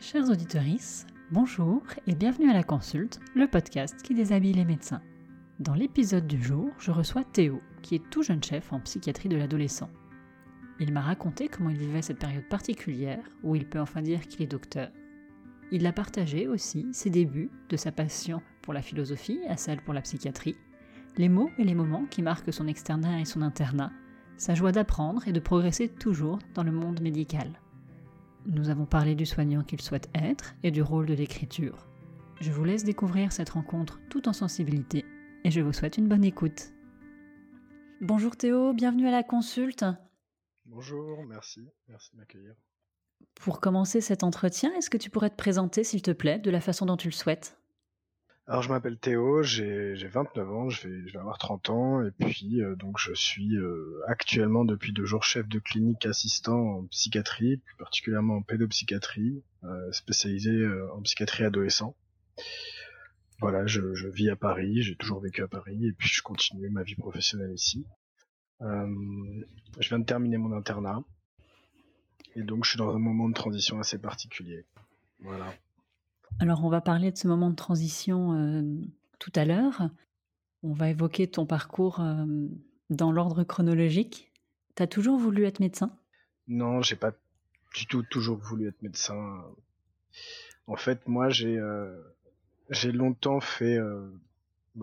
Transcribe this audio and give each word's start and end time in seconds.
Chers 0.00 0.28
auditeurs, 0.28 0.62
bonjour 1.32 1.82
et 2.06 2.14
bienvenue 2.14 2.50
à 2.50 2.54
la 2.54 2.62
consulte, 2.62 3.18
le 3.34 3.48
podcast 3.48 4.02
qui 4.02 4.14
déshabille 4.14 4.52
les 4.52 4.66
médecins. 4.66 5.00
Dans 5.58 5.74
l'épisode 5.74 6.26
du 6.26 6.40
jour, 6.40 6.70
je 6.78 6.90
reçois 6.90 7.24
Théo, 7.24 7.60
qui 7.82 7.94
est 7.94 8.10
tout 8.10 8.22
jeune 8.22 8.42
chef 8.42 8.72
en 8.72 8.80
psychiatrie 8.80 9.30
de 9.30 9.36
l'adolescent. 9.36 9.90
Il 10.78 10.92
m'a 10.92 11.00
raconté 11.00 11.48
comment 11.48 11.70
il 11.70 11.78
vivait 11.78 12.02
cette 12.02 12.18
période 12.18 12.46
particulière 12.48 13.24
où 13.42 13.56
il 13.56 13.66
peut 13.66 13.80
enfin 13.80 14.02
dire 14.02 14.28
qu'il 14.28 14.42
est 14.42 14.46
docteur. 14.46 14.90
Il 15.72 15.86
a 15.86 15.92
partagé 15.92 16.46
aussi 16.46 16.86
ses 16.92 17.10
débuts, 17.10 17.50
de 17.70 17.76
sa 17.76 17.90
passion 17.90 18.42
pour 18.62 18.74
la 18.74 18.82
philosophie 18.82 19.40
à 19.48 19.56
celle 19.56 19.80
pour 19.80 19.94
la 19.94 20.02
psychiatrie, 20.02 20.56
les 21.16 21.30
mots 21.30 21.50
et 21.58 21.64
les 21.64 21.74
moments 21.74 22.04
qui 22.04 22.22
marquent 22.22 22.52
son 22.52 22.68
externat 22.68 23.20
et 23.20 23.24
son 23.24 23.40
internat, 23.40 23.92
sa 24.36 24.54
joie 24.54 24.72
d'apprendre 24.72 25.26
et 25.26 25.32
de 25.32 25.40
progresser 25.40 25.88
toujours 25.88 26.38
dans 26.54 26.62
le 26.62 26.72
monde 26.72 27.00
médical. 27.00 27.48
Nous 28.48 28.70
avons 28.70 28.86
parlé 28.86 29.16
du 29.16 29.26
soignant 29.26 29.64
qu'il 29.64 29.80
souhaite 29.80 30.08
être 30.14 30.54
et 30.62 30.70
du 30.70 30.80
rôle 30.80 31.06
de 31.06 31.14
l'écriture. 31.14 31.88
Je 32.40 32.52
vous 32.52 32.62
laisse 32.62 32.84
découvrir 32.84 33.32
cette 33.32 33.50
rencontre 33.50 34.00
tout 34.08 34.28
en 34.28 34.32
sensibilité 34.32 35.04
et 35.42 35.50
je 35.50 35.60
vous 35.60 35.72
souhaite 35.72 35.98
une 35.98 36.06
bonne 36.06 36.24
écoute. 36.24 36.72
Bonjour 38.00 38.36
Théo, 38.36 38.72
bienvenue 38.72 39.08
à 39.08 39.10
la 39.10 39.24
consulte. 39.24 39.84
Bonjour, 40.64 41.24
merci, 41.24 41.68
merci 41.88 42.12
de 42.12 42.18
m'accueillir. 42.18 42.54
Pour 43.34 43.60
commencer 43.60 44.00
cet 44.00 44.22
entretien, 44.22 44.72
est-ce 44.74 44.90
que 44.90 44.98
tu 44.98 45.10
pourrais 45.10 45.30
te 45.30 45.36
présenter, 45.36 45.82
s'il 45.82 46.02
te 46.02 46.12
plaît, 46.12 46.38
de 46.38 46.50
la 46.50 46.60
façon 46.60 46.86
dont 46.86 46.96
tu 46.96 47.08
le 47.08 47.14
souhaites? 47.14 47.58
Alors 48.48 48.62
je 48.62 48.68
m'appelle 48.68 48.96
Théo, 48.96 49.42
j'ai 49.42 49.96
29 49.96 50.52
ans, 50.52 50.68
je 50.70 50.86
vais, 50.86 51.08
je 51.08 51.12
vais 51.12 51.18
avoir 51.18 51.36
30 51.36 51.70
ans 51.70 52.02
et 52.02 52.12
puis 52.12 52.62
euh, 52.62 52.76
donc 52.76 52.96
je 52.96 53.12
suis 53.12 53.56
euh, 53.56 54.00
actuellement 54.06 54.64
depuis 54.64 54.92
deux 54.92 55.04
jours 55.04 55.24
chef 55.24 55.48
de 55.48 55.58
clinique 55.58 56.06
assistant 56.06 56.56
en 56.56 56.86
psychiatrie, 56.86 57.56
plus 57.56 57.76
particulièrement 57.76 58.36
en 58.36 58.42
pédopsychiatrie, 58.42 59.42
euh, 59.64 59.90
spécialisé 59.90 60.64
en 60.94 61.02
psychiatrie 61.02 61.42
adolescent. 61.42 61.96
Voilà, 63.40 63.66
je, 63.66 63.94
je 63.94 64.06
vis 64.06 64.30
à 64.30 64.36
Paris, 64.36 64.80
j'ai 64.80 64.94
toujours 64.94 65.20
vécu 65.20 65.42
à 65.42 65.48
Paris 65.48 65.84
et 65.84 65.92
puis 65.92 66.08
je 66.08 66.22
continue 66.22 66.70
ma 66.70 66.84
vie 66.84 66.94
professionnelle 66.94 67.52
ici. 67.52 67.84
je 68.60 69.88
viens 69.88 69.98
de 69.98 70.04
terminer 70.04 70.36
mon 70.36 70.56
internat 70.56 71.02
et 72.36 72.42
donc 72.42 72.64
je 72.64 72.70
suis 72.70 72.78
dans 72.78 72.94
un 72.94 73.00
moment 73.00 73.28
de 73.28 73.34
transition 73.34 73.80
assez 73.80 73.98
particulier. 73.98 74.64
Voilà. 75.18 75.52
Alors 76.38 76.64
on 76.64 76.68
va 76.68 76.80
parler 76.80 77.10
de 77.12 77.16
ce 77.16 77.28
moment 77.28 77.50
de 77.50 77.56
transition 77.56 78.64
tout 79.18 79.32
à 79.34 79.44
l'heure. 79.44 79.90
On 80.62 80.72
va 80.72 80.90
évoquer 80.90 81.28
ton 81.28 81.46
parcours 81.46 82.02
dans 82.90 83.12
l'ordre 83.12 83.44
chronologique. 83.44 84.32
Tu 84.74 84.82
as 84.82 84.86
toujours 84.86 85.18
voulu 85.18 85.44
être 85.44 85.60
médecin? 85.60 85.96
Non, 86.48 86.82
j'ai 86.82 86.96
pas 86.96 87.12
du 87.74 87.86
tout 87.86 88.02
toujours 88.02 88.38
voulu 88.38 88.68
être 88.68 88.82
médecin. 88.82 89.44
En 90.66 90.76
fait, 90.76 91.06
moi 91.08 91.28
j'ai 91.30 91.58
longtemps 92.92 93.40
fait 93.40 93.78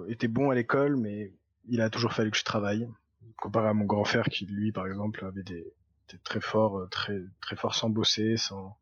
été 0.07 0.27
bon 0.27 0.49
à 0.49 0.55
l'école, 0.55 0.97
mais 0.97 1.31
il 1.67 1.81
a 1.81 1.89
toujours 1.89 2.13
fallu 2.13 2.31
que 2.31 2.37
je 2.37 2.43
travaille. 2.43 2.89
Comparé 3.37 3.69
à 3.69 3.73
mon 3.73 3.85
grand 3.85 4.05
frère 4.05 4.25
qui 4.25 4.45
lui, 4.45 4.71
par 4.71 4.87
exemple, 4.87 5.25
avait 5.25 5.43
des, 5.43 5.73
était 6.07 6.17
très 6.23 6.41
fort, 6.41 6.87
très 6.89 7.21
très 7.41 7.55
fort 7.55 7.75
sans 7.75 7.89
bosser, 7.89 8.37
sans 8.37 8.77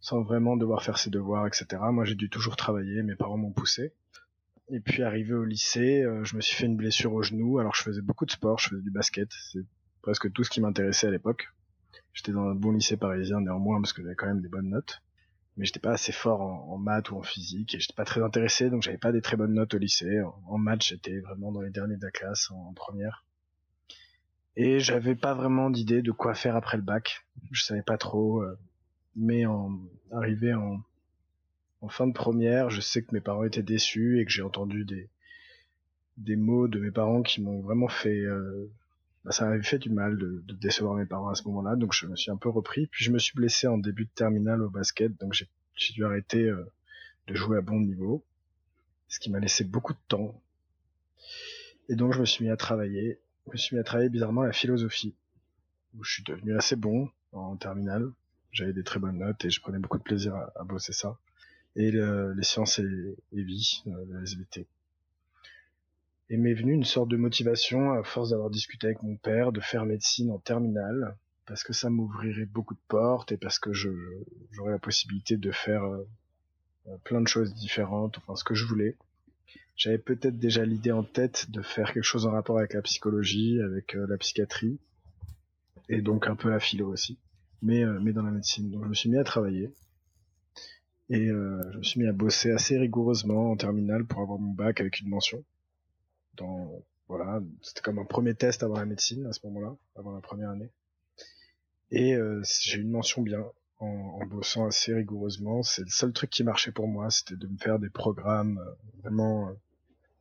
sans 0.00 0.22
vraiment 0.22 0.56
devoir 0.56 0.82
faire 0.82 0.98
ses 0.98 1.10
devoirs, 1.10 1.46
etc. 1.46 1.66
Moi, 1.92 2.04
j'ai 2.04 2.14
dû 2.14 2.30
toujours 2.30 2.56
travailler, 2.56 3.02
mes 3.02 3.16
parents 3.16 3.36
m'ont 3.36 3.52
poussé. 3.52 3.92
Et 4.72 4.80
puis 4.80 5.02
arrivé 5.02 5.34
au 5.34 5.44
lycée, 5.44 6.02
euh, 6.02 6.22
je 6.24 6.36
me 6.36 6.40
suis 6.40 6.54
fait 6.54 6.66
une 6.66 6.76
blessure 6.76 7.12
au 7.12 7.22
genou. 7.22 7.58
Alors 7.58 7.74
je 7.74 7.82
faisais 7.82 8.02
beaucoup 8.02 8.24
de 8.24 8.30
sport, 8.30 8.58
je 8.58 8.68
faisais 8.68 8.82
du 8.82 8.90
basket, 8.90 9.28
c'est 9.50 9.64
presque 10.00 10.32
tout 10.32 10.44
ce 10.44 10.50
qui 10.50 10.60
m'intéressait 10.60 11.08
à 11.08 11.10
l'époque. 11.10 11.48
J'étais 12.12 12.32
dans 12.32 12.44
un 12.44 12.54
bon 12.54 12.70
lycée 12.70 12.96
parisien 12.96 13.40
néanmoins 13.40 13.80
parce 13.80 13.92
que 13.92 14.02
j'avais 14.02 14.14
quand 14.14 14.26
même 14.26 14.40
des 14.40 14.48
bonnes 14.48 14.68
notes, 14.68 15.02
mais 15.56 15.64
j'étais 15.64 15.80
pas 15.80 15.92
assez 15.92 16.12
fort 16.12 16.40
en, 16.40 16.78
maths 16.78 17.10
ou 17.10 17.16
en 17.16 17.22
physique 17.22 17.74
et 17.74 17.80
j'étais 17.80 17.94
pas 17.94 18.04
très 18.04 18.22
intéressé, 18.22 18.70
donc 18.70 18.82
j'avais 18.82 18.98
pas 18.98 19.10
des 19.10 19.20
très 19.20 19.36
bonnes 19.36 19.54
notes 19.54 19.74
au 19.74 19.78
lycée. 19.78 20.20
En, 20.46 20.58
maths, 20.58 20.84
j'étais 20.84 21.18
vraiment 21.18 21.50
dans 21.50 21.62
les 21.62 21.70
derniers 21.70 21.96
de 21.96 22.04
la 22.04 22.12
classe 22.12 22.50
en, 22.52 22.72
première. 22.72 23.24
Et 24.54 24.78
j'avais 24.78 25.16
pas 25.16 25.34
vraiment 25.34 25.70
d'idée 25.70 26.02
de 26.02 26.12
quoi 26.12 26.34
faire 26.34 26.54
après 26.54 26.76
le 26.76 26.82
bac. 26.84 27.26
Je 27.50 27.62
savais 27.62 27.82
pas 27.82 27.98
trop. 27.98 28.42
Euh, 28.42 28.56
mais 29.16 29.46
en 29.46 29.78
arrivé 30.10 30.54
en, 30.54 30.80
en 31.80 31.88
fin 31.88 32.06
de 32.06 32.12
première, 32.12 32.70
je 32.70 32.80
sais 32.80 33.02
que 33.02 33.14
mes 33.14 33.20
parents 33.20 33.44
étaient 33.44 33.62
déçus 33.62 34.20
et 34.20 34.24
que 34.24 34.30
j'ai 34.30 34.42
entendu 34.42 34.84
des 34.84 35.08
des 36.16 36.36
mots 36.36 36.68
de 36.68 36.78
mes 36.78 36.90
parents 36.90 37.22
qui 37.22 37.40
m'ont 37.40 37.60
vraiment 37.60 37.88
fait 37.88 38.20
euh, 38.20 38.70
bah, 39.24 39.32
ça 39.32 39.46
m'avait 39.46 39.62
fait 39.62 39.78
du 39.78 39.90
mal 39.90 40.16
de, 40.18 40.42
de, 40.46 40.54
décevoir 40.54 40.94
mes 40.94 41.06
parents 41.06 41.28
à 41.28 41.34
ce 41.34 41.44
moment-là. 41.48 41.76
Donc 41.76 41.92
je 41.92 42.06
me 42.06 42.16
suis 42.16 42.30
un 42.30 42.36
peu 42.36 42.48
repris. 42.48 42.86
Puis 42.86 43.04
je 43.04 43.10
me 43.10 43.18
suis 43.18 43.34
blessé 43.34 43.66
en 43.66 43.78
début 43.78 44.04
de 44.04 44.10
terminale 44.10 44.62
au 44.62 44.70
basket. 44.70 45.18
Donc 45.20 45.34
j'ai 45.34 45.94
dû 45.94 46.04
arrêter 46.04 46.44
euh, 46.44 46.64
de 47.26 47.34
jouer 47.34 47.58
à 47.58 47.60
bon 47.60 47.80
niveau. 47.80 48.24
Ce 49.08 49.18
qui 49.20 49.30
m'a 49.30 49.40
laissé 49.40 49.64
beaucoup 49.64 49.92
de 49.92 49.98
temps. 50.08 50.40
Et 51.88 51.96
donc 51.96 52.14
je 52.14 52.20
me 52.20 52.24
suis 52.24 52.44
mis 52.44 52.50
à 52.50 52.56
travailler. 52.56 53.20
Je 53.46 53.52
me 53.52 53.56
suis 53.56 53.76
mis 53.76 53.80
à 53.80 53.84
travailler 53.84 54.08
bizarrement 54.08 54.42
la 54.42 54.52
philosophie 54.52 55.14
où 55.94 56.04
je 56.04 56.12
suis 56.12 56.22
devenu 56.22 56.56
assez 56.56 56.76
bon 56.76 57.10
en 57.32 57.56
terminale 57.56 58.12
j'avais 58.52 58.72
des 58.72 58.82
très 58.82 58.98
bonnes 58.98 59.18
notes 59.18 59.44
et 59.44 59.50
je 59.50 59.60
prenais 59.60 59.78
beaucoup 59.78 59.98
de 59.98 60.02
plaisir 60.02 60.34
à, 60.34 60.64
bosser 60.64 60.92
ça. 60.92 61.18
Et 61.76 61.92
les 61.92 62.42
sciences 62.42 62.78
et, 62.78 63.16
et 63.32 63.42
vie, 63.42 63.82
euh, 63.86 64.04
la 64.10 64.22
SVT. 64.22 64.66
Et 66.30 66.36
m'est 66.36 66.54
venue 66.54 66.72
une 66.72 66.84
sorte 66.84 67.08
de 67.08 67.16
motivation 67.16 67.92
à 67.92 68.02
force 68.02 68.30
d'avoir 68.30 68.50
discuté 68.50 68.88
avec 68.88 69.02
mon 69.02 69.16
père 69.16 69.52
de 69.52 69.60
faire 69.60 69.84
médecine 69.84 70.30
en 70.30 70.38
terminale 70.38 71.16
parce 71.46 71.64
que 71.64 71.72
ça 71.72 71.90
m'ouvrirait 71.90 72.44
beaucoup 72.44 72.74
de 72.74 72.80
portes 72.86 73.32
et 73.32 73.36
parce 73.36 73.58
que 73.58 73.72
je 73.72 73.88
j'aurais 74.52 74.70
la 74.70 74.78
possibilité 74.78 75.36
de 75.36 75.50
faire 75.50 75.84
euh, 75.84 76.06
plein 77.04 77.20
de 77.20 77.28
choses 77.28 77.54
différentes, 77.54 78.18
enfin 78.18 78.36
ce 78.36 78.44
que 78.44 78.54
je 78.54 78.64
voulais. 78.64 78.96
J'avais 79.76 79.98
peut-être 79.98 80.38
déjà 80.38 80.64
l'idée 80.64 80.92
en 80.92 81.02
tête 81.02 81.50
de 81.50 81.62
faire 81.62 81.92
quelque 81.92 82.04
chose 82.04 82.26
en 82.26 82.32
rapport 82.32 82.58
avec 82.58 82.74
la 82.74 82.82
psychologie, 82.82 83.60
avec 83.60 83.96
euh, 83.96 84.06
la 84.08 84.16
psychiatrie 84.18 84.78
et 85.88 86.02
donc 86.02 86.28
un 86.28 86.36
peu 86.36 86.50
la 86.50 86.60
philo 86.60 86.88
aussi 86.88 87.18
mais, 87.62 87.84
euh, 87.84 87.98
mais 88.00 88.12
dans 88.12 88.22
la 88.22 88.30
médecine. 88.30 88.70
Donc 88.70 88.84
je 88.84 88.88
me 88.88 88.94
suis 88.94 89.10
mis 89.10 89.18
à 89.18 89.24
travailler 89.24 89.70
et 91.08 91.28
euh, 91.28 91.60
je 91.72 91.78
me 91.78 91.82
suis 91.82 92.00
mis 92.00 92.06
à 92.06 92.12
bosser 92.12 92.52
assez 92.52 92.78
rigoureusement 92.78 93.50
en 93.50 93.56
terminale 93.56 94.04
pour 94.04 94.20
avoir 94.20 94.38
mon 94.38 94.52
bac 94.52 94.80
avec 94.80 95.00
une 95.00 95.08
mention. 95.08 95.44
Dans 96.36 96.82
voilà, 97.08 97.42
c'était 97.62 97.80
comme 97.80 97.98
un 97.98 98.04
premier 98.04 98.34
test 98.34 98.62
avant 98.62 98.76
la 98.76 98.86
médecine 98.86 99.26
à 99.26 99.32
ce 99.32 99.44
moment-là, 99.46 99.74
avant 99.96 100.12
la 100.12 100.20
première 100.20 100.50
année. 100.50 100.70
Et 101.90 102.14
euh, 102.14 102.40
j'ai 102.60 102.78
une 102.78 102.90
mention 102.90 103.22
bien 103.22 103.44
en, 103.80 103.86
en, 103.86 104.26
bossant 104.26 104.66
assez 104.66 104.94
rigoureusement. 104.94 105.64
C'est 105.64 105.82
le 105.82 105.88
seul 105.88 106.12
truc 106.12 106.30
qui 106.30 106.44
marchait 106.44 106.70
pour 106.70 106.86
moi, 106.86 107.10
c'était 107.10 107.34
de 107.34 107.48
me 107.48 107.56
faire 107.58 107.80
des 107.80 107.90
programmes 107.90 108.64
vraiment 109.02 109.50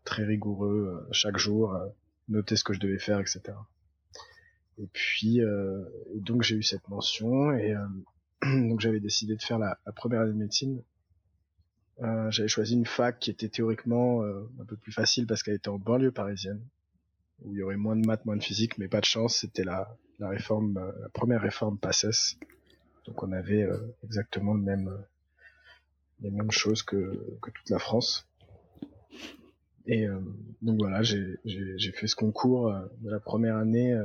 très 0.03 0.23
rigoureux 0.23 1.07
chaque 1.11 1.37
jour, 1.37 1.77
noter 2.27 2.55
ce 2.55 2.63
que 2.63 2.73
je 2.73 2.79
devais 2.79 2.97
faire, 2.97 3.19
etc. 3.19 3.53
Et 4.79 4.87
puis, 4.93 5.41
euh, 5.41 5.83
donc 6.15 6.41
j'ai 6.43 6.55
eu 6.55 6.63
cette 6.63 6.87
mention 6.87 7.51
et 7.51 7.75
euh, 7.75 7.85
donc 8.69 8.79
j'avais 8.79 9.01
décidé 9.01 9.35
de 9.35 9.41
faire 9.41 9.59
la, 9.59 9.77
première 9.95 10.21
année 10.21 10.31
de 10.31 10.37
médecine. 10.37 10.81
Euh, 12.01 12.31
j'avais 12.31 12.47
choisi 12.47 12.75
une 12.75 12.85
fac 12.85 13.19
qui 13.19 13.29
était 13.29 13.49
théoriquement 13.49 14.23
un 14.23 14.65
peu 14.65 14.77
plus 14.77 14.93
facile 14.93 15.27
parce 15.27 15.43
qu'elle 15.43 15.55
était 15.55 15.69
en 15.69 15.79
banlieue 15.79 16.11
parisienne, 16.11 16.61
où 17.41 17.53
il 17.53 17.59
y 17.59 17.61
aurait 17.61 17.75
moins 17.75 17.97
de 17.97 18.07
maths, 18.07 18.25
moins 18.25 18.37
de 18.37 18.43
physique, 18.43 18.77
mais 18.77 18.87
pas 18.87 19.01
de 19.01 19.05
chance, 19.05 19.35
c'était 19.35 19.65
la, 19.65 19.97
la 20.19 20.29
réforme, 20.29 20.93
la 21.01 21.09
première 21.09 21.41
réforme 21.41 21.77
PACES. 21.77 22.37
Donc 23.05 23.21
on 23.21 23.33
avait 23.33 23.67
exactement 24.05 24.53
le 24.53 24.61
même, 24.61 24.97
les 26.21 26.31
mêmes 26.31 26.51
choses 26.51 26.83
que, 26.83 27.37
que 27.41 27.51
toute 27.51 27.69
la 27.69 27.79
France. 27.79 28.29
Et 29.87 30.07
donc 30.61 30.79
voilà, 30.79 31.01
j'ai 31.03 31.91
fait 31.93 32.07
ce 32.07 32.15
concours 32.15 32.73
de 33.01 33.09
la 33.09 33.19
première 33.19 33.57
année 33.57 33.99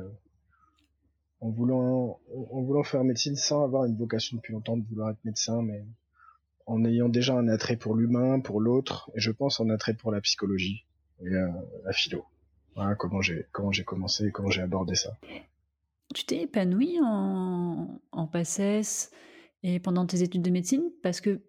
en 1.45 1.51
voulant 1.51 2.21
en 2.53 2.63
voulant 2.63 2.83
faire 2.83 3.05
médecine 3.05 3.37
sans 3.37 3.63
avoir 3.63 3.85
une 3.85 3.97
vocation 3.97 4.39
depuis 4.39 4.55
longtemps 4.55 4.79
de 4.79 4.85
vouloir 4.89 5.11
être 5.11 5.25
médecin, 5.25 5.61
mais 5.63 5.85
en 6.67 6.85
ayant 6.85 7.11
déjà 7.11 7.35
un 7.35 7.49
attrait 7.49 7.77
pour 7.77 7.95
l'humain, 7.95 8.41
pour 8.41 8.61
l'autre, 8.61 9.11
et 9.15 9.21
je 9.21 9.31
pense 9.31 9.61
un 9.61 9.69
attrait 9.69 9.95
pour 9.95 10.11
la 10.11 10.23
psychologie 10.23 10.87
et 11.21 11.29
la 11.29 11.93
philo. 11.93 12.25
Voilà 12.75 12.95
comment 12.95 13.21
j'ai 13.21 13.47
comment 13.53 13.73
j'ai 13.73 13.85
commencé 13.85 14.27
et 14.27 14.31
comment 14.31 14.49
j'ai 14.49 14.63
abordé 14.63 14.95
ça. 14.95 15.17
Tu 16.15 16.25
t'es 16.25 16.43
épanoui 16.43 16.99
en, 17.03 18.01
en 18.11 18.27
PACES 18.27 19.11
et 19.63 19.81
pendant 19.81 20.07
tes 20.07 20.23
études 20.23 20.43
de 20.43 20.51
médecine? 20.51 20.85
Parce 21.03 21.21
que 21.21 21.43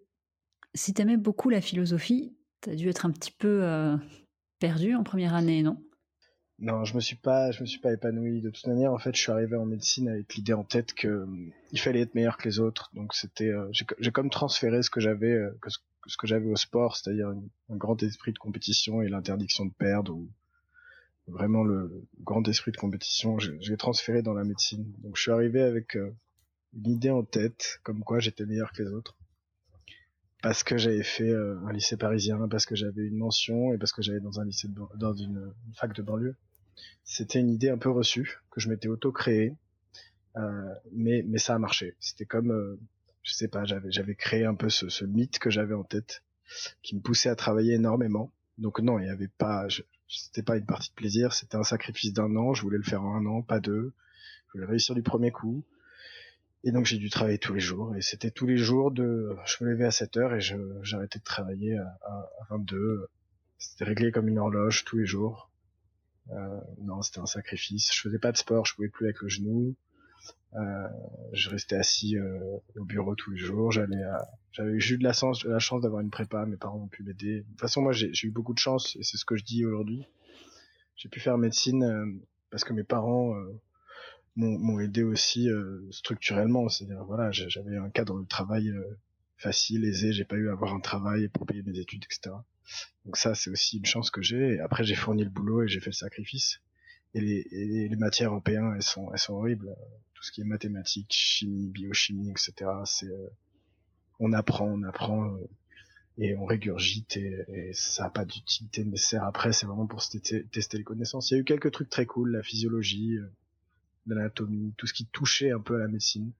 si 0.74 0.92
tu 0.92 1.02
aimais 1.02 1.16
beaucoup 1.16 1.48
la 1.48 1.62
philosophie, 1.62 2.36
tu 2.60 2.70
as 2.70 2.74
dû 2.74 2.88
être 2.88 3.06
un 3.06 3.12
petit 3.12 3.32
peu 3.32 3.60
euh, 3.62 3.96
perdu 4.58 4.94
en 4.94 5.04
première 5.04 5.34
année, 5.34 5.62
non? 5.62 5.82
Non, 6.58 6.84
je 6.84 6.94
me 6.94 7.00
suis 7.00 7.16
pas, 7.16 7.50
je 7.50 7.60
me 7.60 7.66
suis 7.66 7.80
pas 7.80 7.92
épanoui. 7.92 8.40
De 8.40 8.50
toute 8.50 8.66
manière, 8.66 8.92
en 8.92 8.98
fait, 8.98 9.14
je 9.14 9.20
suis 9.20 9.32
arrivé 9.32 9.56
en 9.56 9.66
médecine 9.66 10.08
avec 10.08 10.34
l'idée 10.34 10.54
en 10.54 10.64
tête 10.64 10.94
que 10.94 11.08
euh, 11.08 11.52
il 11.72 11.80
fallait 11.80 12.00
être 12.00 12.14
meilleur 12.14 12.38
que 12.38 12.48
les 12.48 12.60
autres. 12.60 12.90
Donc 12.94 13.14
c'était, 13.14 13.50
euh, 13.50 13.70
j'ai 13.72 14.10
comme 14.10 14.30
transféré 14.30 14.82
ce 14.82 14.90
que 14.90 15.00
j'avais, 15.00 15.32
euh, 15.32 15.58
que 15.60 15.68
ce, 15.70 15.78
que 16.16 16.26
j'avais 16.26 16.46
au 16.46 16.56
sport, 16.56 16.96
c'est-à-dire 16.96 17.28
un 17.28 17.76
grand 17.76 18.02
esprit 18.02 18.32
de 18.32 18.38
compétition 18.38 19.02
et 19.02 19.08
l'interdiction 19.08 19.66
de 19.66 19.72
perdre, 19.72 20.14
ou 20.14 20.30
vraiment 21.26 21.64
le 21.64 22.06
grand 22.20 22.46
esprit 22.48 22.72
de 22.72 22.76
compétition. 22.76 23.38
J'ai 23.38 23.76
transféré 23.76 24.22
dans 24.22 24.32
la 24.32 24.44
médecine. 24.44 24.92
Donc 25.02 25.16
je 25.16 25.22
suis 25.22 25.32
arrivé 25.32 25.60
avec 25.62 25.96
une 26.76 26.90
idée 26.90 27.10
en 27.10 27.22
tête, 27.22 27.80
comme 27.82 28.02
quoi 28.02 28.20
j'étais 28.20 28.46
meilleur 28.46 28.72
que 28.72 28.82
les 28.82 28.90
autres. 28.90 29.16
parce 30.42 30.62
que 30.62 30.78
j'avais 30.78 31.02
fait 31.02 31.30
euh, 31.30 31.58
un 31.66 31.72
lycée 31.72 31.96
parisien, 31.96 32.46
parce 32.48 32.66
que 32.66 32.76
j'avais 32.76 33.06
une 33.06 33.16
mention 33.16 33.72
et 33.72 33.78
parce 33.78 33.92
que 33.92 34.02
j'allais 34.02 34.20
dans 34.20 34.38
un 34.40 34.44
lycée 34.44 34.68
dans 34.96 35.14
une, 35.14 35.52
fac 35.74 35.92
de 35.94 36.02
banlieue. 36.02 36.36
C'était 37.04 37.40
une 37.40 37.50
idée 37.50 37.70
un 37.70 37.78
peu 37.78 37.90
reçue 37.90 38.40
que 38.50 38.60
je 38.60 38.68
m'étais 38.68 38.88
auto-créée, 38.88 39.54
euh, 40.36 40.74
mais 40.92 41.24
mais 41.26 41.38
ça 41.38 41.54
a 41.54 41.58
marché. 41.58 41.96
C'était 42.00 42.26
comme 42.26 42.50
euh, 42.50 42.78
je 43.22 43.32
sais 43.32 43.48
pas, 43.48 43.64
j'avais 43.64 43.90
j'avais 43.90 44.14
créé 44.14 44.44
un 44.44 44.54
peu 44.54 44.68
ce, 44.68 44.88
ce 44.88 45.04
mythe 45.04 45.38
que 45.38 45.50
j'avais 45.50 45.74
en 45.74 45.84
tête, 45.84 46.22
qui 46.82 46.96
me 46.96 47.00
poussait 47.00 47.28
à 47.28 47.36
travailler 47.36 47.74
énormément. 47.74 48.32
Donc 48.58 48.80
non, 48.80 48.98
il 48.98 49.06
y 49.06 49.10
avait 49.10 49.28
pas, 49.28 49.66
c'était 50.08 50.42
pas 50.42 50.56
une 50.56 50.66
partie 50.66 50.90
de 50.90 50.94
plaisir, 50.94 51.32
c'était 51.32 51.56
un 51.56 51.62
sacrifice 51.62 52.12
d'un 52.12 52.34
an. 52.36 52.54
Je 52.54 52.62
voulais 52.62 52.78
le 52.78 52.84
faire 52.84 53.02
en 53.02 53.14
un 53.16 53.26
an, 53.26 53.42
pas 53.42 53.60
deux. 53.60 53.92
Je 54.48 54.52
voulais 54.54 54.66
réussir 54.66 54.94
du 54.94 55.02
premier 55.02 55.30
coup. 55.30 55.64
Et 56.64 56.72
donc 56.72 56.86
j'ai 56.86 56.98
dû 56.98 57.10
travailler 57.10 57.38
tous 57.38 57.54
les 57.54 57.60
jours. 57.60 57.94
Et 57.96 58.02
c'était 58.02 58.30
tous 58.30 58.46
les 58.46 58.56
jours 58.56 58.90
de... 58.90 59.36
Je 59.44 59.62
me 59.62 59.70
levais 59.70 59.84
à 59.84 59.90
7 59.90 60.16
heures 60.16 60.34
et 60.34 60.40
je, 60.40 60.56
j'arrêtais 60.82 61.18
de 61.18 61.24
travailler 61.24 61.76
à, 61.76 61.96
à, 62.02 62.46
22. 62.50 63.08
C'était 63.58 63.84
réglé 63.84 64.10
comme 64.10 64.28
une 64.28 64.38
horloge 64.38 64.84
tous 64.84 64.96
les 64.96 65.06
jours. 65.06 65.50
Euh, 66.32 66.60
non, 66.82 67.02
c'était 67.02 67.20
un 67.20 67.26
sacrifice. 67.26 67.92
Je 67.92 68.00
faisais 68.00 68.18
pas 68.18 68.32
de 68.32 68.36
sport, 68.36 68.66
je 68.66 68.74
pouvais 68.74 68.88
plus 68.88 69.06
avec 69.06 69.20
le 69.20 69.28
genou. 69.28 69.76
Euh, 70.54 70.88
je 71.32 71.50
restais 71.50 71.76
assis 71.76 72.16
euh, 72.16 72.58
au 72.76 72.84
bureau 72.84 73.14
tous 73.14 73.30
les 73.30 73.36
jours. 73.36 73.72
J'allais, 73.72 74.02
j'avais 74.52 74.72
eu 74.72 74.98
de 74.98 75.04
la 75.04 75.12
chance, 75.12 75.44
la 75.44 75.58
chance 75.58 75.82
d'avoir 75.82 76.00
une 76.00 76.10
prépa. 76.10 76.46
Mes 76.46 76.56
parents 76.56 76.78
ont 76.78 76.88
pu 76.88 77.02
m'aider. 77.02 77.40
De 77.40 77.42
toute 77.42 77.60
façon, 77.60 77.82
moi, 77.82 77.92
j'ai, 77.92 78.10
eu 78.22 78.30
beaucoup 78.30 78.54
de 78.54 78.58
chance 78.58 78.96
et 78.96 79.02
c'est 79.02 79.16
ce 79.16 79.24
que 79.24 79.36
je 79.36 79.44
dis 79.44 79.64
aujourd'hui. 79.64 80.06
J'ai 80.96 81.08
pu 81.08 81.20
faire 81.20 81.36
médecine 81.36 81.84
euh, 81.84 82.06
parce 82.50 82.64
que 82.64 82.72
mes 82.72 82.84
parents 82.84 83.34
euh, 83.36 83.60
m'ont 84.36 84.80
aidé 84.80 85.02
aussi 85.02 85.48
euh, 85.48 85.86
structurellement. 85.90 86.68
C'est-à-dire, 86.68 87.04
voilà, 87.04 87.30
j'avais 87.32 87.76
un 87.76 87.90
cadre 87.90 88.20
de 88.20 88.26
travail 88.26 88.72
facile, 89.36 89.84
aisé. 89.84 90.12
J'ai 90.12 90.24
pas 90.24 90.36
eu 90.36 90.48
à 90.48 90.52
avoir 90.52 90.74
un 90.74 90.80
travail 90.80 91.28
pour 91.28 91.46
payer 91.46 91.62
mes 91.62 91.78
études, 91.78 92.04
etc. 92.04 92.34
Donc 93.04 93.16
ça, 93.16 93.34
c'est 93.34 93.50
aussi 93.50 93.78
une 93.78 93.86
chance 93.86 94.10
que 94.10 94.22
j'ai. 94.22 94.60
Après, 94.60 94.84
j'ai 94.84 94.94
fourni 94.94 95.24
le 95.24 95.30
boulot 95.30 95.62
et 95.62 95.68
j'ai 95.68 95.80
fait 95.80 95.90
le 95.90 95.96
sacrifice. 95.96 96.60
Et 97.14 97.20
les, 97.20 97.46
et 97.50 97.88
les 97.88 97.96
matières 97.96 98.32
en 98.32 98.40
P1, 98.40 98.74
elles 98.74 98.82
sont, 98.82 99.10
elles 99.12 99.18
sont 99.18 99.34
horribles. 99.34 99.74
Tout 100.14 100.22
ce 100.22 100.32
qui 100.32 100.40
est 100.40 100.44
mathématiques, 100.44 101.12
chimie, 101.12 101.68
biochimie, 101.68 102.30
etc. 102.30 102.52
C'est, 102.84 103.06
euh, 103.06 103.28
on 104.18 104.32
apprend, 104.32 104.66
on 104.66 104.82
apprend 104.82 105.36
et 106.18 106.34
on 106.36 106.46
régurgite 106.46 107.16
et, 107.18 107.44
et 107.48 107.72
ça 107.74 108.04
n'a 108.04 108.10
pas 108.10 108.24
d'utilité 108.24 108.84
nécessaire 108.84 109.24
après. 109.24 109.52
C'est 109.52 109.66
vraiment 109.66 109.86
pour 109.86 110.02
tester, 110.06 110.78
les 110.78 110.84
connaissances. 110.84 111.30
Il 111.30 111.34
y 111.34 111.36
a 111.36 111.40
eu 111.40 111.44
quelques 111.44 111.70
trucs 111.70 111.90
très 111.90 112.06
cool, 112.06 112.32
la 112.32 112.42
physiologie 112.42 113.18
l'anatomie, 114.06 114.72
tout 114.76 114.86
ce 114.86 114.94
qui 114.94 115.06
touchait 115.06 115.50
un 115.50 115.60
peu 115.60 115.76
à 115.76 115.78
la 115.78 115.88
médecine, 115.88 116.32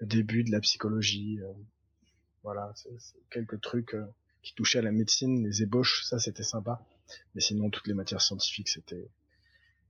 le 0.00 0.06
début 0.06 0.44
de 0.44 0.50
la 0.50 0.60
psychologie, 0.60 1.40
euh, 1.42 1.52
voilà, 2.42 2.72
c'est 2.74 2.90
quelques 3.30 3.60
trucs 3.60 3.94
euh, 3.94 4.06
qui 4.44 4.54
touchaient 4.54 4.78
à 4.78 4.82
la 4.82 4.92
médecine, 4.92 5.44
les 5.44 5.62
ébauches, 5.62 6.04
ça 6.04 6.18
c'était 6.18 6.42
sympa, 6.42 6.80
mais 7.34 7.40
sinon 7.40 7.70
toutes 7.70 7.86
les 7.86 7.94
matières 7.94 8.20
scientifiques 8.20 8.68
c'était 8.68 9.08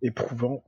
éprouvant 0.00 0.64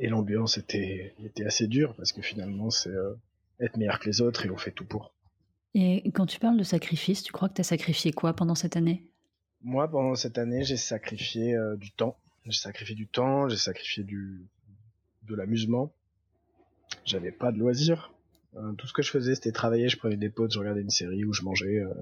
et 0.00 0.08
l'ambiance 0.08 0.56
était 0.56 1.14
était 1.22 1.44
assez 1.44 1.66
dure 1.66 1.94
parce 1.96 2.12
que 2.12 2.22
finalement 2.22 2.70
c'est 2.70 2.88
euh, 2.88 3.14
être 3.60 3.76
meilleur 3.76 3.98
que 3.98 4.06
les 4.06 4.20
autres 4.20 4.46
et 4.46 4.50
on 4.50 4.56
fait 4.56 4.72
tout 4.72 4.86
pour. 4.86 5.12
Et 5.74 6.10
quand 6.12 6.24
tu 6.24 6.38
parles 6.38 6.56
de 6.56 6.64
sacrifice, 6.64 7.22
tu 7.22 7.32
crois 7.32 7.50
que 7.50 7.54
tu 7.54 7.60
as 7.60 7.64
sacrifié 7.64 8.10
quoi 8.10 8.32
pendant 8.32 8.54
cette 8.54 8.76
année? 8.76 9.10
Moi, 9.60 9.86
pendant 9.90 10.14
cette 10.14 10.38
année, 10.38 10.64
j'ai 10.64 10.78
sacrifié 10.78 11.54
du 11.76 11.90
temps. 11.90 12.16
J'ai 12.46 12.58
sacrifié 12.58 12.94
du 12.94 13.06
temps, 13.06 13.46
j'ai 13.50 13.58
sacrifié 13.58 14.02
du, 14.02 14.46
de 15.24 15.34
l'amusement. 15.34 15.92
J'avais 17.04 17.32
pas 17.32 17.52
de 17.52 17.58
loisirs. 17.58 18.12
Euh, 18.56 18.72
tout 18.72 18.86
ce 18.86 18.92
que 18.92 19.02
je 19.02 19.10
faisais, 19.10 19.34
c'était 19.34 19.52
travailler. 19.52 19.88
Je 19.88 19.98
prenais 19.98 20.16
des 20.16 20.30
potes, 20.30 20.52
je 20.52 20.58
regardais 20.58 20.80
une 20.80 20.90
série 20.90 21.24
où 21.24 21.32
je 21.32 21.42
mangeais 21.42 21.78
euh, 21.80 21.92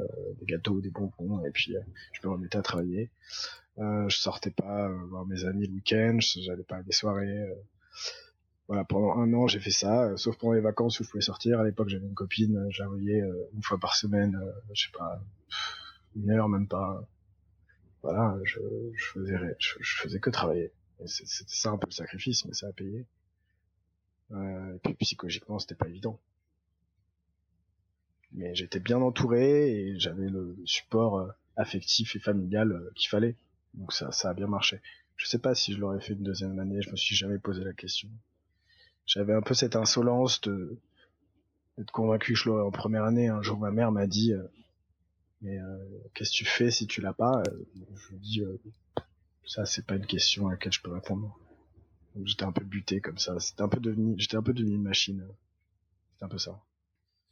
des 0.41 0.47
gâteaux, 0.47 0.81
des 0.81 0.91
bonbons, 0.91 1.45
et 1.45 1.51
puis 1.51 1.77
euh, 1.77 1.81
je 2.13 2.27
me 2.27 2.33
remettais 2.33 2.59
à 2.59 2.63
travailler. 2.63 3.11
je 3.79 4.17
sortais 4.17 4.51
pas 4.51 4.89
voir 5.09 5.27
mes 5.27 5.45
amis 5.45 5.67
le 5.67 5.75
week-end, 5.75 6.19
j'allais 6.21 6.63
pas 6.63 6.77
à 6.77 6.83
des 6.83 6.93
soirées. 6.93 7.49
voilà, 8.69 8.85
pendant 8.85 9.19
un 9.19 9.33
an, 9.35 9.47
j'ai 9.47 9.61
fait 9.61 9.71
ça, 9.73 10.17
sauf 10.17 10.37
pendant 10.39 10.53
les 10.53 10.61
vacances 10.61 11.01
où 11.01 11.05
je 11.05 11.11
pouvais 11.11 11.23
sortir. 11.23 11.61
À 11.61 11.65
l'époque, 11.65 11.89
j'avais 11.89 12.07
une 12.07 12.15
copine, 12.15 12.67
j'arrivais 12.71 13.23
une 13.55 13.63
fois 13.63 13.79
par 13.79 13.97
semaine, 13.97 14.41
je 14.73 14.85
sais 14.85 14.93
pas, 14.97 15.21
une 16.17 16.31
heure 16.31 16.49
même 16.49 16.69
pas. 16.69 17.07
Voilà, 18.03 18.39
je, 18.45 18.61
je 18.95 19.05
faisais, 19.07 19.57
je 19.59 19.97
faisais 19.97 20.21
que 20.21 20.31
travailler. 20.31 20.73
C'était 21.07 21.43
ça 21.49 21.71
un 21.71 21.79
peu 21.79 21.87
le 21.89 21.95
sacrifice, 21.95 22.45
mais 22.45 22.55
ça 22.55 22.69
a 22.69 22.73
payé. 22.73 23.07
Euh, 24.33 24.75
et 24.75 24.79
puis 24.79 24.95
psychologiquement, 24.95 25.59
c'était 25.59 25.75
pas 25.75 25.89
évident. 25.89 26.19
Mais 28.35 28.55
j'étais 28.55 28.81
bien 28.81 29.01
entouré 29.01 29.71
et 29.71 29.99
j'avais 29.99 30.29
le 30.29 30.57
support 30.65 31.19
euh, 31.19 31.29
affectif 31.57 32.17
et 32.17 32.19
familial 32.19 32.73
euh, 32.73 32.91
qu'il 32.95 33.09
fallait. 33.09 33.37
Donc 33.75 33.93
ça, 33.93 34.11
ça 34.13 34.31
a 34.31 34.35
bien 34.35 34.47
marché. 34.47 34.81
Je 35.17 35.27
sais 35.27 35.39
pas 35.39 35.55
si 35.55 35.73
je 35.73 35.79
l'aurais 35.79 36.01
fait 36.01 36.15
une 36.15 36.23
deuxième 36.23 36.59
année, 36.59 36.83
je 36.83 36.91
me 36.91 36.97
suis 36.97 37.15
jamais 37.15 37.39
posé 37.39 37.63
la 37.63 37.73
question. 37.73 38.09
J'avais 39.07 39.33
un 39.33 39.43
peu 39.43 39.55
cette 39.55 39.77
insolence 39.77 40.41
de 40.43 40.79
d'être 41.79 41.91
convaincu 41.91 42.35
que 42.35 42.39
je 42.39 42.49
l'aurais 42.49 42.63
en 42.63 42.71
première 42.71 43.05
année. 43.05 43.29
Un 43.29 43.43
jour, 43.43 43.59
ma 43.59 43.71
mère 43.71 43.91
m'a 43.91 44.07
dit, 44.07 44.33
mais 45.43 45.59
qu'est-ce 46.15 46.31
que 46.31 46.37
tu 46.37 46.45
fais 46.45 46.71
si 46.71 46.87
tu 46.87 47.01
l'as 47.01 47.13
pas? 47.13 47.43
Je 47.97 48.09
lui 48.11 48.19
dis, 48.21 48.43
ça, 49.45 49.67
c'est 49.67 49.85
pas 49.85 49.97
une 49.97 50.07
question 50.07 50.49
à 50.49 50.53
laquelle 50.53 50.73
je 50.73 50.81
peux 50.81 50.93
répondre. 50.93 51.37
J'étais 52.23 52.45
un 52.45 52.53
peu 52.53 52.65
buté 52.65 53.01
comme 53.01 53.19
ça. 53.19 53.39
C'était 53.41 53.63
un 53.63 53.69
peu 53.69 53.81
devenu, 53.81 54.15
j'étais 54.19 54.37
un 54.37 54.43
peu 54.43 54.53
devenu 54.53 54.75
une 54.77 54.83
machine. 54.83 55.27
C'était 56.13 56.25
un 56.25 56.29
peu 56.29 56.39
ça. 56.39 56.63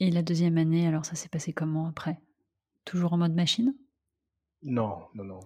Et 0.03 0.11
la 0.11 0.23
deuxième 0.23 0.59
année, 0.59 0.89
alors 0.89 1.05
ça 1.05 1.15
s'est 1.15 1.29
passé 1.29 1.53
comment 1.53 1.87
après? 1.87 2.19
Toujours 2.85 3.13
en 3.13 3.19
mode 3.19 3.35
machine? 3.35 3.73
Non, 4.65 4.99
non, 5.15 5.23
non. 5.23 5.39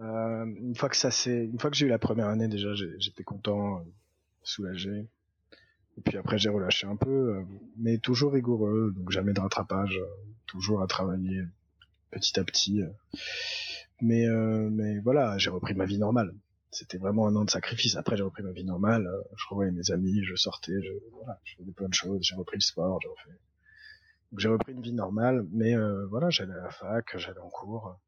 Euh, 0.00 0.44
une 0.44 0.76
fois 0.76 0.88
que 0.88 0.96
ça 0.96 1.10
s'est, 1.10 1.46
une 1.46 1.58
fois 1.58 1.68
que 1.68 1.76
j'ai 1.76 1.86
eu 1.86 1.88
la 1.88 1.98
première 1.98 2.28
année 2.28 2.46
déjà, 2.46 2.68
j'étais 2.74 3.24
content, 3.24 3.80
euh, 3.80 3.82
soulagé. 4.44 5.08
Et 5.98 6.00
puis 6.00 6.16
après 6.16 6.38
j'ai 6.38 6.48
relâché 6.48 6.86
un 6.86 6.94
peu, 6.94 7.10
euh, 7.10 7.42
mais 7.76 7.98
toujours 7.98 8.34
rigoureux, 8.34 8.94
donc 8.96 9.10
jamais 9.10 9.32
de 9.32 9.40
rattrapage, 9.40 9.98
toujours 10.46 10.80
à 10.80 10.86
travailler 10.86 11.42
petit 12.12 12.38
à 12.38 12.44
petit. 12.44 12.82
Mais, 14.00 14.28
mais 14.28 15.00
voilà, 15.00 15.38
j'ai 15.38 15.50
repris 15.50 15.74
ma 15.74 15.86
vie 15.86 15.98
normale. 15.98 16.32
C'était 16.70 16.98
vraiment 16.98 17.26
un 17.26 17.34
an 17.34 17.44
de 17.44 17.50
sacrifice. 17.50 17.96
Après, 17.96 18.16
j'ai 18.16 18.22
repris 18.22 18.44
ma 18.44 18.52
vie 18.52 18.62
normale. 18.62 19.10
Je 19.36 19.44
revoyais 19.50 19.72
mes 19.72 19.90
amis, 19.90 20.22
je 20.22 20.36
sortais, 20.36 20.80
je, 20.80 20.92
voilà, 21.14 21.40
je 21.42 21.56
faisais 21.56 21.72
plein 21.72 21.88
de 21.88 21.94
choses. 21.94 22.20
J'ai 22.22 22.36
repris 22.36 22.58
le 22.58 22.62
sport, 22.62 23.00
j'ai 23.02 23.08
refait. 23.08 23.40
J'ai 24.36 24.48
repris 24.48 24.72
une 24.72 24.82
vie 24.82 24.92
normale, 24.92 25.46
mais 25.52 25.76
euh, 25.76 26.06
voilà, 26.06 26.30
j'allais 26.30 26.54
à 26.54 26.62
la 26.62 26.70
fac, 26.70 27.16
j'allais 27.16 27.40
en 27.40 27.50
cours. 27.50 27.98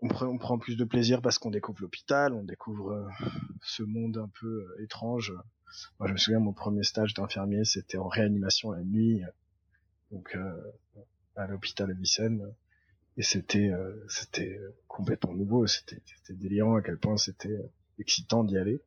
On, 0.00 0.36
prend 0.36 0.58
plus 0.58 0.76
de 0.76 0.84
plaisir 0.84 1.22
parce 1.22 1.38
qu'on 1.38 1.50
découvre 1.50 1.80
l'hôpital, 1.80 2.32
on 2.32 2.42
découvre 2.42 3.08
ce 3.62 3.84
monde 3.84 4.18
un 4.18 4.28
peu 4.40 4.66
étrange. 4.80 5.32
Moi, 6.00 6.08
je 6.08 6.12
me 6.12 6.18
souviens, 6.18 6.40
mon 6.40 6.52
premier 6.52 6.82
stage 6.82 7.14
d'infirmier, 7.14 7.64
c'était 7.64 7.98
en 7.98 8.08
réanimation 8.08 8.72
la 8.72 8.82
nuit, 8.82 9.22
donc 10.10 10.36
à 11.36 11.46
l'hôpital 11.46 11.88
de 11.88 11.94
Vicenne 11.94 12.52
et 13.16 13.22
c'était 13.22 13.70
euh, 13.70 14.04
c'était 14.08 14.58
complètement 14.88 15.34
nouveau 15.34 15.66
c'était 15.66 16.00
délirant 16.30 16.76
à 16.76 16.82
quel 16.82 16.98
point 16.98 17.16
c'était 17.16 17.58
excitant 17.98 18.44
d'y 18.44 18.56
aller 18.56 18.80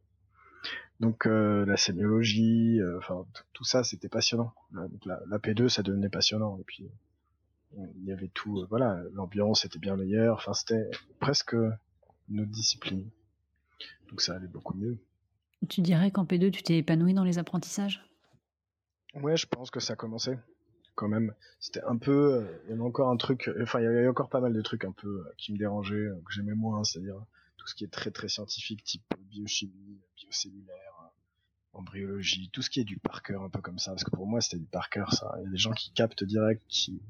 donc 1.00 1.28
euh, 1.28 1.66
la 1.66 1.78
sémiologie 1.78 2.80
euh, 2.80 2.98
enfin 2.98 3.26
tout 3.54 3.64
ça 3.64 3.84
c'était 3.84 4.10
passionnant. 4.10 4.54
Donc 4.72 5.06
la, 5.06 5.20
la, 5.28 5.38
P2 5.40 5.68
ça 5.70 5.84
devenait 5.84 6.10
passionnant. 6.10 6.58
Et 6.60 6.64
puis 6.64 6.90
il 7.78 8.06
y 8.06 8.12
avait 8.12 8.30
tout 8.30 8.66
voilà 8.70 9.02
l'ambiance 9.14 9.66
était 9.66 9.80
bien 9.80 9.96
meilleure. 9.96 10.36
Enfin 10.36 10.54
c'était 10.54 10.90
presque 11.20 11.56
une 12.30 12.40
autre 12.42 12.52
discipline. 12.52 13.10
Donc 14.10 14.22
ça 14.22 14.36
allait 14.36 14.48
beaucoup 14.48 14.76
mieux. 14.76 14.98
Tu 15.70 15.82
dirais 15.82 16.12
qu'en 16.12 16.26
P2 16.26 16.52
tu 16.52 16.64
t'es 16.64 16.78
épanoui 16.78 17.14
dans 17.14 17.24
les 17.24 17.38
apprentissages? 17.38 18.06
Ouais 19.16 19.38
je 19.38 19.48
pense 19.48 19.72
que 19.72 19.80
ça 19.80 19.96
commençait 19.96 20.38
quand 20.96 21.08
même. 21.08 21.34
C'était 21.60 21.84
un 21.84 21.98
peu, 21.98 22.34
euh, 22.34 22.62
il 22.66 22.72
y 22.72 22.74
avait 22.74 22.82
encore 22.82 23.10
un 23.10 23.18
truc, 23.18 23.52
enfin 23.62 23.80
il 23.80 23.84
y 23.84 23.88
avait 23.88 24.08
encore 24.08 24.30
pas 24.30 24.40
mal 24.40 24.54
de 24.54 24.62
trucs 24.62 24.86
un 24.86 24.92
peu 24.92 25.08
euh, 25.08 25.34
qui 25.38 25.54
me 25.54 25.58
dérangeaient, 25.58 25.96
euh, 25.96 26.16
que 26.26 26.34
j'aimais 26.34 26.56
moins, 26.56 26.84
c'est-à-dire 26.84 27.22
tout 27.66 27.72
ce 27.72 27.76
qui 27.76 27.84
est 27.84 27.92
très 27.92 28.12
très 28.12 28.30
scientifique, 28.30 28.84
type 28.84 29.02
biochimie, 29.18 30.00
biocellulaire, 30.16 31.10
embryologie, 31.74 32.52
tout 32.54 32.62
ce 32.62 32.70
qui 32.70 32.80
est 32.80 32.84
du 32.84 33.00
par 33.00 33.24
cœur, 33.24 33.42
un 33.42 33.50
peu 33.50 33.60
comme 33.60 33.80
ça, 33.80 33.90
parce 33.90 34.04
que 34.04 34.12
pour 34.12 34.28
moi 34.28 34.40
c'était 34.40 34.60
du 34.60 34.68
par 34.68 34.92
cœur, 34.92 35.12
ça. 35.14 35.34
Il 35.40 35.46
y 35.46 35.48
a 35.48 35.50
des 35.50 35.58
gens 35.58 35.72
qui 35.72 35.92
captent 35.92 36.24
direct, 36.24 36.62
qui, 36.68 37.02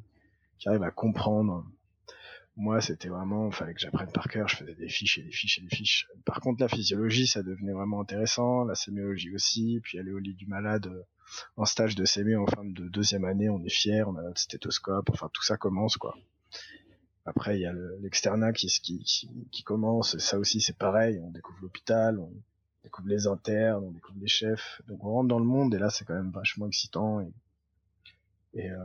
qui 0.57 0.69
arrivent 0.69 0.83
à 0.83 0.91
comprendre. 0.91 1.65
Moi, 2.55 2.79
c'était 2.79 3.09
vraiment, 3.09 3.47
il 3.47 3.53
fallait 3.53 3.73
que 3.73 3.81
j'apprenne 3.81 4.09
par 4.13 4.29
cœur, 4.29 4.47
je 4.47 4.55
faisais 4.55 4.75
des 4.75 4.87
fiches 4.87 5.17
et 5.17 5.23
des 5.23 5.31
fiches 5.33 5.57
et 5.57 5.61
des 5.61 5.75
fiches. 5.75 6.07
Par 6.23 6.39
contre, 6.39 6.61
la 6.61 6.69
physiologie, 6.69 7.27
ça 7.27 7.43
devenait 7.43 7.73
vraiment 7.73 7.99
intéressant, 7.99 8.63
la 8.63 8.75
sémiologie 8.75 9.35
aussi, 9.35 9.81
puis 9.83 9.99
aller 9.99 10.13
au 10.13 10.19
lit 10.19 10.35
du 10.35 10.47
malade, 10.47 10.89
en 11.57 11.65
stage 11.65 11.95
de 11.95 12.05
CMU 12.05 12.37
en 12.37 12.45
fin 12.45 12.63
de 12.63 12.87
deuxième 12.87 13.25
année, 13.25 13.49
on 13.49 13.61
est 13.61 13.69
fier, 13.69 14.07
on 14.07 14.15
a 14.15 14.21
notre 14.21 14.39
stéthoscope, 14.39 15.09
enfin 15.09 15.29
tout 15.33 15.43
ça 15.43 15.57
commence 15.57 15.97
quoi. 15.97 16.15
Après 17.25 17.57
il 17.57 17.61
y 17.61 17.65
a 17.65 17.73
l'externat 18.01 18.53
qui, 18.53 18.67
qui, 18.67 19.03
qui, 19.51 19.63
commence, 19.63 20.17
ça 20.19 20.37
aussi 20.37 20.61
c'est 20.61 20.77
pareil, 20.77 21.19
on 21.19 21.31
découvre 21.31 21.59
l'hôpital, 21.61 22.19
on 22.19 22.31
découvre 22.83 23.09
les 23.09 23.27
internes, 23.27 23.83
on 23.83 23.91
découvre 23.91 24.19
les 24.19 24.27
chefs, 24.27 24.81
donc 24.87 25.03
on 25.03 25.11
rentre 25.11 25.27
dans 25.29 25.39
le 25.39 25.45
monde 25.45 25.73
et 25.73 25.79
là 25.79 25.89
c'est 25.89 26.05
quand 26.05 26.13
même 26.13 26.31
vachement 26.31 26.67
excitant 26.67 27.21
et, 27.21 27.33
Et, 28.53 28.69
euh, 28.71 28.77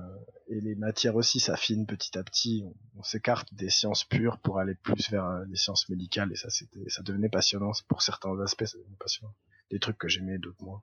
et 0.48 0.60
les 0.60 0.74
matières 0.74 1.14
aussi 1.14 1.38
s'affinent 1.38 1.86
petit 1.86 2.18
à 2.18 2.24
petit. 2.24 2.64
On, 2.98 3.02
s'écarte 3.04 3.54
des 3.54 3.70
sciences 3.70 4.04
pures 4.04 4.38
pour 4.38 4.58
aller 4.58 4.74
plus 4.74 5.10
vers 5.10 5.26
euh, 5.26 5.44
les 5.48 5.56
sciences 5.56 5.88
médicales 5.88 6.32
et 6.32 6.36
ça 6.36 6.50
c'était 6.50 6.88
ça 6.88 7.02
devenait 7.02 7.28
passionnant. 7.28 7.70
Pour 7.86 8.02
certains 8.02 8.36
aspects, 8.40 8.66
ça 8.66 8.78
devenait 8.78 8.96
passionnant. 8.98 9.34
Des 9.70 9.78
trucs 9.78 9.96
que 9.96 10.08
j'aimais, 10.08 10.38
d'autres 10.38 10.64
moins. 10.64 10.82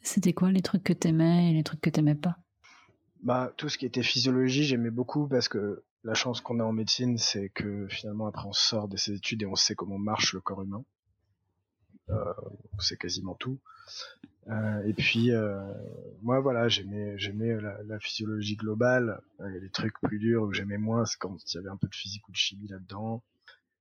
C'était 0.00 0.32
quoi 0.32 0.50
les 0.50 0.62
trucs 0.62 0.84
que 0.84 0.94
t'aimais 0.94 1.50
et 1.50 1.54
les 1.54 1.62
trucs 1.62 1.82
que 1.82 1.90
t'aimais 1.90 2.14
pas? 2.14 2.38
Bah 3.22 3.52
tout 3.56 3.68
ce 3.68 3.76
qui 3.76 3.84
était 3.84 4.02
physiologie, 4.02 4.64
j'aimais 4.64 4.90
beaucoup 4.90 5.28
parce 5.28 5.48
que 5.48 5.84
la 6.04 6.14
chance 6.14 6.40
qu'on 6.40 6.60
a 6.60 6.64
en 6.64 6.72
médecine, 6.72 7.18
c'est 7.18 7.48
que 7.50 7.86
finalement 7.88 8.26
après 8.26 8.46
on 8.46 8.52
sort 8.52 8.88
de 8.88 8.96
ces 8.96 9.12
études 9.12 9.42
et 9.42 9.46
on 9.46 9.56
sait 9.56 9.74
comment 9.74 9.98
marche 9.98 10.32
le 10.32 10.40
corps 10.40 10.62
humain. 10.62 10.84
Euh, 12.10 12.32
c'est 12.78 12.96
quasiment 12.96 13.34
tout. 13.34 13.58
Euh, 14.48 14.82
et 14.84 14.94
puis 14.94 15.30
euh, 15.30 15.60
moi 16.22 16.40
voilà, 16.40 16.68
j'aimais 16.68 17.18
j'aimais 17.18 17.54
la, 17.60 17.98
physiologie 17.98 18.56
globale. 18.56 19.20
A 19.40 19.50
des 19.50 19.70
trucs 19.70 19.94
plus 20.00 20.18
durs 20.18 20.44
où 20.44 20.52
j'aimais 20.52 20.78
moins, 20.78 21.04
c'est 21.04 21.18
quand 21.18 21.36
il 21.52 21.56
y 21.56 21.58
avait 21.58 21.68
un 21.68 21.76
peu 21.76 21.88
de 21.88 21.94
physique 21.94 22.26
ou 22.28 22.32
de 22.32 22.36
chimie 22.36 22.68
là-dedans. 22.68 23.22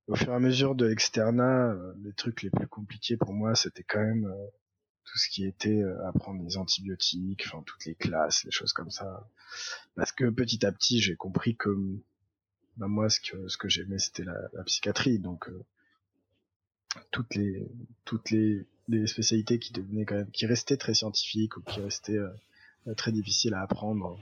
Au 0.07 0.15
fur 0.15 0.29
et 0.29 0.35
à 0.35 0.39
mesure 0.39 0.75
de 0.75 0.85
l'externat, 0.85 1.75
les 2.03 2.13
trucs 2.13 2.41
les 2.41 2.49
plus 2.49 2.67
compliqués 2.67 3.17
pour 3.17 3.33
moi, 3.33 3.55
c'était 3.55 3.83
quand 3.83 3.99
même 3.99 4.33
tout 5.09 5.17
ce 5.17 5.29
qui 5.29 5.45
était 5.45 5.81
apprendre 6.05 6.43
les 6.43 6.57
antibiotiques, 6.57 7.43
enfin 7.47 7.63
toutes 7.65 7.85
les 7.85 7.95
classes, 7.95 8.43
les 8.43 8.51
choses 8.51 8.73
comme 8.73 8.91
ça. 8.91 9.29
Parce 9.95 10.11
que 10.11 10.29
petit 10.29 10.65
à 10.65 10.71
petit, 10.71 10.99
j'ai 10.99 11.15
compris 11.15 11.55
que 11.55 11.69
bah, 12.75 12.87
moi, 12.87 13.09
ce 13.09 13.19
que 13.19 13.47
ce 13.47 13.57
que 13.57 13.69
j'aimais, 13.69 13.99
c'était 13.99 14.23
la, 14.23 14.37
la, 14.53 14.63
psychiatrie. 14.63 15.19
Donc 15.19 15.49
toutes 17.11 17.35
les 17.35 17.67
toutes 18.05 18.29
les, 18.31 18.65
les, 18.87 19.07
spécialités 19.07 19.59
qui 19.59 19.73
devenaient 19.73 20.05
quand 20.05 20.15
même 20.15 20.31
qui 20.31 20.45
restaient 20.45 20.77
très 20.77 20.93
scientifiques 20.93 21.57
ou 21.57 21.61
qui 21.61 21.79
restaient 21.81 22.17
euh, 22.17 22.93
très 22.95 23.11
difficiles 23.11 23.53
à 23.53 23.61
apprendre 23.61 24.19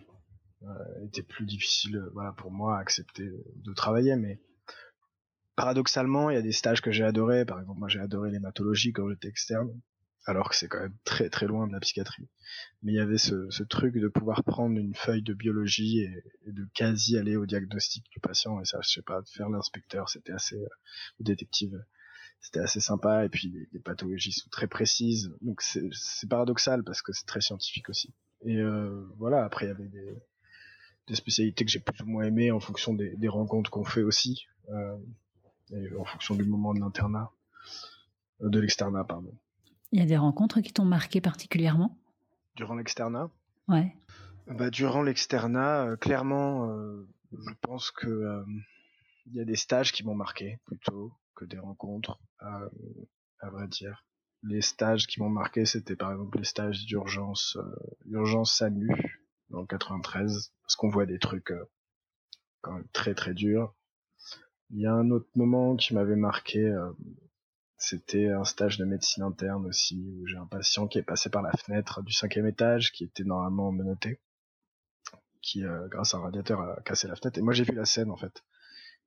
euh, 0.63 1.06
étaient 1.06 1.24
plus 1.24 1.46
difficiles 1.46 2.04
voilà 2.13 2.32
pour 2.34 2.51
moi 2.51 2.77
à 2.77 2.82
accepter 2.82 3.30
de 3.56 3.74
travailler 3.74 4.15
mais 4.15 4.39
paradoxalement 5.56 6.30
il 6.30 6.36
y 6.36 6.39
a 6.39 6.42
des 6.42 6.51
stages 6.51 6.82
que 6.82 6.92
j'ai 6.92 7.04
adorés 7.04 7.46
par 7.46 7.60
exemple 7.60 7.80
moi 7.80 7.88
j'ai 7.88 8.00
adoré 8.00 8.32
l'hématologie 8.32 8.94
quand 8.94 9.10
j'étais 9.10 9.27
externe 9.27 9.70
alors 10.25 10.50
que 10.50 10.55
c'est 10.55 10.67
quand 10.67 10.79
même 10.79 10.96
très 11.03 11.29
très 11.29 11.46
loin 11.48 11.67
de 11.67 11.74
la 11.74 11.79
psychiatrie. 11.79 12.27
Mais 12.84 12.94
il 12.94 12.96
y 12.96 13.00
avait 13.00 13.17
ce, 13.17 13.50
ce 13.50 13.63
truc 13.63 13.96
de 13.96 14.08
pouvoir 14.08 14.44
prendre 14.44 14.77
une 14.77 14.96
feuille 14.96 15.24
de 15.24 15.34
biologie 15.34 16.00
et, 16.00 16.51
de 16.51 16.67
quasi 16.74 17.17
aller 17.17 17.36
au 17.36 17.46
diagnostic 17.46 18.05
du 18.12 18.20
patient. 18.20 18.60
Et 18.62 18.65
ça 18.65 18.79
je 18.82 18.89
sais 18.89 19.01
pas 19.01 19.22
faire 19.34 19.50
l'inspecteur 19.50 20.10
c'était 20.10 20.34
assez 20.34 20.58
euh, 20.58 20.67
détective 21.20 21.84
c'était 22.41 22.60
assez 22.60 22.79
sympa. 22.79 23.25
Et 23.25 23.29
puis 23.29 23.67
les, 23.72 23.79
pathologies 23.79 24.34
sont 24.34 24.50
très 24.50 24.67
précises. 24.67 25.32
Donc 25.41 25.62
c'est 25.62 26.29
paradoxal 26.29 26.84
parce 26.84 27.01
que 27.01 27.13
c'est 27.13 27.25
très 27.25 27.41
scientifique 27.41 27.89
aussi. 27.89 28.13
Et 28.41 28.58
euh, 28.58 29.08
voilà. 29.17 29.44
Après 29.44 29.65
il 29.65 29.70
y 29.70 29.72
avait 29.72 29.88
des, 29.88 30.17
des 31.08 31.15
spécialités 31.15 31.65
que 31.65 31.72
j'ai 31.72 31.79
plus 31.79 32.01
ou 32.01 32.08
moins 32.08 32.24
aimées 32.24 32.51
en 32.51 32.60
fonction 32.60 32.94
des, 32.94 33.15
des 33.15 33.27
rencontres 33.27 33.70
qu'on 33.70 33.84
fait 33.84 34.03
aussi 34.03 34.48
euh, 34.70 34.98
et 35.72 35.96
en 35.96 36.05
fonction 36.05 36.36
du 36.36 36.44
moment 36.44 36.74
de 36.74 36.79
l'internat 36.79 37.32
euh, 38.41 38.50
de 38.50 38.60
l'externat 38.60 39.03
pardon 39.03 39.34
il 39.96 40.00
y 40.00 40.04
a 40.04 40.06
des 40.06 40.18
rencontres 40.18 40.62
qui 40.62 40.74
t'ont 40.74 40.86
marqué 40.86 41.22
particulièrement? 41.22 41.98
Durant 42.56 42.75
l'externat? 42.75 43.30
Ouais 43.68 43.96
bah 44.48 44.70
durant 44.70 45.02
l'externat 45.02 45.86
euh, 45.86 45.96
clairement 45.96 46.70
euh, 46.70 47.10
je 47.32 47.54
pense 47.62 47.90
que 47.90 48.46
il 49.25 49.34
y 49.36 49.42
a 49.42 49.46
des 49.46 49.56
stages 49.56 49.92
qui 49.92 50.06
m'ont 50.06 50.16
marqué 50.16 50.60
plutôt 50.66 51.12
que 51.36 51.46
des 51.46 51.60
rencontres, 51.60 52.20
à, 52.40 52.70
vrai 53.50 53.68
dire. 53.68 54.04
Les 54.44 54.62
stages 54.62 55.08
qui 55.08 55.20
m'ont 55.20 55.30
marqué, 55.30 55.66
c'était 55.66 55.96
par 55.96 56.12
exemple 56.12 56.38
les 56.38 56.46
stages 56.46 56.86
d'urgence, 56.86 57.58
euh, 57.58 57.75
urgence 58.06 58.58
SAMU 58.58 58.90
dans 59.50 59.62
le 59.62 59.68
93, 59.68 60.54
parce 60.62 60.75
qu'on 60.75 60.90
voit 60.90 61.06
des 61.06 61.20
trucs 61.20 61.52
euh, 61.52 61.66
quand 62.62 62.74
même 62.74 62.88
très 62.94 63.16
très 63.16 63.34
durs. 63.34 63.74
Il 64.70 64.80
y 64.80 64.86
a 64.86 64.94
un 64.94 65.10
autre 65.12 65.30
moment 65.36 65.75
qui 65.75 65.94
m'avait 65.94 66.16
marqué, 66.16 66.60
euh, 66.60 66.92
c'était 67.77 68.29
un 68.29 68.46
stage 68.46 68.77
de 68.77 68.86
médecine 68.86 69.24
interne 69.24 69.65
aussi, 69.65 70.01
où 70.17 70.25
j'ai 70.27 70.38
un 70.38 70.46
patient 70.46 70.88
qui 70.88 70.98
est 70.98 71.03
passé 71.03 71.29
par 71.29 71.41
la 71.41 71.51
fenêtre 71.51 72.01
du 72.01 72.13
cinquième 72.13 72.48
étage, 72.48 72.91
qui 72.91 73.03
était 73.03 73.24
normalement 73.24 73.72
menotté, 73.72 74.22
qui, 75.41 75.63
euh, 75.63 75.88
grâce 75.89 76.13
à 76.13 76.17
un 76.17 76.22
radiateur, 76.22 76.62
a 76.62 76.82
cassé 76.82 77.08
la 77.08 77.15
fenêtre. 77.15 77.38
Et 77.38 77.41
moi 77.41 77.53
j'ai 77.53 77.63
vu 77.63 77.74
la 77.74 77.86
scène 77.86 78.12
en 78.12 78.17
fait. 78.17 78.44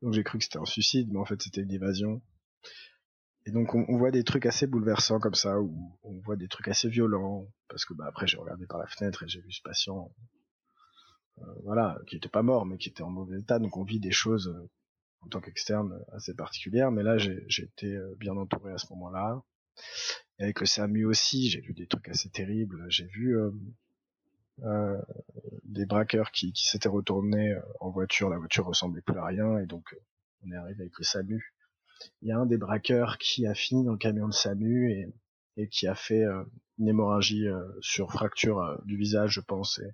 Donc 0.02 0.12
j'ai 0.12 0.22
cru 0.22 0.38
que 0.38 0.44
c'était 0.44 0.58
un 0.58 0.64
suicide, 0.64 1.08
mais 1.10 1.18
en 1.18 1.24
fait 1.24 1.40
c'était 1.42 1.62
une 1.62 1.72
évasion. 1.72 2.22
Et 3.46 3.50
donc 3.50 3.74
on, 3.74 3.96
voit 3.96 4.10
des 4.10 4.24
trucs 4.24 4.44
assez 4.44 4.66
bouleversants 4.66 5.20
comme 5.20 5.34
ça, 5.34 5.58
où 5.60 5.98
on 6.02 6.20
voit 6.20 6.36
des 6.36 6.48
trucs 6.48 6.68
assez 6.68 6.88
violents, 6.88 7.48
parce 7.68 7.86
que 7.86 7.94
bah, 7.94 8.04
après 8.06 8.26
j'ai 8.26 8.36
regardé 8.36 8.66
par 8.66 8.78
la 8.78 8.86
fenêtre 8.86 9.22
et 9.22 9.28
j'ai 9.28 9.40
vu 9.40 9.50
ce 9.50 9.62
patient, 9.62 10.12
euh, 11.38 11.44
voilà, 11.64 11.98
qui 12.06 12.16
était 12.16 12.28
pas 12.28 12.42
mort, 12.42 12.66
mais 12.66 12.76
qui 12.76 12.90
était 12.90 13.02
en 13.02 13.10
mauvais 13.10 13.40
état. 13.40 13.58
Donc 13.58 13.78
on 13.78 13.84
vit 13.84 14.00
des 14.00 14.12
choses 14.12 14.48
euh, 14.48 14.70
en 15.22 15.28
tant 15.28 15.40
qu'externe 15.40 16.04
assez 16.12 16.34
particulières. 16.34 16.90
Mais 16.90 17.02
là 17.02 17.18
j'ai 17.18 17.62
été 17.62 17.94
euh, 17.94 18.14
bien 18.18 18.36
entouré 18.36 18.72
à 18.72 18.78
ce 18.78 18.86
moment-là. 18.90 19.42
Et 20.38 20.44
avec 20.44 20.60
le 20.60 20.66
SAMU 20.66 21.04
aussi, 21.04 21.50
j'ai 21.50 21.60
vu 21.60 21.72
des 21.72 21.86
trucs 21.86 22.08
assez 22.08 22.30
terribles. 22.30 22.84
J'ai 22.88 23.06
vu 23.06 23.36
euh, 24.64 25.00
des 25.64 25.86
braqueurs 25.86 26.32
qui, 26.32 26.52
s'étaient 26.56 26.88
retournés 26.88 27.52
euh, 27.52 27.60
en 27.78 27.90
voiture, 27.90 28.28
la 28.28 28.38
voiture 28.38 28.66
ressemblait 28.66 29.02
plus 29.02 29.16
à 29.16 29.26
rien 29.26 29.58
et 29.58 29.66
donc 29.66 29.92
euh, 29.92 29.98
on 30.42 30.50
est 30.50 30.56
arrivé 30.56 30.80
avec 30.82 30.98
le 30.98 31.04
SAMU. 31.04 31.54
Il 32.22 32.28
y 32.28 32.32
a 32.32 32.38
un 32.38 32.46
des 32.46 32.56
braqueurs 32.56 33.18
qui 33.18 33.46
a 33.46 33.54
fini 33.54 33.84
dans 33.84 33.92
le 33.92 33.98
camion 33.98 34.26
de 34.26 34.32
SAMU 34.32 34.90
et, 34.90 35.08
et 35.56 35.68
qui 35.68 35.86
a 35.86 35.94
fait 35.94 36.24
une 36.78 36.88
hémorragie 36.88 37.46
sur 37.80 38.12
fracture 38.12 38.80
du 38.84 38.96
visage, 38.96 39.32
je 39.32 39.40
pense. 39.40 39.80
Et, 39.80 39.90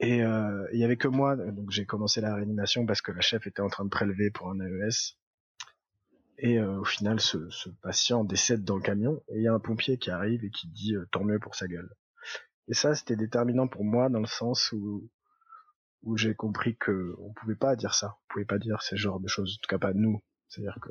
il 0.00 0.78
y 0.78 0.84
avait 0.84 0.96
que 0.96 1.08
moi, 1.08 1.36
donc 1.36 1.70
j'ai 1.70 1.86
commencé 1.86 2.20
la 2.20 2.34
réanimation 2.34 2.86
parce 2.86 3.02
que 3.02 3.12
la 3.12 3.20
chef 3.20 3.46
était 3.46 3.62
en 3.62 3.68
train 3.68 3.84
de 3.84 3.90
prélever 3.90 4.30
pour 4.30 4.50
un 4.50 4.60
AES. 4.60 5.16
Et 6.40 6.60
au 6.60 6.84
final, 6.84 7.18
ce, 7.18 7.50
ce, 7.50 7.68
patient 7.82 8.22
décède 8.22 8.62
dans 8.62 8.76
le 8.76 8.82
camion 8.82 9.20
et 9.28 9.38
il 9.38 9.42
y 9.42 9.48
a 9.48 9.52
un 9.52 9.58
pompier 9.58 9.98
qui 9.98 10.10
arrive 10.10 10.44
et 10.44 10.50
qui 10.50 10.68
dit 10.68 10.94
tant 11.10 11.24
mieux 11.24 11.40
pour 11.40 11.56
sa 11.56 11.66
gueule. 11.66 11.92
Et 12.68 12.74
ça, 12.74 12.94
c'était 12.94 13.16
déterminant 13.16 13.66
pour 13.66 13.82
moi 13.82 14.08
dans 14.08 14.20
le 14.20 14.26
sens 14.26 14.70
où 14.72 15.10
où 16.02 16.16
j'ai 16.16 16.34
compris 16.34 16.76
que 16.76 17.14
on 17.18 17.32
pouvait 17.32 17.56
pas 17.56 17.76
dire 17.76 17.94
ça, 17.94 18.16
on 18.22 18.32
pouvait 18.32 18.44
pas 18.44 18.58
dire 18.58 18.82
ce 18.82 18.96
genre 18.96 19.20
de 19.20 19.28
choses, 19.28 19.54
en 19.54 19.60
tout 19.62 19.68
cas 19.68 19.78
pas 19.78 19.92
nous. 19.92 20.22
C'est-à-dire 20.48 20.78
que 20.80 20.90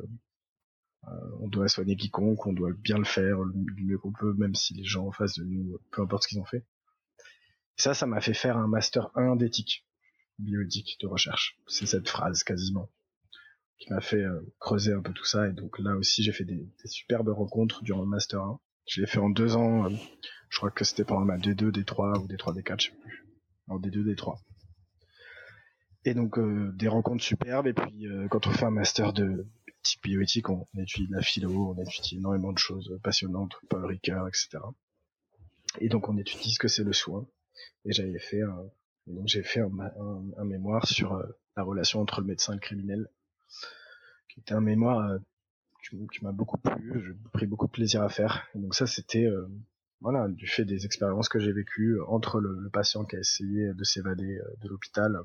euh, 1.07 1.37
on 1.39 1.47
doit 1.47 1.67
soigner 1.67 1.95
quiconque, 1.95 2.45
on 2.45 2.53
doit 2.53 2.73
bien 2.73 2.97
le 2.97 3.05
faire 3.05 3.37
du 3.45 3.83
mieux 3.83 3.97
qu'on 3.97 4.11
peut, 4.11 4.33
même 4.33 4.55
si 4.55 4.73
les 4.73 4.83
gens 4.83 5.07
en 5.07 5.11
face 5.11 5.35
de 5.35 5.43
nous, 5.43 5.79
peu 5.91 6.01
importe 6.01 6.23
ce 6.23 6.27
qu'ils 6.29 6.39
ont 6.39 6.45
fait. 6.45 6.65
Et 7.77 7.81
ça, 7.81 7.93
ça 7.93 8.05
m'a 8.05 8.21
fait 8.21 8.33
faire 8.33 8.57
un 8.57 8.67
master 8.67 9.11
1 9.15 9.35
d'éthique, 9.35 9.85
bioéthique 10.39 10.97
de 11.01 11.07
recherche. 11.07 11.57
C'est 11.67 11.85
cette 11.85 12.09
phrase 12.09 12.43
quasiment 12.43 12.89
qui 13.79 13.93
m'a 13.93 14.01
fait 14.01 14.23
euh, 14.23 14.41
creuser 14.59 14.93
un 14.93 15.01
peu 15.01 15.13
tout 15.13 15.25
ça. 15.25 15.47
Et 15.47 15.53
donc 15.53 15.77
là 15.79 15.95
aussi, 15.95 16.23
j'ai 16.23 16.31
fait 16.31 16.45
des, 16.45 16.67
superbes 16.85 17.29
rencontres 17.29 17.83
durant 17.83 18.01
le 18.01 18.07
master 18.07 18.41
1. 18.41 18.59
Je 18.87 19.01
l'ai 19.01 19.07
fait 19.07 19.19
en 19.19 19.29
deux 19.29 19.55
ans. 19.55 19.85
Euh, 19.85 19.95
je 20.49 20.57
crois 20.57 20.71
que 20.71 20.83
c'était 20.83 21.03
pendant 21.03 21.25
ma 21.25 21.37
D2, 21.37 21.71
D3 21.71 22.19
ou 22.19 22.27
D3, 22.27 22.59
D4, 22.59 22.81
je 22.81 22.87
sais 22.87 22.95
plus. 23.01 23.25
Alors 23.67 23.81
D2, 23.81 24.03
D3. 24.03 24.39
Et 26.05 26.13
donc 26.13 26.37
euh, 26.37 26.71
des 26.75 26.87
rencontres 26.87 27.23
superbes. 27.23 27.67
Et 27.67 27.73
puis 27.73 28.07
euh, 28.07 28.27
quand 28.29 28.47
on 28.47 28.51
fait 28.51 28.65
un 28.65 28.71
master 28.71 29.13
de 29.13 29.45
type 29.83 30.03
bioéthique, 30.03 30.49
on, 30.49 30.67
étudie 30.77 31.07
de 31.07 31.15
la 31.15 31.21
philo, 31.21 31.75
on 31.75 31.81
étudie 31.81 32.17
énormément 32.17 32.53
de 32.53 32.57
choses 32.57 32.97
passionnantes, 33.03 33.53
Paul 33.69 33.85
Ricoeur, 33.85 34.27
etc. 34.27 34.59
Et 35.79 35.89
donc 35.89 36.07
on 36.07 36.17
étudie 36.17 36.51
ce 36.51 36.59
que 36.59 36.67
c'est 36.67 36.83
le 36.83 36.93
soin. 36.93 37.27
Et 37.85 37.91
j'avais 37.91 38.19
fait 38.19 38.41
un, 38.41 38.65
donc 39.07 39.27
j'ai 39.27 39.43
fait 39.43 39.61
un, 39.61 39.71
un, 40.37 40.45
mémoire 40.45 40.87
sur 40.87 41.21
la 41.55 41.63
relation 41.63 42.01
entre 42.01 42.21
le 42.21 42.27
médecin 42.27 42.53
et 42.53 42.55
le 42.57 42.61
criminel, 42.61 43.07
qui 44.29 44.41
était 44.41 44.53
un 44.53 44.61
mémoire 44.61 45.19
qui, 45.89 46.23
m'a 46.23 46.31
beaucoup 46.31 46.57
plu, 46.57 47.03
j'ai 47.05 47.13
pris 47.31 47.45
beaucoup 47.45 47.67
de 47.67 47.71
plaisir 47.71 48.01
à 48.01 48.09
faire. 48.09 48.47
donc 48.55 48.75
ça, 48.75 48.87
c'était 48.87 49.25
euh, 49.25 49.47
voilà 50.01 50.27
du 50.27 50.47
fait 50.47 50.65
des 50.65 50.85
expériences 50.85 51.29
que 51.29 51.39
j'ai 51.39 51.51
vécues 51.51 51.99
entre 52.07 52.39
le, 52.39 52.69
patient 52.69 53.05
qui 53.05 53.15
a 53.15 53.19
essayé 53.19 53.73
de 53.73 53.83
s'évader 53.83 54.37
euh, 54.37 54.55
de 54.61 54.69
l'hôpital, 54.69 55.19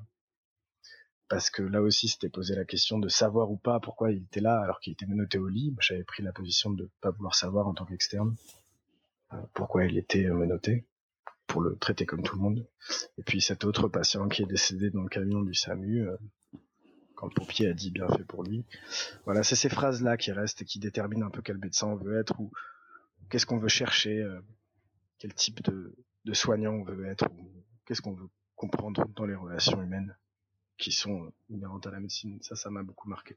parce 1.29 1.51
que 1.51 1.63
là 1.63 1.81
aussi, 1.81 2.09
c'était 2.09 2.29
posé 2.29 2.55
la 2.55 2.65
question 2.65 2.99
de 2.99 3.09
savoir 3.09 3.51
ou 3.51 3.57
pas 3.57 3.81
pourquoi 3.81 4.13
il 4.13 4.23
était 4.25 4.41
là 4.41 4.61
alors 4.61 4.81
qu'il 4.81 4.93
était 4.93 5.07
menotté 5.07 5.39
au 5.39 5.49
lit. 5.49 5.75
J'avais 5.81 6.05
pris 6.05 6.23
la 6.23 6.33
position 6.33 6.71
de 6.71 6.91
pas 7.01 7.11
vouloir 7.11 7.35
savoir 7.35 7.67
en 7.67 7.75
tant 7.75 7.87
qu'externe 7.87 8.37
euh, 9.33 9.37
pourquoi 9.55 9.87
il 9.87 9.97
était 9.97 10.27
menotté 10.27 10.87
pour 11.53 11.61
le 11.61 11.77
traiter 11.77 12.07
comme 12.07 12.23
tout 12.23 12.37
le 12.37 12.43
monde. 12.43 12.67
Et 13.19 13.23
puis 13.23 13.43
cet 13.43 13.65
autre 13.65 13.87
patient 13.87 14.27
qui 14.29 14.43
est 14.43 14.47
décédé 14.47 14.91
dans 14.91 15.03
le 15.03 15.11
camion 15.11 15.43
du 15.43 15.53
SAMU, 15.53 16.09
quand 17.15 17.27
le 17.27 17.35
pompier 17.35 17.69
a 17.69 17.75
dit 17.75 17.91
bien 17.91 18.09
fait 18.09 18.25
pour 18.25 18.43
lui. 18.43 18.65
Voilà, 19.27 19.43
c'est 19.43 19.55
ces 19.55 19.69
phrases-là 19.69 20.17
qui 20.17 20.33
restent 20.33 20.63
et 20.63 20.65
qui 20.65 20.79
déterminent 20.79 21.27
un 21.27 21.31
peu 21.31 21.43
quel 21.43 21.59
médecin 21.59 21.89
on 21.89 21.97
veut 21.97 22.19
être 22.19 22.41
ou 22.41 22.51
qu'est-ce 23.29 23.45
qu'on 23.45 23.59
veut 23.59 23.69
chercher, 23.69 24.23
euh, 24.23 24.41
quel 25.19 25.35
type 25.35 25.63
de, 25.63 25.95
soignant 26.33 26.73
on 26.73 26.85
veut 26.85 27.05
être 27.07 27.27
ou 27.39 27.65
qu'est-ce 27.85 28.01
qu'on 28.01 28.15
veut 28.15 28.29
comprendre 28.57 29.07
dans 29.15 29.27
les 29.27 29.35
relations 29.35 29.81
humaines 29.83 30.17
qui 30.79 30.91
sont 30.91 31.33
inhérentes 31.51 31.87
à 31.87 31.91
la 31.91 32.01
médecine. 32.01 32.39
Ça, 32.41 32.57
ça 32.57 32.71
m'a 32.71 32.83
beaucoup 32.83 33.09
marqué. 33.11 33.37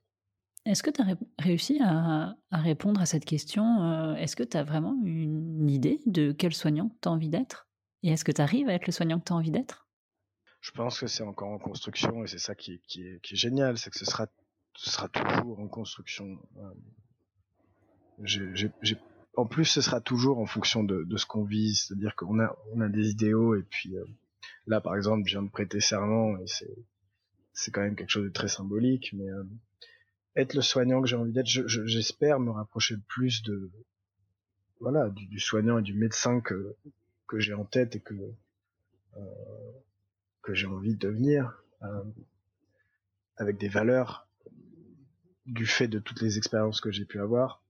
Est-ce 0.66 0.82
que 0.82 0.90
tu 0.90 1.02
as 1.02 1.16
réussi 1.38 1.80
à, 1.84 2.36
répondre 2.52 3.02
à 3.02 3.06
cette 3.06 3.26
question 3.26 3.84
euh, 3.84 4.16
Est-ce 4.16 4.36
que 4.36 4.44
tu 4.44 4.58
as 4.58 4.64
vraiment 4.64 4.96
une 5.04 5.70
idée 5.70 6.00
de 6.06 6.32
quel 6.32 6.56
soignant 6.56 6.90
tu 7.02 7.10
as 7.10 7.12
envie 7.12 7.30
d'être? 7.30 7.68
Et 8.06 8.10
est-ce 8.10 8.24
que 8.24 8.32
tu 8.32 8.40
arrives 8.40 8.70
à 8.70 8.74
être 8.74 8.86
le 8.86 8.92
soignant 8.92 9.20
que 9.20 9.26
tu 9.26 9.34
as 9.34 9.36
envie 9.36 9.50
d'être? 9.50 9.88
Je 10.62 10.70
pense 10.70 11.00
que 11.00 11.08
c'est 11.08 11.24
encore 11.24 11.50
en 11.50 11.58
construction 11.58 12.24
et 12.24 12.28
c'est 12.28 12.38
ça 12.38 12.54
qui 12.54 12.80
est, 12.98 13.36
génial, 13.36 13.80
c'est 13.80 13.90
que 13.90 13.98
ce 13.98 14.06
sera, 14.06 14.28
toujours 15.10 15.60
en 15.60 15.68
construction. 15.68 16.38
j'ai 18.22 18.64
en 19.38 19.48
plus, 19.48 19.66
ce 19.66 19.82
sera 19.82 20.02
toujours 20.02 20.38
en 20.38 20.46
fonction 20.46 20.84
de, 20.84 21.18
ce 21.18 21.26
qu'on 21.26 21.46
vise, 21.46 21.86
c'est-à-dire 21.88 22.16
qu'on 22.16 22.40
a, 22.40 22.56
des 22.90 23.10
idéaux 23.10 23.56
et 23.56 23.64
puis 23.64 23.98
euh, 23.98 24.06
là, 24.68 24.82
par 24.82 24.96
exemple, 24.96 25.24
je 25.26 25.34
viens 25.34 25.42
de 25.42 25.50
prêter 25.50 25.80
serment 25.80 26.38
et 26.38 26.46
c'est, 26.46 27.72
quand 27.72 27.82
même 27.82 27.96
quelque 27.96 28.12
chose 28.12 28.26
de 28.26 28.30
très 28.30 28.50
symbolique, 28.50 29.14
mais 29.14 29.28
euh, 29.28 29.44
être 30.36 30.54
le 30.54 30.62
soignant 30.62 31.02
que 31.02 31.08
j'ai 31.08 31.16
envie 31.16 31.34
d'être, 31.34 31.48
j'espère 31.48 32.40
me 32.40 32.52
rapprocher 32.52 32.98
plus 33.08 33.42
de, 33.42 33.72
voilà, 34.80 35.10
du, 35.10 35.40
soignant 35.40 35.80
et 35.80 35.82
du 35.82 35.96
médecin 35.96 36.40
que 36.40 36.76
que 37.36 37.42
j'ai 37.42 37.54
en 37.54 37.66
tête 37.66 37.96
et 37.96 38.00
que 38.00 38.14
euh, 39.18 39.22
que 40.42 40.54
j'ai 40.54 40.68
envie 40.68 40.94
de 40.94 41.00
devenir, 41.00 41.64
avec 43.38 43.58
des 43.58 43.68
valeurs 43.68 44.28
du 45.46 45.66
fait 45.66 45.88
de 45.88 46.00
toutes 46.00 46.22
les 46.22 46.38
expériences 46.38 46.82
que 46.82 46.92
j'ai 46.92 47.06
pu 47.06 47.20
avoir 47.20 47.62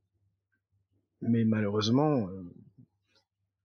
mais 1.22 1.46
malheureusement, 1.46 2.28
euh, 2.28 2.44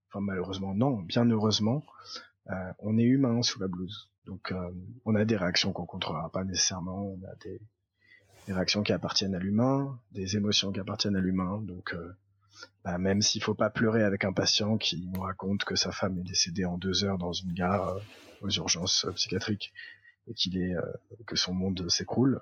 enfin 0.09 0.21
malheureusement 0.21 0.75
non, 0.75 1.01
bien 1.03 1.25
heureusement, 1.27 1.85
euh, 2.51 2.73
on 2.79 2.99
est 2.99 3.05
humain 3.05 3.43
sous 3.43 3.61
la 3.61 3.69
blouse. 3.69 4.11
Donc 4.27 4.53
euh, 4.53 4.71
on 5.05 5.15
a 5.15 5.25
des 5.25 5.37
réactions 5.37 5.73
qu'on 5.73 5.87
contrôlera 5.87 6.31
pas 6.31 6.45
nécessairement, 6.45 7.07
on 7.07 7.21
a 7.25 7.35
des, 7.43 7.61
réactions 8.49 8.83
qui 8.83 8.93
appartiennent 8.93 9.37
à 9.37 9.39
l'humain, 9.39 10.01
des 10.11 10.37
émotions 10.37 10.73
qui 10.73 10.81
appartiennent 10.81 11.15
à 11.15 11.21
l'humain. 11.21 11.61
Donc 11.63 11.95
bah, 12.85 12.99
même 12.99 13.23
s'il 13.23 13.43
faut 13.43 13.55
pas 13.55 13.71
pleurer 13.71 14.03
avec 14.03 14.25
un 14.25 14.33
patient 14.33 14.79
qui 14.79 15.07
nous 15.07 15.21
raconte 15.21 15.65
que 15.65 15.77
sa 15.77 15.93
femme 15.93 16.19
est 16.19 16.23
décédée 16.23 16.65
en 16.65 16.79
deux 16.79 17.05
heures 17.05 17.19
dans 17.19 17.33
une 17.33 17.53
gare 17.53 17.97
aux 18.41 18.51
urgences 18.51 19.07
psychiatriques 19.15 19.73
et 20.27 20.35
qu'il 20.35 20.57
est 20.59 20.75
que 21.27 21.37
son 21.37 21.55
monde 21.55 21.89
s'écroule, 21.91 22.41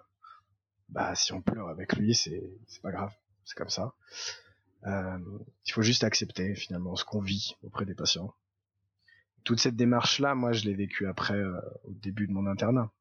bah 0.88 1.14
si 1.14 1.32
on 1.32 1.42
pleure 1.42 1.68
avec 1.68 1.96
lui, 1.96 2.14
c'est 2.14 2.42
c'est 2.66 2.82
pas 2.82 2.92
grave, 2.92 3.14
c'est 3.44 3.56
comme 3.56 3.68
ça. 3.68 3.94
Euh, 4.86 5.18
il 5.66 5.72
faut 5.72 5.82
juste 5.82 6.04
accepter 6.04 6.54
finalement 6.54 6.96
ce 6.96 7.04
qu'on 7.04 7.20
vit 7.20 7.56
auprès 7.62 7.84
des 7.84 7.94
patients. 7.94 8.34
Toute 9.44 9.60
cette 9.60 9.76
démarche-là, 9.76 10.34
moi, 10.34 10.52
je 10.52 10.64
l'ai 10.64 10.74
vécue 10.74 11.06
après, 11.06 11.38
euh, 11.38 11.60
au 11.84 11.92
début 11.94 12.26
de 12.26 12.32
mon 12.32 12.46
internat. 12.46 12.92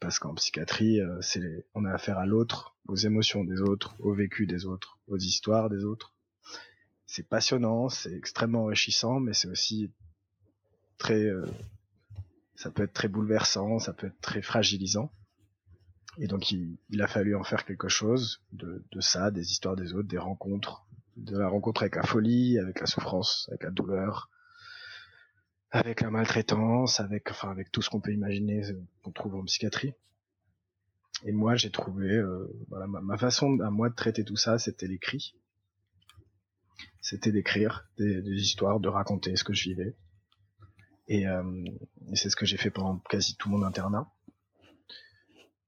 Parce 0.00 0.18
qu'en 0.18 0.34
psychiatrie, 0.34 1.00
euh, 1.00 1.20
c'est 1.20 1.66
on 1.74 1.84
a 1.84 1.92
affaire 1.92 2.18
à 2.18 2.26
l'autre, 2.26 2.76
aux 2.88 2.96
émotions 2.96 3.44
des 3.44 3.60
autres, 3.60 3.94
au 4.00 4.12
vécu 4.12 4.46
des 4.46 4.66
autres, 4.66 4.98
aux 5.06 5.18
histoires 5.18 5.70
des 5.70 5.84
autres. 5.84 6.14
C'est 7.14 7.28
passionnant, 7.28 7.90
c'est 7.90 8.14
extrêmement 8.14 8.62
enrichissant, 8.62 9.20
mais 9.20 9.34
c'est 9.34 9.48
aussi 9.48 9.92
très, 10.96 11.28
ça 12.54 12.70
peut 12.70 12.84
être 12.84 12.94
très 12.94 13.08
bouleversant, 13.08 13.78
ça 13.78 13.92
peut 13.92 14.06
être 14.06 14.20
très 14.22 14.40
fragilisant. 14.40 15.12
Et 16.16 16.26
donc 16.26 16.50
il, 16.52 16.78
a 17.02 17.06
fallu 17.06 17.36
en 17.36 17.44
faire 17.44 17.66
quelque 17.66 17.88
chose 17.88 18.40
de, 18.52 18.82
de, 18.90 19.00
ça, 19.02 19.30
des 19.30 19.52
histoires 19.52 19.76
des 19.76 19.92
autres, 19.92 20.08
des 20.08 20.16
rencontres, 20.16 20.86
de 21.18 21.36
la 21.36 21.48
rencontre 21.48 21.82
avec 21.82 21.96
la 21.96 22.02
folie, 22.02 22.58
avec 22.58 22.80
la 22.80 22.86
souffrance, 22.86 23.46
avec 23.50 23.64
la 23.64 23.70
douleur, 23.70 24.30
avec 25.70 26.00
la 26.00 26.10
maltraitance, 26.10 26.98
avec 26.98 27.30
enfin 27.30 27.50
avec 27.50 27.70
tout 27.70 27.82
ce 27.82 27.90
qu'on 27.90 28.00
peut 28.00 28.14
imaginer 28.14 28.70
euh, 28.70 28.82
qu'on 29.02 29.12
trouve 29.12 29.34
en 29.34 29.44
psychiatrie. 29.44 29.92
Et 31.24 31.32
moi 31.32 31.56
j'ai 31.56 31.70
trouvé, 31.70 32.08
euh, 32.08 32.50
voilà, 32.68 32.86
ma, 32.86 33.18
façon 33.18 33.60
à 33.60 33.68
moi 33.68 33.90
de 33.90 33.94
traiter 33.94 34.24
tout 34.24 34.38
ça, 34.38 34.58
c'était 34.58 34.86
l'écrit. 34.86 35.34
C'était 37.02 37.32
d'écrire 37.32 37.86
des, 37.98 38.22
des, 38.22 38.40
histoires, 38.40 38.80
de 38.80 38.88
raconter 38.88 39.36
ce 39.36 39.44
que 39.44 39.52
je 39.52 39.64
vivais. 39.64 39.96
Et, 41.08 41.26
euh, 41.26 41.64
et 42.10 42.16
c'est 42.16 42.30
ce 42.30 42.36
que 42.36 42.46
j'ai 42.46 42.56
fait 42.56 42.70
pendant 42.70 42.98
quasi 43.10 43.36
tout 43.36 43.50
mon 43.50 43.62
internat. 43.62 44.10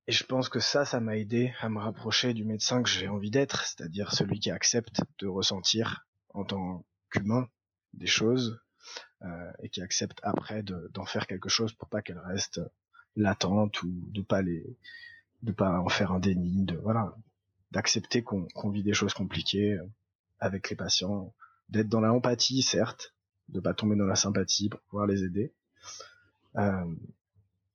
Et 0.06 0.12
je 0.12 0.24
pense 0.24 0.48
que 0.48 0.60
ça, 0.60 0.84
ça 0.84 1.00
m'a 1.00 1.16
aidé 1.16 1.52
à 1.60 1.68
me 1.68 1.78
rapprocher 1.78 2.34
du 2.34 2.44
médecin 2.44 2.82
que 2.82 2.88
j'ai 2.88 3.08
envie 3.08 3.30
d'être, 3.30 3.64
c'est-à-dire 3.66 4.12
celui 4.12 4.38
qui 4.38 4.50
accepte 4.50 5.00
de 5.18 5.26
ressentir 5.26 6.06
en 6.34 6.44
tant 6.44 6.86
qu'humain 7.10 7.48
des 7.94 8.06
choses 8.06 8.60
euh, 9.22 9.52
et 9.62 9.70
qui 9.70 9.80
accepte 9.80 10.20
après 10.22 10.62
d'en 10.62 11.04
faire 11.04 11.26
quelque 11.26 11.48
chose 11.48 11.72
pour 11.72 11.88
pas 11.88 12.02
qu'elles 12.02 12.18
restent 12.18 12.60
latentes 13.16 13.82
ou 13.82 13.90
de 14.10 14.22
pas 14.22 14.42
les 14.42 14.76
de 15.42 15.52
pas 15.52 15.78
en 15.78 15.88
faire 15.88 16.12
un 16.12 16.20
déni, 16.20 16.64
de 16.64 16.76
voilà, 16.76 17.14
d'accepter 17.70 18.22
qu'on 18.22 18.70
vit 18.70 18.82
des 18.82 18.94
choses 18.94 19.12
compliquées 19.12 19.78
avec 20.40 20.70
les 20.70 20.76
patients, 20.76 21.32
d'être 21.68 21.88
dans 21.88 22.00
la 22.00 22.12
empathie 22.12 22.62
certes, 22.62 23.14
de 23.48 23.60
pas 23.60 23.74
tomber 23.74 23.96
dans 23.96 24.06
la 24.06 24.16
sympathie 24.16 24.68
pour 24.68 24.80
pouvoir 24.80 25.06
les 25.06 25.22
aider, 25.24 25.52
euh, 26.56 26.94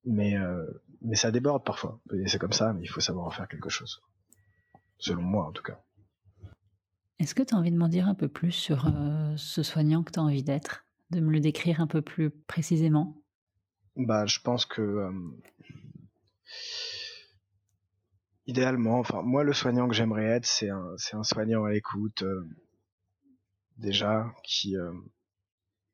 mais 0.06 0.38
euh, 0.38 0.66
mais 1.02 1.16
ça 1.16 1.32
déborde 1.32 1.64
parfois. 1.64 2.00
C'est 2.26 2.40
comme 2.40 2.54
ça, 2.54 2.74
mais 2.74 2.84
il 2.84 2.88
faut 2.88 3.02
savoir 3.02 3.26
en 3.26 3.32
faire 3.32 3.48
quelque 3.48 3.70
chose. 3.70 4.02
Selon 4.98 5.22
moi, 5.22 5.46
en 5.46 5.52
tout 5.52 5.64
cas. 5.64 5.80
Est-ce 7.20 7.36
que 7.36 7.44
tu 7.44 7.54
as 7.54 7.58
envie 7.58 7.72
de 7.72 7.78
m'en 7.78 7.88
dire 7.88 8.08
un 8.08 8.16
peu 8.16 8.28
plus 8.28 8.52
sur 8.52 8.88
euh, 8.88 9.34
ce 9.38 9.64
soignant 9.64 10.04
que 10.04 10.12
tu 10.12 10.20
as 10.20 10.24
envie 10.24 10.44
d'être? 10.44 10.86
De 11.10 11.20
me 11.20 11.32
le 11.32 11.40
décrire 11.40 11.82
un 11.82 11.88
peu 11.88 12.02
plus 12.02 12.30
précisément? 12.30 13.16
Bah, 13.96 14.26
je 14.26 14.40
pense 14.40 14.66
que. 14.66 15.12
Euh, 18.50 18.52
idéalement, 18.52 19.00
enfin, 19.00 19.22
moi, 19.22 19.44
le 19.44 19.54
soignant 19.54 19.88
que 19.88 19.94
j'aimerais 19.94 20.26
être, 20.26 20.46
c'est 20.46 20.70
un, 20.70 21.24
soignant 21.24 21.66
à 21.66 21.72
l'écoute, 21.72 22.24
déjà, 23.78 24.34
qui, 24.44 24.76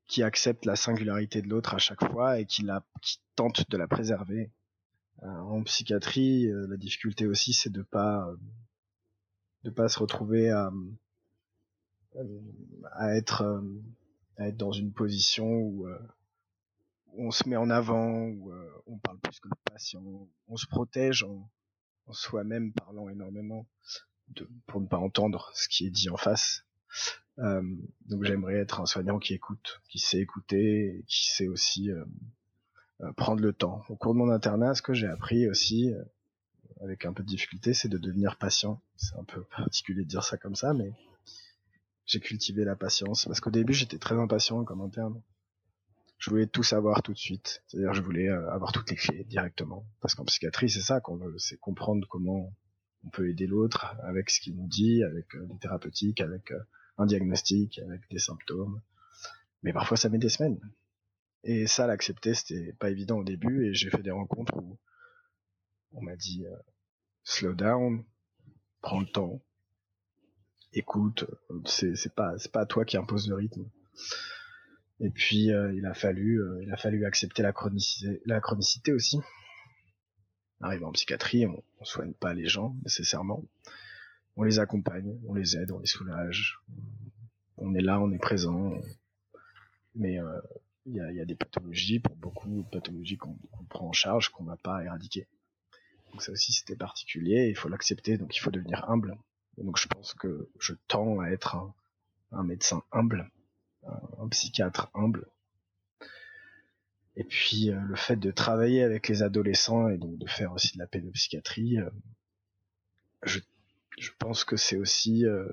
qui 0.08 0.24
accepte 0.24 0.66
la 0.66 0.76
singularité 0.76 1.42
de 1.42 1.48
l'autre 1.48 1.76
à 1.76 1.78
chaque 1.78 2.04
fois 2.12 2.40
et 2.40 2.46
qui, 2.46 2.64
la, 2.64 2.84
qui 3.02 3.20
tente 3.36 3.70
de 3.70 3.78
la 3.78 3.88
préserver. 3.88 4.52
Euh, 5.24 5.28
en 5.28 5.64
psychiatrie, 5.64 6.48
euh, 6.48 6.68
la 6.68 6.78
difficulté 6.78 7.26
aussi, 7.26 7.54
c'est 7.54 7.72
de 7.72 7.82
pas 7.82 8.30
de 9.64 9.70
pas 9.72 9.88
se 9.90 9.98
retrouver 9.98 10.52
à, 10.52 10.72
être 13.16 13.64
dans 14.54 14.72
une 14.72 14.94
position 14.94 15.48
où, 15.48 15.88
euh, 15.88 15.98
on 17.18 17.32
se 17.32 17.48
met 17.50 17.56
en 17.56 17.70
avant, 17.70 18.26
où 18.26 18.52
on 18.86 18.98
parle 19.00 19.18
plus 19.20 19.40
que 19.40 19.48
le 19.48 19.56
patient, 19.72 20.04
on 20.48 20.58
se 20.58 20.68
protège 20.68 21.26
soi-même 22.12 22.72
parlant 22.74 23.10
énormément 23.10 23.68
pour 24.68 24.82
ne 24.82 24.88
pas 24.88 24.98
entendre 24.98 25.52
ce 25.54 25.68
qui 25.68 25.86
est 25.86 25.92
dit 25.92 26.10
en 26.10 26.18
face. 26.18 26.66
Euh, 27.40 27.62
donc 28.08 28.24
j'aimerais 28.24 28.56
être 28.56 28.80
un 28.80 28.86
soignant 28.86 29.20
qui 29.20 29.34
écoute, 29.34 29.82
qui 29.90 30.00
sait 30.00 30.20
écouter, 30.20 31.04
qui 31.08 31.28
sait 31.28 31.48
aussi 31.48 31.92
euh, 31.92 32.06
euh, 33.02 33.12
prendre 33.14 33.42
le 33.42 33.54
temps. 33.54 33.84
Au 33.90 33.96
cours 33.96 34.14
de 34.14 34.20
mon 34.20 34.30
internat, 34.30 34.74
ce 34.74 34.82
que 34.82 34.94
j'ai 34.94 35.08
appris 35.08 35.48
aussi, 35.50 35.94
avec 36.82 37.06
un 37.06 37.14
peu 37.14 37.24
de 37.24 37.28
difficulté, 37.28 37.74
c'est 37.74 37.90
de 37.90 37.98
devenir 37.98 38.38
patient. 38.38 38.82
C'est 38.96 39.18
un 39.18 39.24
peu 39.24 39.44
particulier 39.56 40.04
de 40.04 40.10
dire 40.10 40.24
ça 40.24 40.38
comme 40.38 40.56
ça, 40.56 40.74
mais 40.74 40.92
j'ai 42.06 42.20
cultivé 42.20 42.64
la 42.64 42.76
patience 42.76 43.26
parce 43.26 43.40
qu'au 43.40 43.50
début 43.50 43.74
j'étais 43.74 43.98
très 43.98 44.16
impatient 44.16 44.64
comme 44.64 44.82
interne. 44.82 45.22
Je 46.26 46.32
voulais 46.32 46.48
tout 46.48 46.64
savoir 46.64 47.04
tout 47.04 47.14
de 47.14 47.20
suite, 47.20 47.62
c'est-à-dire 47.68 47.94
je 47.94 48.02
voulais 48.02 48.30
avoir 48.30 48.72
toutes 48.72 48.90
les 48.90 48.96
clés 48.96 49.26
directement. 49.26 49.86
Parce 50.02 50.16
qu'en 50.16 50.26
psychiatrie, 50.26 50.72
c'est 50.72 50.82
ça 50.82 51.00
qu'on 51.00 51.18
veut, 51.18 51.38
c'est 51.38 51.58
comprendre 51.58 52.08
comment 52.10 52.52
on 53.04 53.10
peut 53.10 53.30
aider 53.30 53.46
l'autre 53.46 53.96
avec 54.02 54.32
ce 54.32 54.40
qu'il 54.40 54.56
nous 54.56 54.68
dit, 54.68 55.04
avec 55.04 55.28
des 55.36 55.60
thérapeutiques, 55.60 56.22
avec 56.22 56.52
un 56.98 57.06
diagnostic 57.06 57.78
avec 57.78 58.02
des 58.10 58.18
symptômes. 58.18 58.82
Mais 59.62 59.72
parfois 59.72 59.98
ça 59.98 60.10
met 60.10 60.18
des 60.18 60.30
semaines. 60.30 60.60
Et 61.44 61.68
ça, 61.68 61.86
l'accepter, 61.86 62.34
c'était 62.34 62.74
pas 62.74 62.90
évident 62.90 63.20
au 63.20 63.24
début 63.24 63.68
et 63.68 63.76
j'ai 63.76 63.92
fait 63.92 64.02
des 64.02 64.10
rencontres 64.10 64.58
où 64.58 64.80
on 65.92 66.02
m'a 66.02 66.16
dit 66.16 66.44
euh, 66.48 66.56
slow 67.24 67.54
down, 67.54 68.04
prends 68.82 69.00
le 69.00 69.06
temps, 69.06 69.44
écoute, 70.74 71.26
c'est 71.66 71.96
c'est 71.96 72.16
pas 72.16 72.36
c'est 72.40 72.52
pas 72.52 72.62
à 72.62 72.66
toi 72.66 72.84
qui 72.84 72.98
impose 72.98 73.30
le 73.30 73.36
rythme. 73.36 73.70
Et 75.00 75.10
puis 75.10 75.52
euh, 75.52 75.74
il 75.74 75.86
a 75.86 75.94
fallu 75.94 76.42
euh, 76.42 76.64
il 76.64 76.72
a 76.72 76.78
fallu 76.78 77.06
accepter 77.06 77.44
la 77.44 77.52
chronicité 77.52 78.22
la 78.26 78.40
chronicité 78.40 78.94
aussi. 78.94 79.20
Arrivé 80.62 80.86
en 80.86 80.92
psychiatrie, 80.94 81.46
on, 81.46 81.64
on 81.80 81.86
soigne 81.86 82.14
pas 82.14 82.34
les 82.34 82.48
gens 82.48 82.76
nécessairement 82.84 83.44
on 84.38 84.44
les 84.44 84.60
accompagne, 84.60 85.18
on 85.28 85.34
les 85.34 85.58
aide, 85.58 85.72
on 85.72 85.80
les 85.80 85.86
soulage. 85.86 86.60
On 87.58 87.74
est 87.74 87.82
là, 87.82 88.00
on 88.02 88.12
est 88.12 88.20
présent. 88.20 88.74
Mais 89.96 90.20
euh, 90.20 90.42
il 90.86 90.96
y, 90.96 91.22
a, 91.22 91.26
des 91.26 91.36
pathologies, 91.36 92.00
pour 92.00 92.16
beaucoup 92.16 92.64
de 92.64 92.70
pathologies 92.70 93.18
qu'on 93.18 93.38
prend 93.70 93.88
en 93.88 93.94
charge, 93.94 94.30
qu'on 94.30 94.44
va 94.44 94.58
pas 94.58 94.84
éradiquer. 94.84 95.28
Donc 96.12 96.22
ça 96.22 96.32
aussi 96.32 96.54
c'était 96.54 96.76
particulier, 96.76 97.48
il 97.50 97.56
faut 97.56 97.70
l'accepter, 97.70 98.18
donc 98.18 98.36
il 98.36 98.40
faut 98.40 98.52
devenir 98.52 98.90
humble. 98.90 99.18
donc 99.58 99.78
je 99.78 99.88
pense 99.88 100.14
que 100.14 100.50
je 100.60 100.74
tends 100.88 101.20
à 101.20 101.30
être 101.30 101.58
un, 102.32 102.44
médecin 102.44 102.84
humble, 102.92 103.32
un, 104.20 104.28
psychiatre 104.30 104.90
humble. 104.94 105.28
Et 107.16 107.24
puis 107.24 107.70
euh, 107.70 107.80
le 107.82 107.96
fait 107.96 108.18
de 108.18 108.32
travailler 108.32 108.84
avec 108.84 109.08
les 109.08 109.24
adolescents 109.24 109.88
et 109.88 109.98
donc 109.98 110.18
de 110.18 110.28
faire 110.28 110.52
aussi 110.54 110.74
de 110.74 110.80
la 110.80 110.88
pédopsychiatrie, 110.88 111.80
euh, 111.80 111.90
je 113.24 113.40
je 113.98 114.12
pense 114.20 114.44
que 114.44 114.58
c'est 114.58 114.76
aussi 114.76 115.26
euh, 115.26 115.48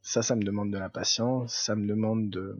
ça 0.00 0.22
ça 0.22 0.36
me 0.36 0.44
demande 0.44 0.72
de 0.72 0.78
la 0.78 0.88
patience 0.88 1.52
ça 1.52 1.74
me 1.74 1.88
demande 1.88 2.30
de 2.30 2.56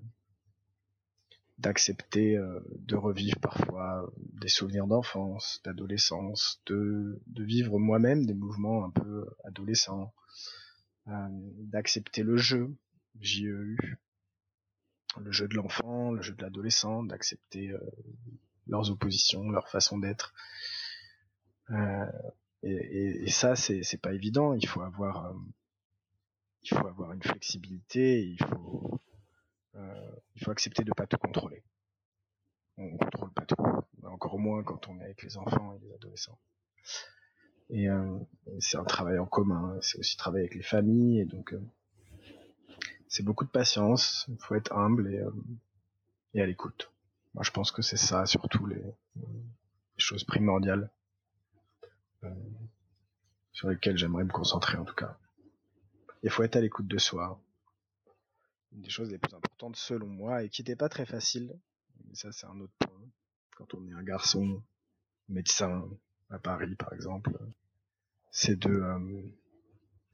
d'accepter 1.59 2.41
de 2.71 2.97
revivre 2.97 3.39
parfois 3.39 4.11
des 4.17 4.49
souvenirs 4.49 4.87
d'enfance, 4.87 5.61
d'adolescence, 5.63 6.63
de, 6.65 7.21
de 7.27 7.45
vivre 7.45 7.79
moi-même 7.79 8.25
des 8.25 8.33
mouvements 8.33 8.87
un 8.87 8.91
peu 8.91 9.29
adolescents, 9.45 10.15
d'accepter 11.07 12.23
le 12.23 12.39
jeu, 12.39 12.75
JEU, 13.21 13.77
le 15.19 15.33
jeu 15.33 15.49
de 15.49 15.55
l'enfant, 15.55 16.13
le 16.13 16.23
jeu 16.23 16.35
de 16.35 16.43
l'adolescent, 16.43 17.03
d'accepter 17.03 17.73
leurs 18.67 18.91
oppositions, 18.91 19.51
leur 19.51 19.69
façon 19.69 19.99
d'être. 19.99 20.33
Euh, 21.71 22.07
et, 22.63 23.25
et, 23.25 23.31
ça, 23.31 23.57
c'est, 23.57 24.01
pas 24.01 24.13
évident. 24.13 24.55
Il 24.55 24.67
faut 24.67 24.83
avoir, 24.83 25.27
euh, 25.27 25.35
il 26.63 26.69
faut 26.69 26.87
avoir 26.87 27.13
une 27.13 27.23
flexibilité. 27.23 28.23
Il 28.23 28.39
faut, 28.45 29.01
euh, 29.77 30.11
il 30.35 30.45
faut 30.45 30.51
accepter 30.51 30.85
de 30.85 30.93
pas 30.93 31.07
tout 31.07 31.19
contrôler. 31.19 31.63
On 32.77 32.97
contrôle 32.97 33.33
pas 33.33 33.45
tout, 33.45 33.57
encore 34.05 34.39
moins 34.39 34.63
quand 34.63 34.89
on 34.89 34.99
est 35.01 35.05
avec 35.05 35.23
les 35.23 35.37
enfants 35.37 35.75
et 35.75 35.79
les 35.85 35.93
adolescents. 35.93 36.39
Et 37.73 37.87
c'est 38.59 38.79
un 38.79 38.85
travail 38.85 39.19
en 39.21 39.27
commun. 39.27 39.79
C'est 39.81 39.99
aussi 39.99 40.17
travailler 40.17 40.47
avec 40.47 40.57
les 40.57 40.63
familles. 40.63 41.21
Et 41.21 41.25
donc, 41.25 41.55
c'est 43.11 43.25
beaucoup 43.25 43.45
de 43.45 43.51
patience. 43.51 44.25
Il 44.29 44.39
faut 44.39 44.55
être 44.55 44.73
humble 44.73 45.13
et, 45.13 45.23
et 46.33 46.41
à 46.41 46.47
l'écoute. 46.47 46.91
Moi, 47.35 47.45
je 47.45 47.51
pense 47.51 47.71
que 47.71 47.83
c'est 47.83 47.99
ça, 47.99 48.25
surtout 48.25 48.65
les, 48.67 48.83
choses 49.99 50.25
primordiales 50.25 50.91
euh, 52.25 52.35
sur 53.53 53.69
lesquelles 53.69 53.99
j'aimerais 53.99 54.25
me 54.25 54.33
concentrer 54.33 54.79
en 54.79 54.85
tout 54.85 54.95
cas. 54.95 55.19
Il 56.23 56.31
faut 56.31 56.43
être 56.43 56.57
à 56.57 56.61
l'écoute 56.63 56.87
de 56.87 56.97
soi. 56.97 57.39
Une 58.73 58.81
des 58.81 58.89
choses 58.89 59.11
les 59.11 59.19
plus 59.19 59.35
importantes 59.35 59.77
selon 59.77 60.07
moi 60.07 60.43
et 60.43 60.49
qui 60.49 60.63
n'était 60.63 60.77
pas 60.77 60.89
très 60.89 61.05
facile, 61.05 61.55
mais 62.07 62.15
ça 62.15 62.33
c'est 62.33 62.47
un 62.47 62.59
autre 62.61 62.73
point, 62.79 63.03
quand 63.57 63.75
on 63.75 63.87
est 63.89 63.93
un 63.93 64.03
garçon 64.03 64.63
médecin 65.29 65.87
à 66.31 66.39
Paris 66.39 66.77
par 66.77 66.95
exemple, 66.95 67.39
c'est 68.31 68.59
de 68.59 68.71
euh, 68.71 69.23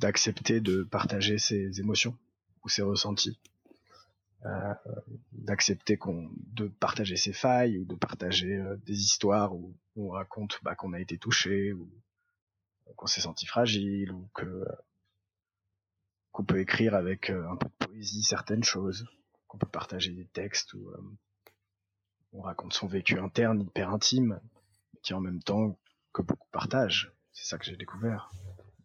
d'accepter 0.00 0.60
de 0.60 0.82
partager 0.82 1.38
ses 1.38 1.78
émotions 1.78 2.18
ou 2.66 2.68
ses 2.68 2.82
ressentis. 2.82 3.38
Euh, 4.44 4.74
d'accepter 5.32 5.96
qu'on 5.96 6.30
de 6.52 6.66
partager 6.68 7.16
ses 7.16 7.32
failles 7.32 7.78
ou 7.78 7.84
de 7.84 7.94
partager 7.94 8.56
euh, 8.56 8.76
des 8.84 9.00
histoires 9.00 9.54
où 9.54 9.74
on 9.96 10.10
raconte 10.10 10.58
bah, 10.62 10.74
qu'on 10.74 10.92
a 10.92 11.00
été 11.00 11.16
touché 11.16 11.72
ou 11.72 11.88
qu'on 12.96 13.06
s'est 13.06 13.20
senti 13.22 13.46
fragile 13.46 14.12
ou 14.12 14.28
que 14.34 14.64
qu'on 16.32 16.44
peut 16.44 16.60
écrire 16.60 16.94
avec 16.94 17.30
euh, 17.30 17.48
un 17.48 17.56
peu 17.56 17.68
de 17.68 17.86
poésie 17.86 18.22
certaines 18.22 18.64
choses, 18.64 19.06
qu'on 19.46 19.58
peut 19.58 19.68
partager 19.68 20.12
des 20.12 20.26
textes 20.26 20.74
où 20.74 20.92
on 22.32 22.42
raconte 22.42 22.74
son 22.74 22.88
vécu 22.88 23.18
interne 23.18 23.62
hyper 23.62 23.90
intime, 23.90 24.40
qui 25.02 25.14
en 25.14 25.20
même 25.20 25.42
temps 25.42 25.78
que 26.12 26.22
beaucoup 26.22 26.48
partagent. 26.50 27.12
C'est 27.32 27.46
ça 27.46 27.58
que 27.58 27.64
j'ai 27.64 27.76
découvert. 27.76 28.30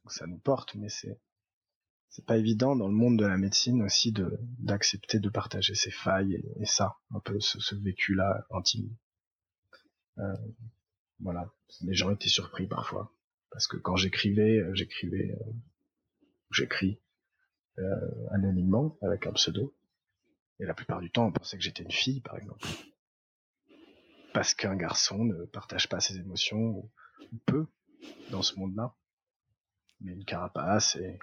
ça 0.08 0.28
nous 0.28 0.40
porte, 0.40 0.76
mais 0.76 0.90
c'est 0.90 1.20
c'est 2.12 2.26
pas 2.26 2.38
évident 2.38 2.76
dans 2.76 2.90
le 2.90 2.94
monde 2.94 3.18
de 3.18 3.26
la 3.26 3.38
médecine 3.38 3.82
aussi 3.82 4.12
de 4.12 4.38
d'accepter 4.60 5.20
de 5.20 5.30
partager 5.30 5.76
ses 5.76 5.92
failles 5.92 6.44
et, 6.60 6.66
ça, 6.66 6.98
un 7.12 7.22
peu 7.22 7.40
ce, 7.40 7.74
vécu-là 7.76 8.46
intime. 8.52 8.94
Euh, 10.18 10.36
voilà, 11.22 11.50
les 11.82 11.94
gens 11.94 12.12
étaient 12.12 12.28
surpris 12.28 12.68
parfois. 12.68 13.16
Parce 13.50 13.66
que 13.66 13.78
quand 13.78 13.96
j'écrivais, 13.96 14.60
euh, 14.60 14.74
j'écrivais, 14.74 15.32
euh, 15.32 15.52
j'écris 16.52 17.00
euh, 17.80 18.28
anonymement 18.32 18.98
avec 19.02 19.26
un 19.26 19.32
pseudo. 19.32 19.74
Et 20.60 20.66
la 20.66 20.74
plupart 20.74 21.00
du 21.00 21.10
temps 21.10 21.28
on 21.28 21.32
pensait 21.32 21.58
que 21.58 21.64
j'étais 21.64 21.84
une 21.84 21.92
fille 21.92 22.20
par 22.20 22.38
exemple. 22.38 22.68
Parce 24.34 24.54
qu'un 24.54 24.76
garçon 24.76 25.24
ne 25.24 25.46
partage 25.46 25.88
pas 25.88 26.02
ses 26.02 26.18
émotions 26.18 26.60
ou, 26.60 26.92
ou 27.32 27.38
peu 27.46 27.68
dans 28.32 28.42
ce 28.42 28.60
monde-là. 28.60 28.96
Mais 30.02 30.12
une 30.12 30.26
carapace 30.26 30.98
et 30.98 31.20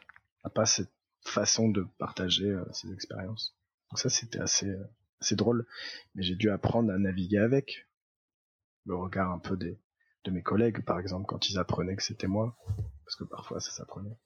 pas 0.55 0.67
cette 0.67 0.93
façon 1.25 1.69
de 1.69 1.87
partager 1.99 2.51
euh, 2.51 2.65
ses 2.73 2.93
expériences. 2.93 3.57
Donc 3.91 3.99
ça, 3.99 4.09
c'était 4.09 4.41
assez, 4.41 4.69
euh, 4.69 4.85
assez 5.21 5.37
drôle. 5.37 5.67
Mais 6.15 6.23
j'ai 6.23 6.37
dû 6.37 6.51
apprendre 6.51 6.93
à 6.93 6.99
naviguer 6.99 7.39
avec 7.39 7.89
le 8.85 8.97
regard 8.97 9.31
un 9.31 9.39
peu 9.39 9.57
des, 9.57 9.79
de 10.25 10.31
mes 10.31 10.43
collègues, 10.43 10.85
par 10.85 10.99
exemple, 10.99 11.27
quand 11.27 11.49
ils 11.49 11.59
apprenaient 11.59 11.97
que 11.97 12.03
c'était 12.03 12.27
moi. 12.27 12.57
Parce 13.05 13.17
que 13.17 13.25
parfois, 13.25 13.61
ça 13.61 13.71
s'apprenait. 13.71 14.17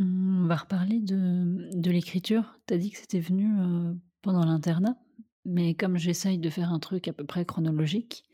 On 0.00 0.46
va 0.46 0.56
reparler 0.56 1.00
de, 1.00 1.70
de 1.72 1.90
l'écriture. 1.90 2.58
T'as 2.66 2.78
dit 2.78 2.90
que 2.90 2.98
c'était 2.98 3.20
venu 3.20 3.48
euh, 3.60 3.94
pendant 4.22 4.44
l'internat. 4.44 4.96
Mais 5.44 5.74
comme 5.74 5.96
j'essaye 5.96 6.38
de 6.38 6.50
faire 6.50 6.72
un 6.72 6.78
truc 6.78 7.08
à 7.08 7.12
peu 7.12 7.24
près 7.24 7.44
chronologique, 7.44 8.24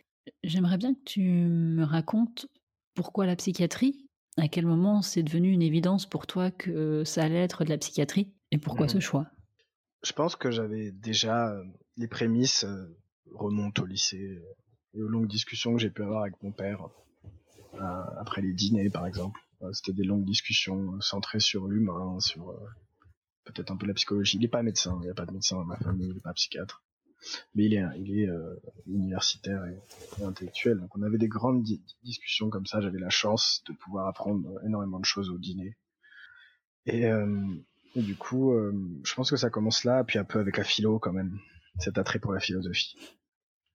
j'aimerais 0.43 0.79
bien 0.79 0.95
que 0.95 1.05
tu 1.05 1.23
me 1.23 1.85
racontes 1.85 2.47
pourquoi 2.95 3.27
la 3.27 3.37
psychiatrie 3.37 4.04
à 4.37 4.49
quel 4.49 4.66
moment 4.66 5.03
c'est 5.03 5.23
devenu 5.23 5.53
une 5.53 5.62
évidence 5.62 6.07
pour 6.07 6.27
toi 6.27 6.51
que 6.51 7.05
ça 7.05 7.23
allait 7.23 7.42
être 7.42 7.64
de 7.64 7.70
la 7.70 7.79
psychiatrie 7.79 8.33
et 8.51 8.59
pourquoi 8.59 8.88
ce 8.88 8.97
mhm. 8.97 9.03
choix? 9.03 9.27
Je 10.05 10.12
pense 10.12 10.37
que 10.37 10.51
j'avais 10.51 10.90
déjà 10.90 11.51
euh, 11.51 11.64
les 11.97 12.09
prémices 12.09 12.64
euh, 12.64 12.97
remontent 13.33 13.83
au 13.83 13.87
lycée 13.87 14.42
et 14.94 15.03
aux 15.03 15.09
longues 15.09 15.29
discussions 15.29 15.73
que 15.73 15.81
j'ai 15.81 15.90
pu 15.90 16.03
avoir 16.03 16.23
avec 16.23 16.42
mon 16.42 16.53
père 16.53 16.88
euh, 17.75 17.79
après 18.18 18.42
les 18.42 18.53
dîners 18.53 18.90
par 18.90 19.07
exemple. 19.07 19.40
C'était 19.73 19.94
des 19.94 20.05
longues 20.05 20.27
discussions 20.27 21.01
centrées 21.01 21.40
sur 21.40 21.68
l'humain, 21.68 22.20
sur 22.20 22.55
peut-être 23.44 23.70
un 23.70 23.79
peu 23.79 23.87
la 23.87 23.94
psychologie. 23.94 24.37
Il 24.37 24.40
n'est 24.40 24.49
pas 24.49 24.62
médecin, 24.62 24.99
il 25.01 25.05
n'y 25.05 25.11
a 25.11 25.14
pas 25.14 25.25
de 25.25 25.33
médecin 25.33 25.57
dans 25.57 25.64
ma 25.64 25.79
famille, 25.79 26.09
il 26.09 26.14
n'est 26.14 26.20
pas 26.20 26.35
psychiatre 26.35 26.84
mais 27.55 27.65
il 27.65 27.75
est, 27.75 27.85
il 27.99 28.19
est 28.19 28.29
euh, 28.29 28.61
universitaire 28.87 29.65
et, 29.67 30.25
intellectuel. 30.25 30.79
Donc 30.79 30.97
on 30.97 31.03
avait 31.03 31.19
des 31.19 31.29
grandes 31.29 31.65
discussions 32.03 32.51
comme 32.51 32.67
ça. 32.67 32.81
J'avais 32.81 32.99
la 32.99 33.11
chance 33.11 33.63
de 33.69 33.73
pouvoir 33.73 34.07
apprendre 34.07 34.61
énormément 34.65 35.01
de 35.01 35.05
choses 35.05 35.31
au 35.31 35.39
dîner. 35.39 35.77
Et, 36.87 37.07
euh, 37.07 37.27
du 37.97 38.17
coup, 38.17 38.53
euh, 38.53 38.73
je 39.05 39.15
pense 39.15 39.31
que 39.31 39.37
ça 39.37 39.51
commence 39.51 39.85
là, 39.85 40.03
puis 40.05 40.19
un 40.19 40.25
peu 40.25 40.41
avec 40.41 40.57
la 40.57 40.65
philo 40.65 40.99
quand 40.99 41.13
même, 41.13 41.39
cet 41.79 41.97
attrait 41.97 42.19
pour 42.19 42.33
la 42.33 42.41
philosophie. 42.41 42.97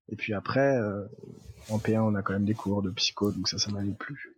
Et 0.10 0.16
puis 0.16 0.34
après, 0.34 0.78
en 1.70 1.78
P1, 1.78 2.00
on 2.00 2.16
a 2.16 2.24
quand 2.24 2.34
même 2.34 2.46
des 2.46 2.56
cours 2.56 2.82
de 2.82 2.90
psycho, 2.90 3.32
donc 3.32 3.48
ça, 3.48 3.60
ça 3.60 3.72
m'allait 3.72 3.94
plus. 3.94 4.36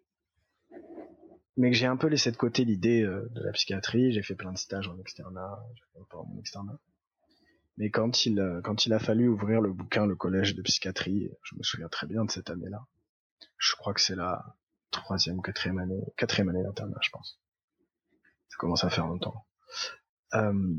Mais 1.56 1.72
que 1.72 1.78
j'ai 1.78 1.86
un 1.86 1.96
peu 1.96 2.08
laissé 2.08 2.30
de 2.30 2.36
côté 2.36 2.66
l'idée 2.66 3.04
de 3.04 3.42
la 3.42 3.52
psychiatrie. 3.54 4.12
J'ai 4.12 4.22
fait 4.22 4.36
plein 4.36 4.52
de 4.52 4.58
stages 4.58 4.90
en 4.90 5.00
externat, 5.00 5.60
fait 5.94 6.18
mon 6.18 6.38
externat. 6.40 6.78
Mais 7.78 7.90
quand 7.90 8.26
il, 8.26 8.40
euh, 8.40 8.62
quand 8.62 8.86
il 8.86 8.94
a 8.94 9.00
fallu 9.00 9.28
ouvrir 9.28 9.62
le 9.62 9.72
bouquin 9.72 10.06
Le 10.06 10.16
Collège 10.16 10.56
de 10.56 10.62
psychiatrie, 10.62 11.32
je 11.44 11.56
me 11.56 11.64
souviens 11.64 11.88
très 11.88 12.08
bien 12.08 12.26
de 12.26 12.32
cette 12.32 12.50
année-là. 12.50 12.86
Je 13.58 13.76
crois 13.76 13.94
que 13.94 14.02
c'est 14.02 14.16
la 14.16 14.58
troisième, 14.92 15.42
quatrième 15.42 15.80
année, 15.80 16.02
quatrième 16.18 16.50
année 16.50 16.64
d'internat, 16.64 16.98
je 17.02 17.10
pense. 17.12 17.40
Ça 18.50 18.58
commence 18.58 18.84
à 18.84 18.90
faire 18.90 19.08
longtemps. 19.08 19.46
Euh, 20.34 20.76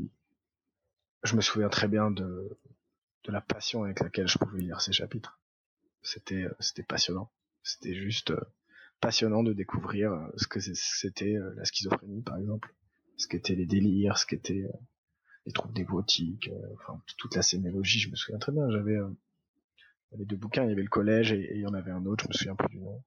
je 1.23 1.35
me 1.35 1.41
souviens 1.41 1.69
très 1.69 1.87
bien 1.87 2.11
de, 2.11 2.57
de 3.23 3.31
la 3.31 3.41
passion 3.41 3.83
avec 3.83 3.99
laquelle 3.99 4.27
je 4.27 4.37
pouvais 4.37 4.61
lire 4.61 4.81
ces 4.81 4.91
chapitres. 4.91 5.39
C'était, 6.03 6.43
euh, 6.43 6.55
c'était 6.59 6.83
passionnant. 6.83 7.31
C'était 7.63 7.95
juste 7.95 8.33
passionnant 8.99 9.41
de 9.41 9.53
découvrir 9.53 10.11
ce 10.37 10.47
que 10.47 10.59
c'était 10.59 11.37
la 11.55 11.65
schizophrénie, 11.65 12.21
par 12.21 12.37
exemple. 12.37 12.73
Ce 13.17 13.27
qu'étaient 13.27 13.55
les 13.55 13.65
délires, 13.65 14.17
ce 14.17 14.25
qu'était 14.25 14.65
les 15.45 15.51
troubles 15.51 15.73
névrotiques, 15.73 16.49
euh, 16.49 16.73
enfin 16.75 17.01
toute 17.17 17.35
la 17.35 17.41
séméologie, 17.41 17.99
je 17.99 18.09
me 18.09 18.15
souviens 18.15 18.39
très 18.39 18.51
bien. 18.51 18.69
J'avais 18.69 18.95
euh, 18.95 19.09
avait 20.13 20.25
deux 20.25 20.37
bouquins, 20.37 20.63
il 20.63 20.69
y 20.69 20.71
avait 20.71 20.83
le 20.83 20.89
collège 20.89 21.33
et, 21.33 21.55
il 21.55 21.61
y 21.61 21.67
en 21.67 21.73
avait 21.73 21.91
un 21.91 22.05
autre, 22.05 22.25
je 22.25 22.29
me 22.29 22.33
souviens 22.33 22.55
plus 22.55 22.69
du 22.69 22.79
nom. 22.79 23.03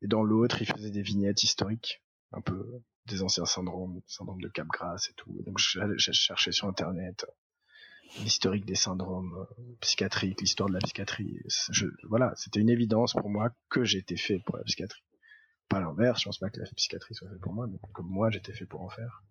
Et 0.00 0.06
dans 0.06 0.22
l'autre, 0.22 0.62
il 0.62 0.66
faisait 0.66 0.90
des 0.90 1.02
vignettes 1.02 1.42
historiques, 1.42 2.02
un 2.32 2.40
peu 2.40 2.82
des 3.06 3.22
anciens 3.22 3.44
syndromes, 3.44 4.00
syndrome 4.06 4.40
de 4.40 4.48
Capgras 4.48 5.08
et 5.10 5.14
tout. 5.14 5.42
Donc 5.44 5.58
j'ai 5.58 6.12
cherché 6.12 6.52
sur 6.52 6.66
internet 6.66 7.26
euh, 7.28 8.22
l'historique 8.22 8.64
des 8.64 8.74
syndromes 8.74 9.46
psychiatriques, 9.80 10.40
l'histoire 10.40 10.68
de 10.68 10.74
la 10.74 10.80
psychiatrie. 10.80 11.40
Je, 11.70 11.86
voilà, 12.08 12.32
c'était 12.36 12.60
une 12.60 12.70
évidence 12.70 13.12
pour 13.12 13.28
moi 13.28 13.50
que 13.68 13.84
j'étais 13.84 14.16
fait 14.16 14.38
pour 14.38 14.56
la 14.56 14.64
psychiatrie. 14.64 15.02
Pas 15.68 15.80
l'inverse, 15.80 16.20
je 16.20 16.26
pense 16.26 16.38
pas 16.38 16.48
que 16.48 16.60
la 16.60 16.66
psychiatrie 16.76 17.14
soit 17.14 17.28
faite 17.28 17.40
pour 17.40 17.52
moi, 17.52 17.66
mais 17.66 17.78
comme 17.92 18.06
moi 18.06 18.30
j'étais 18.30 18.52
fait 18.52 18.66
pour 18.66 18.80
en 18.82 18.88
faire 18.88 19.24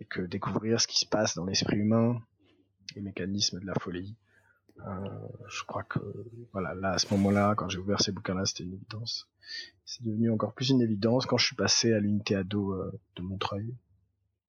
et 0.00 0.04
que 0.06 0.22
découvrir 0.22 0.80
ce 0.80 0.86
qui 0.86 0.98
se 0.98 1.06
passe 1.06 1.34
dans 1.34 1.44
l'esprit 1.44 1.76
humain, 1.76 2.20
les 2.96 3.02
mécanismes 3.02 3.60
de 3.60 3.66
la 3.66 3.74
folie. 3.74 4.16
Euh, 4.86 5.28
je 5.48 5.62
crois 5.64 5.84
que 5.84 6.00
voilà, 6.52 6.74
là 6.74 6.92
à 6.92 6.98
ce 6.98 7.12
moment-là, 7.14 7.54
quand 7.54 7.68
j'ai 7.68 7.78
ouvert 7.78 8.00
ces 8.00 8.12
bouquins-là, 8.12 8.46
c'était 8.46 8.64
une 8.64 8.74
évidence. 8.74 9.28
C'est 9.84 10.02
devenu 10.02 10.30
encore 10.30 10.54
plus 10.54 10.70
une 10.70 10.80
évidence 10.80 11.26
quand 11.26 11.36
je 11.36 11.46
suis 11.46 11.56
passé 11.56 11.92
à 11.92 12.00
l'unité 12.00 12.34
ado 12.34 12.72
euh, 12.72 12.98
de 13.16 13.22
Montreuil, 13.22 13.74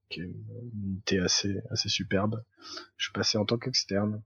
qui 0.09 0.21
est 0.21 0.23
une, 0.23 0.71
unité 0.85 1.19
assez 1.19 1.61
assez 1.69 1.89
superbe. 1.89 2.43
Je 2.95 3.05
suis 3.05 3.13
passé 3.13 3.37
en 3.37 3.45
tant 3.45 3.57
qu'externe. 3.57 4.21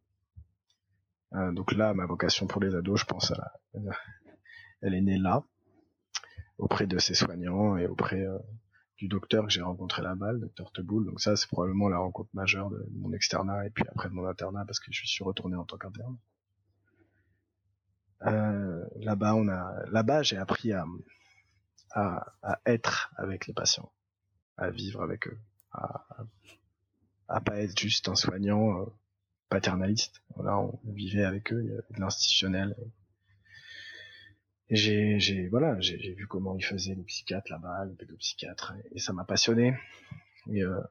Euh, 1.33 1.51
donc 1.51 1.71
là, 1.71 1.93
ma 1.95 2.05
vocation 2.05 2.45
pour 2.45 2.61
les 2.61 2.75
ados, 2.75 2.99
je 2.99 3.05
pense, 3.05 3.33
elle, 3.73 3.91
elle 4.81 4.93
est 4.93 5.01
née 5.01 5.17
là, 5.17 5.43
auprès 6.59 6.85
de 6.85 6.99
ses 6.99 7.15
soignants 7.15 7.77
et 7.77 7.87
auprès 7.87 8.21
euh, 8.21 8.37
du 8.97 9.07
docteur 9.07 9.45
que 9.45 9.51
j'ai 9.51 9.61
rencontré 9.61 10.01
là-bas, 10.01 10.31
le 10.31 10.39
docteur 10.39 10.71
Teboul. 10.71 11.05
Donc 11.05 11.19
ça, 11.19 11.35
c'est 11.35 11.47
probablement 11.47 11.89
la 11.89 11.97
rencontre 11.97 12.29
majeure 12.33 12.69
de 12.69 12.85
mon 12.93 13.11
externat 13.11 13.65
et 13.65 13.69
puis 13.69 13.83
après 13.89 14.09
de 14.09 14.13
mon 14.13 14.25
internat 14.25 14.65
parce 14.65 14.79
que 14.79 14.91
je 14.91 15.05
suis 15.05 15.23
retourné 15.23 15.55
en 15.55 15.65
tant 15.65 15.77
qu'interne. 15.77 16.17
là-bas, 18.21 19.35
on 19.35 19.47
a, 19.49 19.85
là-bas, 19.91 20.23
j'ai 20.23 20.37
appris 20.37 20.71
à, 20.71 20.85
à, 21.91 22.33
à, 22.41 22.59
être 22.65 23.11
avec 23.17 23.47
les 23.47 23.53
patients, 23.53 23.91
à 24.57 24.69
vivre 24.69 25.01
avec 25.01 25.27
eux, 25.27 25.37
à, 25.71 26.05
à 27.27 27.41
pas 27.41 27.61
être 27.61 27.77
juste 27.77 28.07
un 28.07 28.15
soignant 28.15 28.81
euh, 28.81 28.85
paternaliste. 29.49 30.21
Voilà, 30.35 30.57
on 30.57 30.79
vivait 30.85 31.23
avec 31.23 31.51
eux, 31.53 31.61
il 31.63 31.69
y 31.69 31.73
avait 31.73 31.83
de 31.91 31.99
l'institutionnel. 31.99 32.75
J'ai, 34.69 35.19
j'ai, 35.19 35.47
voilà, 35.47 35.79
j'ai, 35.79 36.13
vu 36.13 36.25
comment 36.27 36.55
ils 36.57 36.63
faisaient 36.63 36.95
les 36.95 37.03
psychiatres 37.03 37.51
là-bas, 37.51 37.85
les 37.85 37.93
pédopsychiatres, 37.93 38.73
et, 38.91 38.99
ça 38.99 39.13
m'a 39.13 39.23
passionné. 39.23 39.75
Et, 40.51 40.63
euh, 40.63 40.81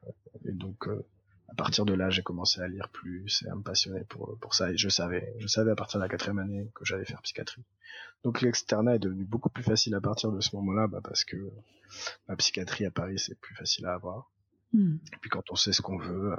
et 0.45 0.51
donc, 0.51 0.87
euh, 0.87 1.05
à 1.49 1.55
partir 1.55 1.85
de 1.85 1.93
là, 1.93 2.09
j'ai 2.09 2.23
commencé 2.23 2.61
à 2.61 2.67
lire 2.67 2.89
plus 2.89 3.43
et 3.45 3.49
à 3.49 3.55
me 3.55 3.61
passionner 3.61 4.03
pour, 4.05 4.37
pour 4.39 4.55
ça. 4.55 4.71
Et 4.71 4.77
je 4.77 4.89
savais, 4.89 5.33
je 5.39 5.47
savais 5.47 5.71
à 5.71 5.75
partir 5.75 5.99
de 5.99 6.03
la 6.05 6.09
quatrième 6.09 6.39
année 6.39 6.71
que 6.73 6.85
j'allais 6.85 7.05
faire 7.05 7.21
psychiatrie. 7.21 7.63
Donc 8.23 8.41
l'externat 8.41 8.95
est 8.95 8.99
devenu 8.99 9.23
beaucoup 9.23 9.49
plus 9.49 9.63
facile 9.63 9.93
à 9.93 10.01
partir 10.01 10.31
de 10.31 10.39
ce 10.41 10.55
moment-là, 10.55 10.87
bah, 10.87 10.99
parce 11.03 11.23
que 11.23 11.37
la 12.27 12.35
psychiatrie 12.35 12.85
à 12.85 12.91
Paris 12.91 13.19
c'est 13.19 13.39
plus 13.39 13.55
facile 13.55 13.85
à 13.85 13.93
avoir. 13.93 14.31
Hmm. 14.73 14.95
Et 15.13 15.17
puis 15.21 15.29
quand 15.29 15.43
on 15.51 15.55
sait 15.55 15.73
ce 15.73 15.81
qu'on 15.81 15.97
veut, 15.97 16.31
euh, 16.33 16.37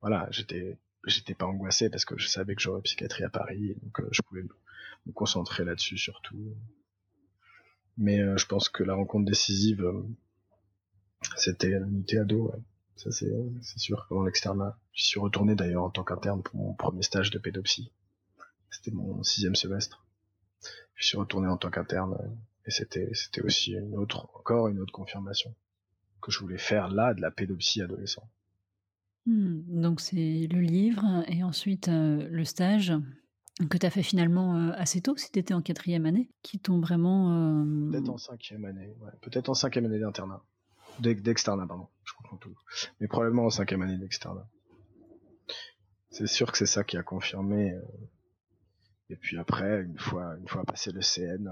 voilà, 0.00 0.26
j'étais 0.30 0.78
j'étais 1.06 1.34
pas 1.34 1.46
angoissé 1.46 1.90
parce 1.90 2.04
que 2.04 2.16
je 2.18 2.26
savais 2.26 2.54
que 2.54 2.62
j'aurais 2.62 2.82
psychiatrie 2.82 3.24
à 3.24 3.30
Paris, 3.30 3.76
donc 3.82 4.00
euh, 4.00 4.08
je 4.10 4.22
pouvais 4.22 4.42
me, 5.06 5.12
concentrer 5.12 5.64
là-dessus 5.64 5.98
surtout. 5.98 6.56
Mais 7.96 8.20
euh, 8.20 8.36
je 8.36 8.46
pense 8.46 8.68
que 8.68 8.82
la 8.82 8.94
rencontre 8.94 9.26
décisive, 9.26 9.84
c'était 11.36 11.78
l'unité 11.78 12.18
ado. 12.18 12.50
Ouais. 12.50 12.58
Ça 12.96 13.10
c'est 13.10 13.32
c'est 13.62 13.78
sûr 13.78 14.06
pendant 14.08 14.24
l'externat. 14.24 14.78
J'y 14.92 15.06
suis 15.06 15.20
retourné 15.20 15.54
d'ailleurs 15.54 15.84
en 15.84 15.90
tant 15.90 16.04
qu'interne 16.04 16.42
pour 16.42 16.56
mon 16.56 16.74
premier 16.74 17.02
stage 17.02 17.30
de 17.30 17.38
pédopsie. 17.38 17.92
C'était 18.70 18.90
mon 18.90 19.22
sixième 19.22 19.56
semestre. 19.56 20.06
Je 20.94 21.06
suis 21.06 21.16
retourné 21.16 21.48
en 21.48 21.56
tant 21.56 21.70
qu'interne 21.70 22.16
et 22.66 22.70
c'était 22.70 23.42
aussi 23.42 23.72
une 23.72 23.96
autre 23.96 24.28
encore 24.34 24.68
une 24.68 24.80
autre 24.80 24.92
confirmation 24.92 25.54
que 26.20 26.30
je 26.30 26.38
voulais 26.38 26.58
faire 26.58 26.88
là 26.88 27.14
de 27.14 27.20
la 27.20 27.30
pédopsie 27.30 27.82
adolescent. 27.82 28.28
Hmm, 29.26 29.62
donc 29.66 30.00
c'est 30.00 30.48
le 30.50 30.60
livre 30.60 31.04
et 31.28 31.42
ensuite 31.42 31.88
euh, 31.88 32.26
le 32.30 32.44
stage 32.44 32.92
que 33.68 33.78
tu 33.78 33.86
as 33.86 33.90
fait 33.90 34.02
finalement 34.02 34.56
euh, 34.56 34.72
assez 34.76 35.00
tôt, 35.00 35.16
si 35.16 35.30
tu 35.30 35.38
étais 35.38 35.54
en 35.54 35.62
quatrième 35.62 36.06
année, 36.06 36.30
qui 36.42 36.58
t'ont 36.58 36.80
vraiment... 36.80 37.60
Euh, 37.60 37.90
peut-être 37.90 38.08
en 38.08 38.18
cinquième 38.18 38.64
année, 38.64 38.94
ouais. 39.00 39.10
peut-être 39.22 39.48
en 39.48 39.54
cinquième 39.54 39.86
année 39.86 39.98
d'internat. 39.98 40.42
D'externat, 40.98 41.66
pardon, 41.66 41.88
je 42.04 42.12
comprends 42.14 42.36
tout. 42.36 42.54
Mais 43.00 43.08
probablement 43.08 43.46
en 43.46 43.50
cinquième 43.50 43.82
année 43.82 43.96
d'externat. 43.96 44.46
C'est 46.10 46.26
sûr 46.26 46.50
que 46.52 46.58
c'est 46.58 46.66
ça 46.66 46.84
qui 46.84 46.96
a 46.96 47.02
confirmé. 47.02 47.74
Et 49.08 49.16
puis 49.16 49.38
après, 49.38 49.82
une 49.82 49.98
fois, 49.98 50.36
une 50.38 50.48
fois 50.48 50.64
passé 50.64 50.92
le 50.92 51.00
CN, 51.00 51.48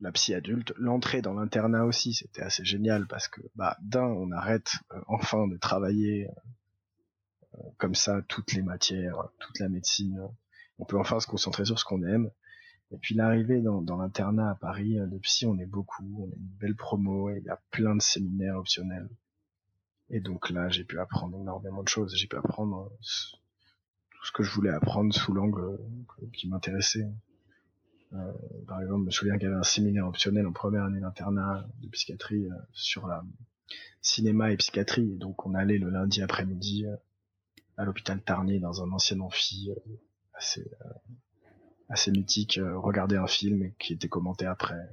la 0.00 0.12
psy 0.12 0.34
adulte, 0.34 0.72
l'entrée 0.76 1.22
dans 1.22 1.34
l'internat 1.34 1.84
aussi, 1.84 2.14
c'était 2.14 2.42
assez 2.42 2.64
génial 2.64 3.06
parce 3.06 3.28
que 3.28 3.40
bah 3.54 3.76
d'un, 3.80 4.04
on 4.04 4.30
arrête 4.30 4.70
euh, 4.92 5.00
enfin 5.06 5.46
de 5.48 5.56
travailler 5.56 6.28
euh, 7.54 7.58
comme 7.78 7.94
ça 7.94 8.20
toutes 8.28 8.52
les 8.52 8.62
matières, 8.62 9.28
toute 9.38 9.58
la 9.58 9.68
médecine. 9.68 10.28
On 10.78 10.84
peut 10.84 10.98
enfin 10.98 11.20
se 11.20 11.26
concentrer 11.26 11.64
sur 11.64 11.78
ce 11.78 11.84
qu'on 11.84 12.02
aime. 12.02 12.30
Et 12.92 12.98
puis 12.98 13.14
l'arrivée 13.14 13.60
dans, 13.60 13.96
l'internat 13.96 14.50
à 14.50 14.54
Paris 14.54 14.98
euh, 14.98 15.06
de 15.06 15.18
psy, 15.18 15.46
on 15.46 15.58
est 15.58 15.66
beaucoup, 15.66 16.28
on 16.28 16.30
a 16.30 16.36
une 16.36 16.48
belle 16.60 16.76
promo 16.76 17.30
et 17.30 17.38
il 17.38 17.44
y 17.44 17.50
a 17.50 17.60
plein 17.70 17.96
de 17.96 18.02
séminaires 18.02 18.56
optionnels. 18.56 19.08
Et 20.10 20.20
donc 20.20 20.50
là, 20.50 20.68
j'ai 20.68 20.84
pu 20.84 20.98
apprendre 21.00 21.38
énormément 21.38 21.82
de 21.82 21.88
choses. 21.88 22.14
J'ai 22.16 22.28
pu 22.28 22.36
apprendre 22.36 22.90
tout 24.10 24.24
ce 24.26 24.32
que 24.32 24.42
je 24.42 24.52
voulais 24.52 24.70
apprendre 24.70 25.12
sous 25.12 25.32
l'angle 25.32 25.78
qui 26.32 26.48
m'intéressait. 26.48 27.08
Euh, 28.12 28.32
par 28.66 28.80
exemple, 28.80 29.00
je 29.00 29.06
me 29.06 29.10
souviens 29.10 29.34
qu'il 29.34 29.44
y 29.44 29.46
avait 29.46 29.58
un 29.58 29.64
séminaire 29.64 30.06
optionnel 30.06 30.46
en 30.46 30.52
première 30.52 30.84
année 30.84 31.00
d'internat 31.00 31.66
de 31.80 31.88
psychiatrie 31.88 32.46
euh, 32.46 32.54
sur 32.72 33.06
la 33.06 33.24
cinéma 34.00 34.52
et 34.52 34.56
psychiatrie. 34.56 35.12
Et 35.12 35.16
donc 35.16 35.44
on 35.44 35.54
allait 35.54 35.78
le 35.78 35.90
lundi 35.90 36.22
après-midi 36.22 36.86
euh, 36.86 36.96
à 37.76 37.84
l'hôpital 37.84 38.22
Tarnier 38.22 38.60
dans 38.60 38.82
un 38.82 38.92
ancien 38.92 39.20
amphi 39.20 39.70
assez 40.36 40.70
assez 41.88 42.10
mythique, 42.10 42.60
regarder 42.62 43.16
un 43.16 43.26
film 43.26 43.72
qui 43.78 43.92
était 43.92 44.08
commenté 44.08 44.44
après. 44.44 44.88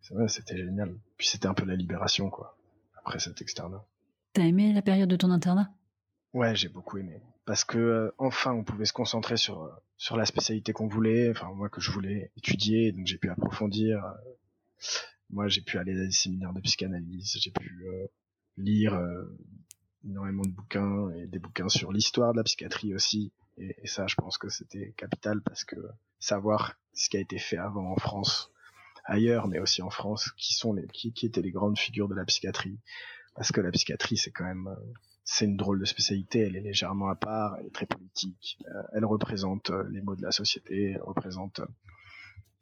C'est 0.00 0.14
vrai, 0.14 0.28
c'était 0.28 0.56
génial. 0.56 0.94
Puis 1.18 1.28
c'était 1.28 1.46
un 1.46 1.54
peu 1.54 1.64
la 1.64 1.76
libération 1.76 2.30
quoi 2.30 2.56
après 2.96 3.18
cet 3.18 3.42
externat. 3.42 3.84
T'as 4.32 4.44
aimé 4.44 4.72
la 4.72 4.82
période 4.82 5.08
de 5.08 5.16
ton 5.16 5.30
internat? 5.30 5.70
Ouais, 6.32 6.54
j'ai 6.54 6.68
beaucoup 6.68 6.98
aimé 6.98 7.20
parce 7.46 7.64
que 7.64 7.78
euh, 7.78 8.14
enfin 8.18 8.52
on 8.52 8.64
pouvait 8.64 8.84
se 8.84 8.92
concentrer 8.92 9.38
sur 9.38 9.62
euh, 9.62 9.70
sur 9.96 10.18
la 10.18 10.26
spécialité 10.26 10.74
qu'on 10.74 10.88
voulait, 10.88 11.30
enfin 11.30 11.50
moi 11.54 11.70
que 11.70 11.80
je 11.80 11.90
voulais 11.90 12.30
étudier, 12.36 12.92
donc 12.92 13.06
j'ai 13.06 13.16
pu 13.16 13.30
approfondir. 13.30 14.04
Euh, 14.04 14.10
moi 15.30 15.48
j'ai 15.48 15.62
pu 15.62 15.78
aller 15.78 15.92
à 15.92 16.04
des 16.04 16.10
séminaires 16.10 16.52
de 16.52 16.60
psychanalyse, 16.60 17.38
j'ai 17.40 17.50
pu 17.50 17.86
lire 18.58 19.00
énormément 20.04 20.42
de 20.42 20.50
bouquins 20.50 21.10
et 21.10 21.26
des 21.26 21.38
bouquins 21.38 21.68
sur 21.68 21.92
l'histoire 21.92 22.32
de 22.32 22.38
la 22.38 22.44
psychiatrie 22.44 22.94
aussi. 22.94 23.32
Et, 23.58 23.74
et 23.82 23.86
ça, 23.86 24.06
je 24.06 24.14
pense 24.16 24.38
que 24.38 24.48
c'était 24.48 24.92
capital 24.96 25.40
parce 25.42 25.64
que 25.64 25.76
savoir 26.18 26.74
ce 26.94 27.08
qui 27.08 27.16
a 27.16 27.20
été 27.20 27.38
fait 27.38 27.58
avant 27.58 27.90
en 27.92 27.96
France, 27.96 28.52
ailleurs, 29.04 29.48
mais 29.48 29.58
aussi 29.58 29.82
en 29.82 29.90
France, 29.90 30.32
qui 30.36 30.54
sont 30.54 30.72
les 30.72 30.86
qui, 30.88 31.12
qui 31.12 31.26
étaient 31.26 31.42
les 31.42 31.52
grandes 31.52 31.78
figures 31.78 32.08
de 32.08 32.14
la 32.14 32.24
psychiatrie, 32.24 32.78
parce 33.34 33.52
que 33.52 33.60
la 33.60 33.70
psychiatrie 33.70 34.16
c'est 34.16 34.30
quand 34.30 34.44
même 34.44 34.74
c'est 35.26 35.44
une 35.44 35.56
drôle 35.56 35.80
de 35.80 35.84
spécialité, 35.84 36.40
elle 36.40 36.56
est 36.56 36.60
légèrement 36.60 37.08
à 37.08 37.16
part, 37.16 37.56
elle 37.58 37.66
est 37.66 37.74
très 37.74 37.84
politique, 37.84 38.58
euh, 38.68 38.82
elle 38.94 39.04
représente 39.04 39.70
euh, 39.70 39.82
les 39.90 40.00
mots 40.00 40.14
de 40.14 40.22
la 40.22 40.30
société, 40.30 40.92
elle 40.92 41.02
représente 41.02 41.60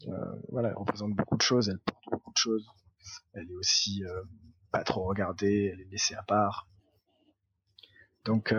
euh, 0.08 0.12
voilà, 0.48 0.70
elle 0.70 0.76
représente 0.76 1.12
beaucoup 1.12 1.36
de 1.36 1.42
choses, 1.42 1.68
elle 1.68 1.78
porte 1.78 2.02
beaucoup 2.10 2.32
de 2.32 2.38
choses. 2.38 2.66
Elle 3.34 3.50
est 3.50 3.54
aussi 3.54 4.02
pas 4.70 4.82
trop 4.82 5.04
regardée, 5.04 5.70
elle 5.72 5.80
est 5.80 5.90
laissée 5.90 6.14
à 6.14 6.22
part. 6.22 6.66
Donc 8.24 8.54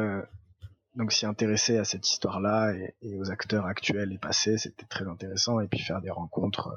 donc 0.95 1.11
s'y 1.11 1.25
intéresser 1.25 1.77
à 1.77 1.83
cette 1.83 2.07
histoire-là 2.07 2.73
et, 3.01 3.17
aux 3.17 3.29
acteurs 3.29 3.65
actuels 3.65 4.13
et 4.13 4.17
passés, 4.17 4.57
c'était 4.57 4.85
très 4.85 5.07
intéressant 5.07 5.59
et 5.59 5.67
puis 5.67 5.79
faire 5.79 6.01
des 6.01 6.11
rencontres 6.11 6.71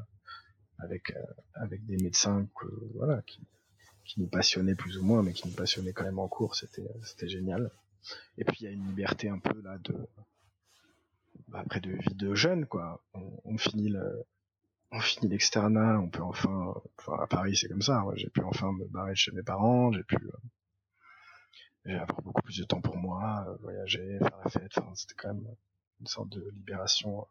avec 0.79 1.13
avec 1.55 1.85
des 1.87 1.97
médecins 1.97 2.47
que, 2.55 2.67
voilà 2.95 3.23
qui 3.23 3.41
qui 4.05 4.21
nous 4.21 4.27
passionnait 4.27 4.75
plus 4.75 4.97
ou 4.97 5.05
moins, 5.05 5.23
mais 5.23 5.35
qui 5.35 5.47
nous 5.47 5.55
passionnait 5.55 5.93
quand 5.93 6.05
même 6.05 6.19
en 6.19 6.29
cours, 6.29 6.57
c'était 6.57 6.89
c'était 7.03 7.29
génial. 7.29 7.71
Et 8.39 8.45
puis 8.45 8.59
il 8.61 8.65
y 8.65 8.67
a 8.69 8.71
une 8.71 8.87
liberté 8.87 9.29
un 9.29 9.39
peu 9.39 9.61
là 9.63 9.79
de 9.79 9.95
bah, 11.49 11.61
après 11.65 11.81
de 11.81 11.91
vie 11.91 12.15
de 12.15 12.35
jeune 12.35 12.67
quoi. 12.67 13.03
On, 13.45 13.59
finit 13.59 13.91
le 13.91 14.25
on 14.91 15.01
finit 15.01 15.31
l'externat, 15.31 16.01
on 16.01 16.09
peut 16.09 16.23
enfin, 16.23 16.75
enfin 16.99 17.23
à 17.23 17.27
Paris 17.27 17.57
c'est 17.57 17.69
comme 17.69 17.83
ça. 17.83 18.05
j'ai 18.17 18.31
pu 18.31 18.41
enfin 18.43 18.73
me 18.73 18.87
barrer 18.87 19.15
chez 19.15 19.33
mes 19.33 19.43
parents, 19.43 19.93
j'ai 19.93 20.05
pu 20.05 20.17
euh, 20.17 20.31
avoir 21.95 22.23
beaucoup 22.23 22.43
plus 22.43 22.59
de 22.59 22.65
temps 22.65 22.81
pour 22.81 22.97
moi, 22.97 23.45
euh, 23.49 23.57
voyager, 23.63 24.19
faire 24.19 24.39
la 24.45 24.51
fête. 24.51 24.73
Enfin 24.79 24.95
c'était 24.95 25.15
quand 25.15 25.35
même 25.35 25.47
une 26.01 26.07
sorte 26.07 26.29
de 26.31 26.51
libération, 26.51 27.27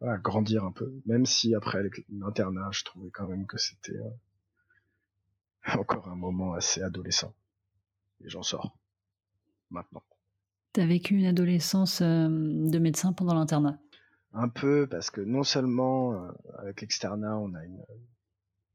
voilà, 0.00 0.18
grandir 0.18 0.64
un 0.64 0.72
peu. 0.72 0.92
Même 1.06 1.26
si 1.26 1.54
après 1.54 1.82
l'internat, 2.10 2.70
je 2.72 2.84
trouvais 2.84 3.10
quand 3.10 3.28
même 3.28 3.46
que 3.46 3.58
c'était 3.58 3.96
euh, 3.96 4.10
encore 5.78 6.08
un 6.08 6.16
moment 6.16 6.54
assez 6.54 6.82
adolescent. 6.82 7.34
Et 8.24 8.28
j'en 8.28 8.42
sors. 8.42 8.76
Maintenant. 9.70 10.02
T'as 10.72 10.86
vécu 10.86 11.16
une 11.16 11.26
adolescence 11.26 12.00
euh, 12.00 12.28
de 12.28 12.78
médecin 12.78 13.12
pendant 13.12 13.34
l'internat? 13.34 13.78
Un 14.32 14.48
peu, 14.48 14.86
parce 14.88 15.10
que 15.10 15.20
non 15.20 15.42
seulement 15.42 16.14
euh, 16.14 16.30
avec 16.58 16.80
l'externat, 16.80 17.36
on 17.38 17.52
a 17.54 17.64
une, 17.64 17.82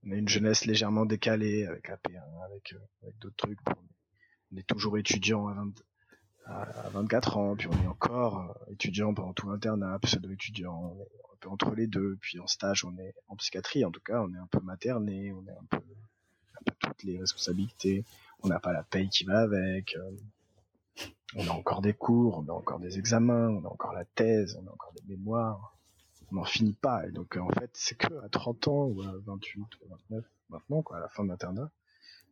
on 0.06 0.12
a 0.12 0.16
une 0.16 0.28
jeunesse 0.28 0.66
légèrement 0.66 1.06
décalée 1.06 1.66
avec 1.66 1.88
la 1.88 1.96
P1, 1.96 2.20
avec, 2.46 2.74
euh, 2.74 2.80
avec 3.04 3.18
d'autres 3.20 3.38
trucs. 3.38 3.60
On 4.56 4.58
est 4.58 4.68
toujours 4.68 4.98
étudiant 4.98 5.50
à, 6.46 6.62
à, 6.62 6.90
24 6.90 7.38
ans, 7.38 7.56
puis 7.58 7.68
on 7.68 7.84
est 7.84 7.88
encore 7.88 8.58
étudiant 8.72 9.14
pendant 9.14 9.34
tout 9.34 9.50
l'internat, 9.50 10.00
pseudo-étudiant, 10.00 10.96
un 11.34 11.36
peu 11.42 11.50
entre 11.50 11.76
les 11.76 11.88
deux, 11.88 12.18
puis 12.22 12.40
en 12.40 12.48
stage, 12.48 12.86
on 12.86 12.98
est 12.98 13.14
en 13.28 13.36
psychiatrie, 13.36 13.84
en 13.84 13.92
tout 13.92 14.00
cas, 14.00 14.22
on 14.22 14.34
est 14.34 14.38
un 14.38 14.48
peu 14.48 14.62
materné, 14.62 15.34
on 15.34 15.46
est 15.46 15.52
un 15.52 15.66
peu 15.70 15.82
toutes 16.80 17.04
les 17.04 17.20
responsabilités, 17.20 18.06
on 18.44 18.48
n'a 18.48 18.60
pas 18.60 18.72
la 18.72 18.84
paye 18.84 19.10
qui 19.10 19.26
va 19.26 19.42
avec, 19.42 19.98
euh, 19.98 20.12
on 21.36 21.46
a 21.48 21.52
encore 21.52 21.82
des 21.82 21.94
cours, 21.94 22.38
on 22.38 22.48
a 22.50 22.54
encore 22.54 22.80
des 22.80 22.98
examens, 22.98 23.50
on 23.50 23.66
a 23.66 23.68
encore 23.68 23.94
la 23.94 24.06
thèse, 24.06 24.58
on 24.62 24.68
a 24.68 24.72
encore 24.72 24.94
des 24.94 25.04
mémoires, 25.16 25.78
on 26.32 26.36
n'en 26.36 26.46
finit 26.46 26.74
pas. 26.74 27.06
Et 27.06 27.12
donc 27.12 27.36
en 27.36 27.50
fait, 27.50 27.72
c'est 27.74 27.98
que 27.98 28.24
à 28.24 28.30
30 28.30 28.70
ans 28.70 28.86
ou 28.86 29.02
à 29.02 29.14
28 29.26 29.62
ou 29.82 29.90
29 29.90 30.24
maintenant, 30.50 30.82
à 30.94 31.00
la 31.00 31.10
fin 31.10 31.26
de 31.26 31.30
l'internat, 31.30 31.70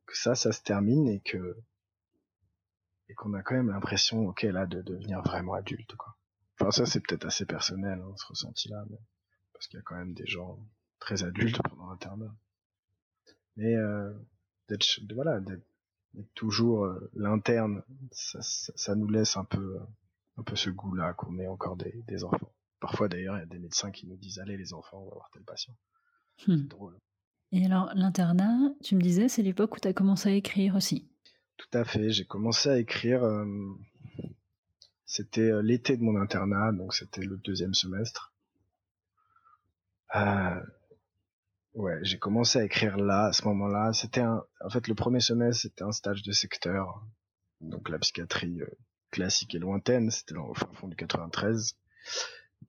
que 0.05 0.17
ça, 0.17 0.35
ça 0.35 0.53
se 0.53 0.61
termine 0.61 1.07
et 1.09 1.19
que 1.19 1.57
et 3.09 3.13
qu'on 3.13 3.33
a 3.33 3.41
quand 3.41 3.55
même 3.55 3.69
l'impression, 3.69 4.27
ok, 4.27 4.43
là, 4.43 4.65
de 4.65 4.81
devenir 4.81 5.21
vraiment 5.21 5.53
adulte, 5.53 5.95
quoi. 5.95 6.15
Enfin, 6.59 6.71
ça, 6.71 6.85
c'est 6.85 6.99
peut-être 6.99 7.25
assez 7.25 7.45
personnel, 7.45 7.99
hein, 7.99 8.13
ce 8.15 8.25
ressenti-là, 8.27 8.85
mais... 8.89 8.97
parce 9.53 9.67
qu'il 9.67 9.77
y 9.77 9.79
a 9.79 9.83
quand 9.83 9.95
même 9.95 10.13
des 10.13 10.27
gens 10.27 10.59
très 10.99 11.23
adultes 11.23 11.61
pendant 11.63 11.89
l'internat 11.89 12.33
mais 13.55 13.75
euh, 13.75 14.11
d'être 14.67 14.85
voilà 15.13 15.39
d'être 15.39 15.65
toujours 16.33 16.85
euh, 16.85 17.11
l'interne 17.13 17.83
ça, 18.11 18.41
ça, 18.41 18.73
ça, 18.75 18.95
nous 18.95 19.07
laisse 19.07 19.37
un 19.37 19.43
peu 19.43 19.79
un 20.37 20.43
peu 20.43 20.55
ce 20.55 20.71
goût 20.71 20.95
là 20.95 21.13
qu'on 21.13 21.37
est 21.37 21.45
encore 21.45 21.75
des, 21.75 22.03
des 22.07 22.23
enfants 22.23 22.51
Parfois 22.83 23.07
d'ailleurs, 23.07 23.37
il 23.37 23.39
y 23.39 23.43
a 23.43 23.45
des 23.45 23.59
médecins 23.59 23.91
qui 23.91 24.05
nous 24.07 24.17
disent 24.17 24.39
allez 24.39 24.57
les 24.57 24.73
enfants, 24.73 24.99
on 24.99 25.05
va 25.05 25.13
voir 25.13 25.29
tel 25.31 25.41
patient. 25.43 25.73
Hmm. 26.45 26.57
C'est 26.57 26.67
drôle. 26.67 26.99
Et 27.53 27.65
alors 27.65 27.89
l'internat, 27.95 28.73
tu 28.83 28.97
me 28.97 29.01
disais, 29.01 29.29
c'est 29.29 29.41
l'époque 29.41 29.77
où 29.77 29.79
tu 29.79 29.87
as 29.87 29.93
commencé 29.93 30.27
à 30.27 30.33
écrire 30.33 30.75
aussi. 30.75 31.09
Tout 31.57 31.77
à 31.77 31.83
fait, 31.83 32.11
j'ai 32.11 32.25
commencé 32.25 32.69
à 32.69 32.77
écrire. 32.77 33.23
Euh, 33.23 33.45
c'était 35.05 35.51
euh, 35.51 35.61
l'été 35.61 35.95
de 35.95 36.01
mon 36.01 36.19
internat, 36.19 36.71
donc 36.71 36.95
c'était 36.95 37.21
le 37.21 37.37
deuxième 37.37 37.75
semestre. 37.75 38.33
Euh, 40.15 40.59
ouais, 41.75 41.99
j'ai 42.01 42.17
commencé 42.17 42.57
à 42.57 42.63
écrire 42.63 42.97
là, 42.97 43.25
à 43.25 43.31
ce 43.31 43.45
moment-là. 43.45 43.93
C'était 43.93 44.21
un, 44.21 44.43
en 44.63 44.69
fait, 44.69 44.87
le 44.87 44.95
premier 44.95 45.19
semestre, 45.19 45.61
c'était 45.61 45.83
un 45.83 45.91
stage 45.91 46.23
de 46.23 46.31
secteur, 46.31 47.05
donc 47.61 47.89
la 47.89 47.99
psychiatrie 47.99 48.61
euh, 48.61 48.67
classique 49.11 49.53
et 49.53 49.59
lointaine. 49.59 50.09
C'était 50.09 50.35
au 50.35 50.55
fin 50.55 50.71
fond 50.73 50.87
du 50.87 50.95
93, 50.95 51.77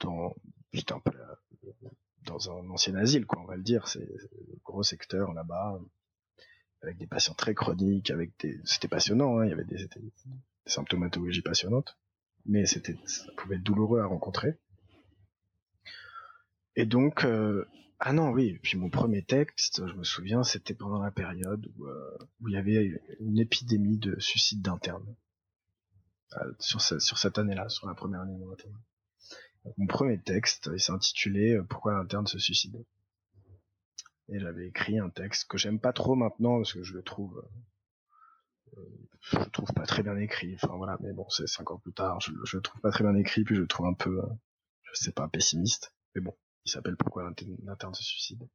dans, 0.01 0.35
j'étais 0.75 0.93
un 0.93 1.01
peu 1.01 1.13
dans 2.25 2.51
un 2.51 2.69
ancien 2.69 2.95
asile, 2.97 3.25
quoi, 3.25 3.41
on 3.41 3.47
va 3.47 3.57
le 3.57 3.63
dire. 3.63 3.89
C'est 3.89 4.03
un 4.03 4.57
gros 4.65 4.83
secteur 4.83 5.33
là-bas, 5.33 5.81
avec 6.85 6.99
des 6.99 7.07
patients 7.07 7.35
très 7.35 7.55
chroniques, 7.55 8.11
avec 8.11 8.33
des, 8.41 8.61
c'était 8.65 8.89
passionnant. 8.89 9.39
Hein, 9.39 9.47
il 9.47 9.51
y 9.51 9.53
avait 9.53 9.65
des, 9.65 9.89
symptomatologies 10.67 11.43
passionnantes 11.43 11.99
mais 12.47 12.67
c'était 12.67 12.97
ça 13.07 13.25
pouvait 13.37 13.57
être 13.57 13.63
douloureux 13.63 14.01
à 14.01 14.07
rencontrer. 14.07 14.59
Et 16.77 16.87
donc, 16.87 17.25
euh, 17.25 17.65
ah 18.01 18.13
non, 18.13 18.31
oui, 18.31 18.59
puis 18.63 18.77
mon 18.77 18.91
premier 18.91 19.23
texte, 19.23 19.87
je 19.87 19.95
me 19.95 20.05
souviens, 20.05 20.43
c'était 20.43 20.75
pendant 20.75 21.01
la 21.01 21.11
période 21.11 21.71
où, 21.77 21.87
euh, 21.87 22.19
où, 22.41 22.49
il 22.49 22.55
y 22.55 22.57
avait 22.57 23.01
une 23.21 23.39
épidémie 23.39 23.99
de 23.99 24.19
suicide 24.19 24.61
d'interne. 24.61 25.15
Euh, 26.37 26.53
sur, 26.59 26.81
sur 26.81 27.19
cette 27.19 27.39
année-là, 27.39 27.69
sur 27.69 27.87
la 27.87 27.95
première 27.95 28.23
année 28.23 28.35
de 28.35 28.39
mon 28.39 28.57
mon 29.79 29.87
premier 29.87 30.21
texte, 30.21 30.69
il 30.75 30.81
s'intitulait 30.81 31.59
Pourquoi 31.71 31.95
l'interne 31.95 32.27
se 32.27 32.39
suicide? 32.39 32.85
Et 34.29 34.39
j'avais 34.39 34.67
écrit 34.69 34.99
un 34.99 35.11
texte 35.11 35.49
que 35.49 35.59
j'aime 35.59 35.79
pas 35.79 35.93
trop 35.93 36.15
maintenant 36.15 36.57
parce 36.57 36.73
que 36.73 36.83
je 36.83 36.95
le 36.95 37.03
trouve 37.03 37.43
je 39.21 39.39
le 39.39 39.51
trouve 39.51 39.73
pas 39.73 39.87
très 39.87 40.03
bien 40.03 40.17
écrit. 40.17 40.55
Enfin 40.55 40.77
voilà, 40.77 40.97
mais 41.01 41.13
bon, 41.13 41.29
c'est 41.29 41.47
cinq 41.47 41.71
ans 41.71 41.79
plus 41.79 41.93
tard, 41.93 42.21
je, 42.21 42.33
je 42.45 42.57
le 42.57 42.63
trouve 42.63 42.81
pas 42.81 42.91
très 42.91 43.05
bien 43.05 43.15
écrit, 43.15 43.45
puis 43.45 43.55
je 43.55 43.61
le 43.61 43.67
trouve 43.67 43.87
un 43.87 43.95
peu, 43.95 44.21
je 44.83 44.93
sais 44.95 45.13
pas, 45.13 45.29
pessimiste. 45.29 45.95
Mais 46.15 46.21
bon, 46.21 46.37
il 46.65 46.71
s'appelle 46.71 46.97
Pourquoi 46.97 47.31
l'interne 47.65 47.95
se 47.95 48.03
suicide. 48.03 48.49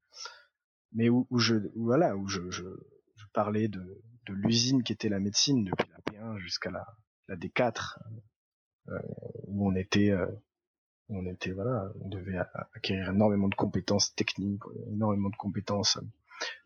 Mais 0.92 1.10
où, 1.10 1.28
où 1.30 1.40
je, 1.40 1.56
voilà, 1.76 2.16
où 2.16 2.28
je, 2.28 2.50
je, 2.50 2.64
je 3.16 3.26
parlais 3.34 3.68
de, 3.68 4.02
de 4.26 4.34
l'usine 4.34 4.84
qui 4.84 4.94
était 4.94 5.10
la 5.10 5.20
médecine 5.20 5.64
depuis 5.64 5.90
la 5.92 6.00
P1 6.12 6.38
jusqu'à 6.38 6.72
la, 6.72 6.86
la 7.28 7.36
D4, 7.36 7.98
euh, 8.90 9.00
où 9.48 9.68
on 9.68 9.76
était, 9.76 10.12
euh, 10.12 10.28
on 11.10 11.26
était 11.26 11.52
voilà, 11.52 11.92
on 12.02 12.10
devait 12.10 12.38
acquérir 12.76 13.10
énormément 13.10 13.48
de 13.48 13.56
compétences 13.56 14.14
techniques, 14.16 14.62
énormément 14.88 15.30
de 15.30 15.36
compétences 15.36 16.00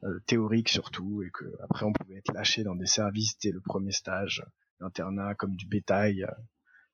euh, 0.04 0.20
théorique 0.28 0.70
surtout, 0.70 1.24
et 1.24 1.32
que 1.32 1.46
après 1.64 1.86
on 1.86 1.94
pouvait 1.94 2.18
être 2.18 2.34
lâché 2.34 2.64
dans 2.64 2.76
des 2.76 2.86
services 2.86 3.38
dès 3.40 3.52
le 3.52 3.62
premier 3.62 3.92
stage 3.92 4.46
d'internat 4.80 5.36
comme 5.36 5.56
du 5.56 5.66
bétail 5.66 6.24
euh, 6.24 6.32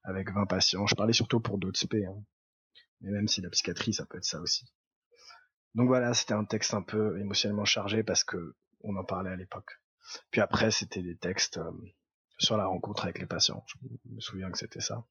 avec 0.04 0.32
20 0.32 0.46
patients. 0.46 0.88
Je 0.88 0.96
parlais 0.96 1.14
surtout 1.14 1.40
pour 1.40 1.58
d'autres 1.58 1.80
spé, 1.80 2.06
hein. 2.06 2.24
mais 3.02 3.12
même 3.12 3.28
si 3.28 3.42
la 3.42 3.50
psychiatrie 3.50 3.94
ça 3.94 4.06
peut 4.06 4.18
être 4.18 4.26
ça 4.26 4.40
aussi. 4.40 4.66
Donc 5.76 5.88
voilà, 5.88 6.14
c'était 6.14 6.34
un 6.34 6.46
texte 6.46 6.74
un 6.74 6.82
peu 6.82 7.20
émotionnellement 7.20 7.66
chargé 7.66 8.04
parce 8.04 8.24
que 8.24 8.56
on 8.82 8.96
en 8.96 9.04
parlait 9.04 9.32
à 9.32 9.36
l'époque. 9.36 9.80
Puis 10.32 10.42
après, 10.42 10.72
c'était 10.72 11.04
des 11.04 11.18
textes 11.18 11.58
euh, 11.58 11.72
sur 12.38 12.58
la 12.58 12.66
rencontre 12.66 13.04
avec 13.04 13.20
les 13.20 13.26
patients. 13.26 13.64
Je 13.68 13.76
me 14.14 14.20
souviens 14.20 14.50
que 14.52 14.58
c'était 14.58 14.80
ça. 14.80 15.06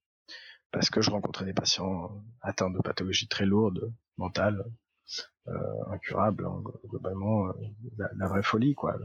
Parce 0.70 0.90
que 0.90 1.00
je 1.00 1.10
rencontrais 1.10 1.46
des 1.46 1.54
patients 1.54 2.22
atteints 2.42 2.70
de 2.70 2.78
pathologies 2.78 3.28
très 3.28 3.46
lourdes, 3.46 3.92
mentales, 4.16 4.64
euh, 5.48 5.84
incurable, 5.86 6.46
hein, 6.46 6.62
globalement, 6.84 7.48
euh, 7.48 7.52
la, 7.96 8.28
vraie 8.28 8.42
folie, 8.42 8.74
quoi. 8.74 8.98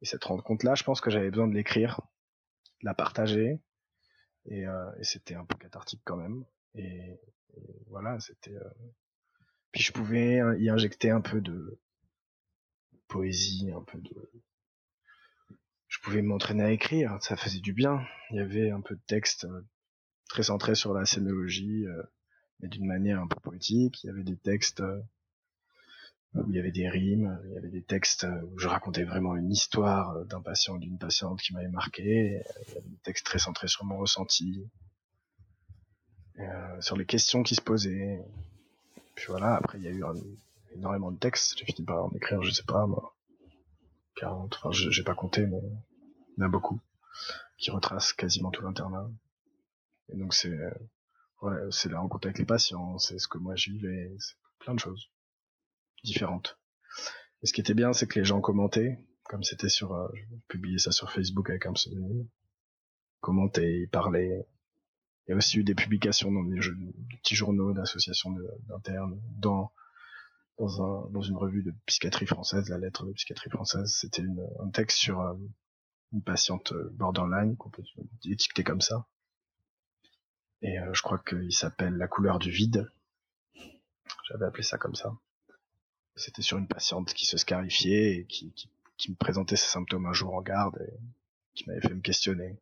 Et 0.00 0.06
cette 0.06 0.24
rencontre-là, 0.24 0.74
je 0.74 0.84
pense 0.84 1.02
que 1.02 1.10
j'avais 1.10 1.30
besoin 1.30 1.46
de 1.46 1.54
l'écrire, 1.54 2.00
de 2.80 2.86
la 2.86 2.94
partager, 2.94 3.60
et, 4.46 4.66
euh, 4.66 4.90
et 4.98 5.04
c'était 5.04 5.34
un 5.34 5.44
peu 5.44 5.56
cathartique 5.58 6.00
quand 6.04 6.16
même. 6.16 6.44
Et, 6.74 7.20
voilà, 7.88 8.18
c'était. 8.20 8.56
Puis 9.72 9.82
je 9.82 9.92
pouvais 9.92 10.40
y 10.58 10.70
injecter 10.70 11.10
un 11.10 11.20
peu 11.20 11.40
de 11.40 11.80
poésie, 13.08 13.70
un 13.72 13.82
peu 13.82 13.98
de. 13.98 14.30
Je 15.88 15.98
pouvais 15.98 16.22
m'entraîner 16.22 16.62
à 16.62 16.70
écrire, 16.70 17.18
ça 17.20 17.36
faisait 17.36 17.58
du 17.58 17.72
bien. 17.72 18.06
Il 18.30 18.36
y 18.36 18.40
avait 18.40 18.70
un 18.70 18.80
peu 18.80 18.94
de 18.94 19.02
texte 19.08 19.46
très 20.30 20.44
centré 20.44 20.74
sur 20.74 20.94
la 20.94 21.04
scénologie, 21.04 21.86
mais 22.62 22.68
d'une 22.68 22.86
manière 22.86 23.20
un 23.20 23.26
peu 23.26 23.38
poétique. 23.40 24.02
Il 24.04 24.06
y 24.08 24.10
avait 24.10 24.22
des 24.22 24.36
textes 24.36 24.80
euh, 24.80 25.00
où 26.34 26.50
il 26.50 26.56
y 26.56 26.58
avait 26.58 26.70
des 26.70 26.88
rimes, 26.88 27.40
il 27.46 27.54
y 27.54 27.58
avait 27.58 27.68
des 27.68 27.82
textes 27.82 28.26
où 28.52 28.58
je 28.58 28.68
racontais 28.68 29.04
vraiment 29.04 29.36
une 29.36 29.50
histoire 29.50 30.16
euh, 30.16 30.24
d'un 30.24 30.40
patient 30.40 30.74
ou 30.74 30.78
d'une 30.78 30.98
patiente 30.98 31.40
qui 31.40 31.52
m'avait 31.52 31.68
marqué. 31.68 32.42
Il 32.68 32.68
y 32.68 32.78
avait 32.78 32.88
des 32.88 32.98
textes 33.02 33.26
très 33.26 33.38
centrés 33.38 33.68
sur 33.68 33.84
mon 33.84 33.98
ressenti, 33.98 34.68
euh, 36.38 36.80
sur 36.80 36.96
les 36.96 37.06
questions 37.06 37.42
qui 37.42 37.54
se 37.54 37.62
posaient. 37.62 38.24
Puis 39.14 39.26
voilà, 39.28 39.56
après 39.56 39.78
il 39.78 39.84
y 39.84 39.88
a 39.88 39.92
eu 39.92 40.04
énormément 40.74 41.10
de 41.10 41.18
textes. 41.18 41.58
J'ai 41.58 41.64
fini 41.64 41.84
par 41.84 42.04
en 42.04 42.10
écrire, 42.12 42.42
je 42.42 42.50
sais 42.50 42.64
pas, 42.64 42.86
moi, 42.86 43.16
40, 44.16 44.54
enfin 44.54 44.70
j'ai 44.72 45.02
pas 45.02 45.14
compté, 45.14 45.46
mais 45.46 45.60
il 46.36 46.40
y 46.40 46.42
en 46.42 46.46
a 46.46 46.48
beaucoup 46.48 46.80
qui 47.58 47.70
retracent 47.70 48.14
quasiment 48.14 48.50
tout 48.50 48.62
l'internat. 48.62 49.10
Et 50.12 50.16
donc 50.16 50.34
c'est 50.34 50.58
c'est 51.70 51.88
la 51.88 52.00
rencontre 52.00 52.26
avec 52.26 52.38
les 52.38 52.44
patients, 52.44 52.98
c'est 52.98 53.18
ce 53.18 53.28
que 53.28 53.38
moi 53.38 53.56
je 53.56 53.70
vivais, 53.70 54.14
c'est 54.18 54.34
plein 54.58 54.74
de 54.74 54.80
choses 54.80 55.10
différentes. 56.04 56.58
Et 57.42 57.46
ce 57.46 57.52
qui 57.52 57.60
était 57.60 57.74
bien, 57.74 57.92
c'est 57.92 58.06
que 58.06 58.18
les 58.18 58.24
gens 58.24 58.40
commentaient, 58.40 58.98
comme 59.24 59.42
c'était 59.42 59.68
sur, 59.68 59.94
euh, 59.94 60.08
je 60.14 60.36
publiais 60.48 60.78
ça 60.78 60.92
sur 60.92 61.10
Facebook 61.10 61.48
avec 61.50 61.66
un 61.66 61.72
pseudonyme, 61.72 62.28
commentaient, 63.20 63.82
ils 63.82 63.88
parlaient. 63.88 64.46
Il 65.26 65.30
y 65.30 65.34
a 65.34 65.36
aussi 65.36 65.58
eu 65.58 65.64
des 65.64 65.74
publications 65.74 66.32
dans 66.32 66.42
des, 66.42 66.58
petits 67.22 67.36
journaux 67.36 67.72
d'associations 67.72 68.34
d'internes, 68.68 69.20
dans 69.38 69.72
dans, 70.58 70.82
un, 70.82 71.10
dans 71.10 71.22
une 71.22 71.36
revue 71.38 71.62
de 71.62 71.72
psychiatrie 71.86 72.26
française, 72.26 72.68
la 72.68 72.76
lettre 72.76 73.06
de 73.06 73.12
psychiatrie 73.12 73.48
française. 73.48 73.94
C'était 73.98 74.26
un 74.62 74.68
texte 74.68 74.98
sur 74.98 75.18
euh, 75.20 75.32
une 76.12 76.22
patiente 76.22 76.72
euh, 76.72 76.90
borderline, 76.92 77.56
qu'on 77.56 77.70
peut 77.70 77.82
étiqueter 78.26 78.62
comme 78.62 78.82
ça, 78.82 79.06
et 80.62 80.78
euh, 80.78 80.92
je 80.92 81.02
crois 81.02 81.18
qu'il 81.18 81.52
s'appelle 81.52 81.96
La 81.96 82.08
couleur 82.08 82.38
du 82.38 82.50
vide. 82.50 82.90
J'avais 84.28 84.46
appelé 84.46 84.62
ça 84.62 84.78
comme 84.78 84.94
ça. 84.94 85.12
C'était 86.16 86.42
sur 86.42 86.58
une 86.58 86.68
patiente 86.68 87.14
qui 87.14 87.26
se 87.26 87.38
scarifiait 87.38 88.16
et 88.16 88.26
qui, 88.26 88.52
qui, 88.96 89.10
me 89.10 89.16
présentait 89.16 89.56
ses 89.56 89.68
symptômes 89.68 90.06
un 90.06 90.12
jour 90.12 90.34
en 90.34 90.42
garde 90.42 90.78
et 90.86 91.00
qui 91.54 91.66
m'avait 91.66 91.80
fait 91.80 91.94
me 91.94 92.00
questionner 92.00 92.58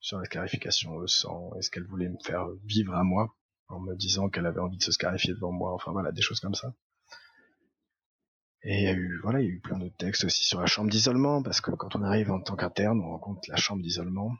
sur 0.00 0.18
la 0.18 0.24
scarification 0.24 0.94
au 0.96 1.06
sang. 1.06 1.52
Est-ce 1.58 1.70
qu'elle 1.70 1.86
voulait 1.86 2.08
me 2.08 2.18
faire 2.24 2.48
vivre 2.64 2.94
à 2.94 3.04
moi 3.04 3.34
en 3.72 3.80
me 3.80 3.94
disant 3.94 4.28
qu'elle 4.28 4.46
avait 4.46 4.60
envie 4.60 4.76
de 4.76 4.82
se 4.82 4.92
scarifier 4.92 5.34
devant 5.34 5.52
moi. 5.52 5.72
Enfin 5.72 5.92
voilà, 5.92 6.12
des 6.12 6.22
choses 6.22 6.40
comme 6.40 6.54
ça. 6.54 6.74
Et 8.64 8.78
il 8.78 8.82
y 8.84 8.86
a 8.86 8.92
eu, 8.92 9.18
voilà, 9.22 9.40
il 9.40 9.46
y 9.46 9.48
a 9.48 9.52
eu 9.52 9.60
plein 9.60 9.78
de 9.78 9.88
textes 9.88 10.24
aussi 10.24 10.44
sur 10.44 10.60
la 10.60 10.66
chambre 10.66 10.90
d'isolement, 10.90 11.42
parce 11.42 11.60
que 11.60 11.72
quand 11.72 11.96
on 11.96 12.02
arrive 12.02 12.30
en 12.30 12.40
tant 12.40 12.54
qu'interne, 12.54 13.00
on 13.00 13.10
rencontre 13.10 13.40
la 13.48 13.56
chambre 13.56 13.82
d'isolement, 13.82 14.36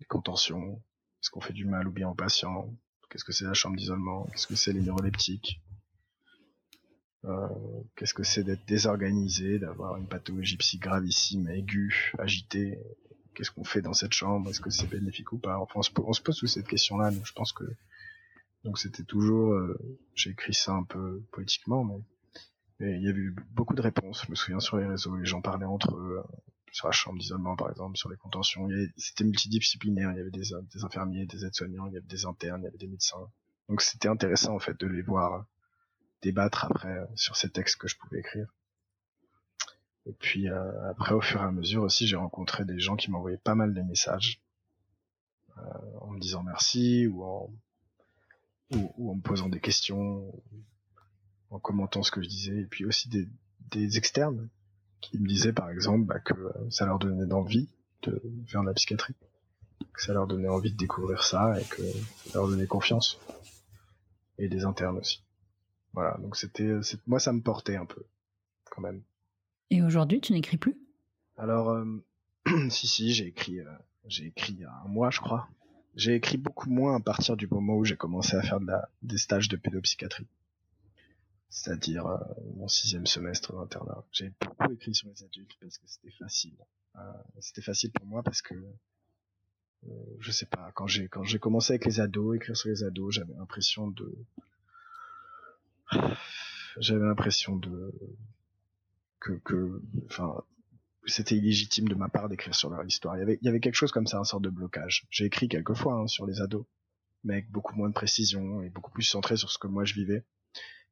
les 0.00 0.06
contentions, 0.06 0.82
est-ce 1.20 1.30
qu'on 1.30 1.40
fait 1.40 1.52
du 1.52 1.64
mal 1.64 1.88
ou 1.88 1.92
bien 1.92 2.08
aux 2.08 2.14
patients 2.14 2.72
Qu'est-ce 3.10 3.24
que 3.24 3.32
c'est 3.32 3.44
la 3.44 3.54
chambre 3.54 3.76
d'isolement? 3.76 4.26
Qu'est-ce 4.26 4.46
que 4.46 4.54
c'est 4.54 4.72
les 4.72 4.82
neuroleptiques? 4.82 5.62
Euh, 7.24 7.48
Qu'est-ce 7.96 8.14
que 8.14 8.22
c'est 8.22 8.44
d'être 8.44 8.66
désorganisé, 8.66 9.58
d'avoir 9.58 9.96
une 9.96 10.06
pathologie 10.06 10.56
psy 10.58 10.78
gravissime, 10.78 11.48
aiguë, 11.48 12.12
agitée? 12.18 12.78
Qu'est-ce 13.34 13.50
qu'on 13.50 13.64
fait 13.64 13.80
dans 13.80 13.94
cette 13.94 14.12
chambre? 14.12 14.50
Est-ce 14.50 14.60
que 14.60 14.70
c'est 14.70 14.88
bénéfique 14.88 15.32
ou 15.32 15.38
pas? 15.38 15.58
Enfin, 15.58 15.80
on 15.80 15.82
se, 15.82 15.90
pose, 15.90 16.22
toutes 16.22 16.48
cette 16.48 16.68
question-là. 16.68 17.10
Donc, 17.10 17.24
je 17.24 17.32
pense 17.32 17.52
que 17.52 17.64
donc 18.64 18.78
c'était 18.78 19.04
toujours. 19.04 19.52
Euh, 19.52 19.78
j'ai 20.14 20.30
écrit 20.30 20.54
ça 20.54 20.72
un 20.72 20.82
peu 20.82 21.22
poétiquement, 21.32 21.84
mais, 22.80 22.98
il 22.98 23.02
y 23.02 23.08
avait 23.08 23.20
eu 23.20 23.34
beaucoup 23.52 23.74
de 23.74 23.80
réponses. 23.80 24.24
Je 24.26 24.30
me 24.30 24.36
souviens 24.36 24.60
sur 24.60 24.76
les 24.76 24.86
réseaux, 24.86 25.16
les 25.16 25.24
gens 25.24 25.40
parlaient 25.40 25.64
entre 25.64 25.96
eux 25.96 26.22
sur 26.72 26.88
la 26.88 26.92
chambre 26.92 27.18
d'isolement 27.18 27.56
par 27.56 27.70
exemple, 27.70 27.96
sur 27.96 28.08
les 28.08 28.16
contentions. 28.16 28.68
C'était 28.96 29.24
multidisciplinaire, 29.24 30.12
il 30.12 30.18
y 30.18 30.20
avait 30.20 30.30
des, 30.30 30.50
des 30.72 30.84
infirmiers, 30.84 31.26
des 31.26 31.44
aides-soignants, 31.44 31.86
il 31.86 31.94
y 31.94 31.96
avait 31.96 32.06
des 32.06 32.24
internes, 32.26 32.62
il 32.62 32.64
y 32.64 32.68
avait 32.68 32.78
des 32.78 32.86
médecins. 32.86 33.30
Donc 33.68 33.82
c'était 33.82 34.08
intéressant 34.08 34.54
en 34.54 34.58
fait 34.58 34.78
de 34.78 34.86
les 34.86 35.02
voir 35.02 35.44
débattre 36.22 36.64
après 36.64 37.06
sur 37.14 37.36
ces 37.36 37.50
textes 37.50 37.76
que 37.76 37.88
je 37.88 37.96
pouvais 37.96 38.20
écrire. 38.20 38.52
Et 40.06 40.12
puis 40.12 40.48
euh, 40.48 40.90
après 40.90 41.14
au 41.14 41.20
fur 41.20 41.40
et 41.40 41.44
à 41.44 41.50
mesure 41.50 41.82
aussi 41.82 42.06
j'ai 42.06 42.16
rencontré 42.16 42.64
des 42.64 42.78
gens 42.78 42.96
qui 42.96 43.10
m'envoyaient 43.10 43.36
pas 43.36 43.54
mal 43.54 43.74
de 43.74 43.82
messages 43.82 44.40
euh, 45.58 45.60
en 46.00 46.10
me 46.10 46.18
disant 46.18 46.42
merci 46.42 47.06
ou 47.06 47.24
en 47.24 47.50
ou, 48.70 49.10
en 49.10 49.14
me 49.14 49.22
posant 49.22 49.48
des 49.48 49.60
questions, 49.60 50.30
en 51.50 51.58
commentant 51.58 52.02
ce 52.02 52.10
que 52.10 52.22
je 52.22 52.28
disais, 52.28 52.60
et 52.60 52.66
puis 52.66 52.84
aussi 52.84 53.08
des 53.70 53.96
externes 53.96 54.50
qui 55.00 55.18
me 55.18 55.26
disaient 55.26 55.52
par 55.52 55.70
exemple 55.70 56.04
bah, 56.04 56.20
que 56.20 56.34
euh, 56.34 56.70
ça 56.70 56.86
leur 56.86 56.98
donnait 56.98 57.32
envie 57.32 57.68
de 58.02 58.22
faire 58.46 58.62
de 58.62 58.66
la 58.66 58.74
psychiatrie, 58.74 59.14
que 59.92 60.02
ça 60.02 60.12
leur 60.12 60.26
donnait 60.26 60.48
envie 60.48 60.72
de 60.72 60.76
découvrir 60.76 61.24
ça 61.24 61.60
et 61.60 61.64
que 61.64 61.82
ça 62.26 62.38
leur 62.38 62.48
donnait 62.48 62.66
confiance. 62.66 63.18
et 64.38 64.48
des 64.48 64.64
internes 64.64 64.98
aussi. 64.98 65.22
Voilà, 65.92 66.16
donc 66.18 66.36
c'était, 66.36 66.70
moi 67.06 67.18
ça 67.18 67.32
me 67.32 67.40
portait 67.40 67.76
un 67.76 67.86
peu, 67.86 68.04
quand 68.70 68.82
même. 68.82 69.02
Et 69.70 69.82
aujourd'hui, 69.82 70.20
tu 70.20 70.32
n'écris 70.32 70.56
plus? 70.56 70.76
Alors, 71.36 71.70
euh, 71.70 72.04
si 72.70 72.86
si, 72.86 73.12
j'ai 73.12 73.26
écrit, 73.26 73.60
euh, 73.60 73.66
j'ai 74.06 74.26
écrit 74.26 74.54
il 74.54 74.60
y 74.60 74.64
a 74.64 74.72
un 74.84 74.88
mois, 74.88 75.10
je 75.10 75.20
crois. 75.20 75.48
J'ai 75.94 76.14
écrit 76.14 76.38
beaucoup 76.38 76.70
moins 76.70 76.96
à 76.96 77.00
partir 77.00 77.36
du 77.36 77.48
moment 77.48 77.76
où 77.76 77.84
j'ai 77.84 77.96
commencé 77.96 78.36
à 78.36 78.42
faire 78.42 78.60
de 78.60 78.66
la, 78.66 78.88
des 79.02 79.18
stages 79.18 79.48
de 79.48 79.56
pédopsychiatrie. 79.56 80.26
C'est-à-dire 81.50 82.06
euh, 82.06 82.18
mon 82.56 82.68
sixième 82.68 83.06
semestre 83.06 83.54
d'internat. 83.54 84.04
J'ai 84.12 84.32
beaucoup 84.40 84.72
écrit 84.72 84.94
sur 84.94 85.08
les 85.08 85.22
adultes 85.24 85.56
parce 85.60 85.78
que 85.78 85.86
c'était 85.86 86.16
facile. 86.18 86.56
c'était 87.40 87.62
facile 87.62 87.90
pour 87.92 88.06
moi 88.06 88.22
parce 88.22 88.42
que 88.42 88.54
je 90.20 90.32
sais 90.32 90.46
pas, 90.46 90.72
quand 90.74 90.86
j'ai 90.86 91.08
quand 91.08 91.22
j'ai 91.22 91.38
commencé 91.38 91.72
avec 91.72 91.84
les 91.84 92.00
ados, 92.00 92.36
écrire 92.36 92.56
sur 92.56 92.68
les 92.68 92.82
ados, 92.82 93.14
j'avais 93.14 93.34
l'impression 93.34 93.88
de 93.88 94.12
j'avais 96.78 97.04
l'impression 97.04 97.56
de 97.56 97.92
que 99.20 99.32
que 99.44 99.82
enfin 100.06 100.42
c'était 101.06 101.36
illégitime 101.36 101.88
de 101.88 101.94
ma 101.94 102.08
part 102.08 102.28
d'écrire 102.28 102.54
sur 102.54 102.70
leur 102.70 102.84
histoire. 102.84 103.16
Il 103.16 103.20
y 103.20 103.22
avait 103.22 103.38
il 103.40 103.46
y 103.46 103.48
avait 103.48 103.60
quelque 103.60 103.74
chose 103.74 103.92
comme 103.92 104.06
ça, 104.06 104.18
un 104.18 104.24
sorte 104.24 104.42
de 104.42 104.50
blocage. 104.50 105.06
J'ai 105.10 105.24
écrit 105.24 105.48
quelques 105.48 105.74
fois 105.74 105.94
hein, 105.94 106.06
sur 106.06 106.26
les 106.26 106.40
ados, 106.40 106.66
mais 107.24 107.34
avec 107.34 107.50
beaucoup 107.50 107.74
moins 107.76 107.88
de 107.88 107.94
précision 107.94 108.62
et 108.62 108.70
beaucoup 108.70 108.90
plus 108.90 109.04
centré 109.04 109.36
sur 109.36 109.50
ce 109.50 109.58
que 109.58 109.68
moi 109.68 109.84
je 109.84 109.94
vivais. 109.94 110.24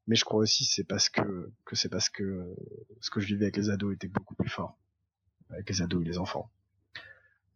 Mais 0.06 0.16
je 0.16 0.24
crois 0.24 0.40
aussi 0.40 0.64
c'est 0.64 0.84
parce 0.84 1.08
que 1.08 1.52
que 1.64 1.76
c'est 1.76 1.88
parce 1.88 2.08
que 2.08 2.54
ce 3.00 3.10
que 3.10 3.20
je 3.20 3.26
vivais 3.26 3.46
avec 3.46 3.56
les 3.56 3.70
ados 3.70 3.94
était 3.94 4.08
beaucoup 4.08 4.34
plus 4.34 4.48
fort 4.48 4.78
avec 5.50 5.68
les 5.68 5.82
ados 5.82 6.02
et 6.02 6.08
les 6.08 6.18
enfants. 6.18 6.50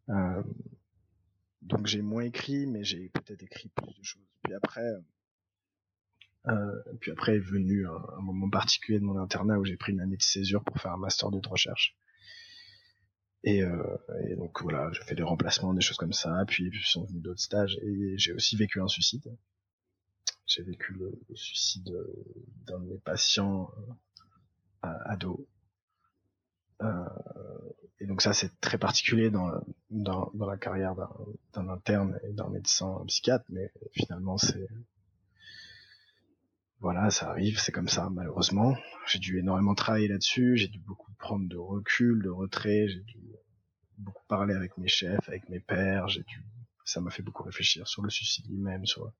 Euh, 0.08 0.42
donc 1.62 1.86
j'ai 1.86 2.02
moins 2.02 2.22
écrit, 2.22 2.66
mais 2.66 2.84
j'ai 2.84 3.08
peut-être 3.10 3.42
écrit 3.42 3.68
plus 3.68 3.94
de 3.94 4.02
choses. 4.02 4.26
Puis 4.42 4.54
après, 4.54 4.94
euh, 6.48 6.82
puis 7.00 7.10
après 7.10 7.36
est 7.36 7.40
venu 7.40 7.86
un, 7.86 8.20
moment 8.20 8.48
particulier 8.48 8.98
de 8.98 9.04
mon 9.04 9.18
internat 9.18 9.58
où 9.58 9.64
j'ai 9.64 9.76
pris 9.76 9.92
une 9.92 10.00
année 10.00 10.16
de 10.16 10.22
césure 10.22 10.64
pour 10.64 10.80
faire 10.80 10.92
un 10.92 10.98
master 10.98 11.30
de 11.30 11.46
recherche. 11.46 11.96
Et, 13.42 13.62
euh, 13.62 13.96
et 14.28 14.36
donc 14.36 14.60
voilà, 14.62 14.90
j'ai 14.92 15.02
fait 15.02 15.14
des 15.14 15.22
remplacements, 15.22 15.72
des 15.72 15.80
choses 15.80 15.96
comme 15.96 16.12
ça. 16.12 16.44
Puis, 16.46 16.68
puis 16.70 16.82
sont 16.84 17.04
venus 17.04 17.22
d'autres 17.22 17.40
stages 17.40 17.78
et 17.82 18.18
j'ai 18.18 18.32
aussi 18.32 18.56
vécu 18.56 18.80
un 18.80 18.88
suicide. 18.88 19.24
J'ai 20.50 20.64
vécu 20.64 20.94
le, 20.94 21.16
suicide 21.36 21.88
d'un 22.66 22.80
de 22.80 22.86
mes 22.86 22.98
patients 22.98 23.70
euh, 24.84 24.88
ado. 25.04 25.46
Euh, 26.82 27.04
et 28.00 28.06
donc 28.06 28.20
ça 28.20 28.32
c'est 28.32 28.60
très 28.60 28.76
particulier 28.76 29.30
dans, 29.30 29.62
la 29.90 30.56
carrière 30.56 30.96
d'un 31.52 31.68
interne 31.68 32.18
et 32.24 32.32
d'un 32.32 32.48
médecin 32.48 33.00
psychiatre, 33.06 33.44
mais 33.50 33.70
finalement 33.92 34.38
c'est 34.38 34.66
voilà, 36.80 37.10
ça 37.10 37.30
arrive, 37.30 37.60
c'est 37.60 37.70
comme 37.70 37.88
ça 37.88 38.08
malheureusement. 38.10 38.74
J'ai 39.06 39.20
dû 39.20 39.38
énormément 39.38 39.76
travailler 39.76 40.08
là-dessus, 40.08 40.56
j'ai 40.56 40.68
dû 40.68 40.80
beaucoup 40.80 41.12
prendre 41.12 41.48
de 41.48 41.58
recul, 41.58 42.24
de 42.24 42.30
retrait, 42.30 42.88
j'ai 42.88 43.02
dû 43.02 43.20
beaucoup 43.98 44.24
parler 44.26 44.54
avec 44.54 44.76
mes 44.78 44.88
chefs, 44.88 45.28
avec 45.28 45.48
mes 45.48 45.60
pères, 45.60 46.08
j'ai 46.08 46.24
dû 46.24 46.42
ça 46.84 47.00
m'a 47.00 47.10
fait 47.10 47.22
beaucoup 47.22 47.44
réfléchir 47.44 47.86
sur 47.86 48.02
le 48.02 48.10
suicide 48.10 48.48
lui-même, 48.48 48.84
sur 48.84 49.12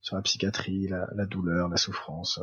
sur 0.00 0.16
la 0.16 0.22
psychiatrie, 0.22 0.88
la, 0.88 1.08
la 1.14 1.26
douleur, 1.26 1.68
la 1.68 1.76
souffrance. 1.76 2.40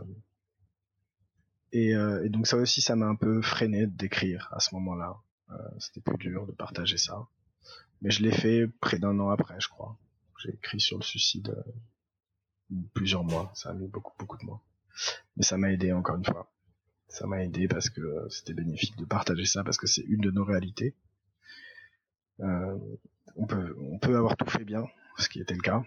Et, 1.71 1.95
euh, 1.95 2.23
et 2.23 2.29
donc 2.29 2.47
ça 2.47 2.57
aussi, 2.57 2.81
ça 2.81 2.95
m'a 2.95 3.07
un 3.07 3.15
peu 3.15 3.41
freiné 3.41 3.87
d'écrire 3.87 4.49
à 4.51 4.59
ce 4.59 4.75
moment-là. 4.75 5.17
Euh, 5.51 5.55
c'était 5.79 6.01
plus 6.01 6.17
dur 6.17 6.45
de 6.45 6.51
partager 6.51 6.97
ça. 6.97 7.27
Mais 8.01 8.11
je 8.11 8.21
l'ai 8.21 8.31
fait 8.31 8.67
près 8.79 8.99
d'un 8.99 9.19
an 9.19 9.29
après, 9.29 9.59
je 9.59 9.69
crois. 9.69 9.97
J'ai 10.39 10.53
écrit 10.53 10.79
sur 10.79 10.97
le 10.97 11.03
suicide 11.03 11.49
euh, 11.49 12.75
plusieurs 12.93 13.23
mois. 13.23 13.51
Ça 13.55 13.69
a 13.69 13.73
mis 13.73 13.87
beaucoup, 13.87 14.13
beaucoup 14.19 14.37
de 14.37 14.45
mois. 14.45 14.61
Mais 15.37 15.43
ça 15.43 15.57
m'a 15.57 15.71
aidé 15.71 15.93
encore 15.93 16.17
une 16.17 16.25
fois. 16.25 16.51
Ça 17.07 17.27
m'a 17.27 17.43
aidé 17.43 17.67
parce 17.67 17.89
que 17.89 18.27
c'était 18.29 18.53
bénéfique 18.53 18.97
de 18.97 19.05
partager 19.05 19.45
ça 19.45 19.63
parce 19.63 19.77
que 19.77 19.87
c'est 19.87 20.01
une 20.01 20.21
de 20.21 20.31
nos 20.31 20.43
réalités. 20.43 20.95
Euh, 22.39 22.77
on 23.35 23.45
peut, 23.45 23.75
on 23.79 23.99
peut 23.99 24.15
avoir 24.17 24.35
tout 24.35 24.49
fait 24.49 24.65
bien, 24.65 24.85
ce 25.17 25.29
qui 25.29 25.39
était 25.39 25.53
le 25.53 25.61
cas, 25.61 25.83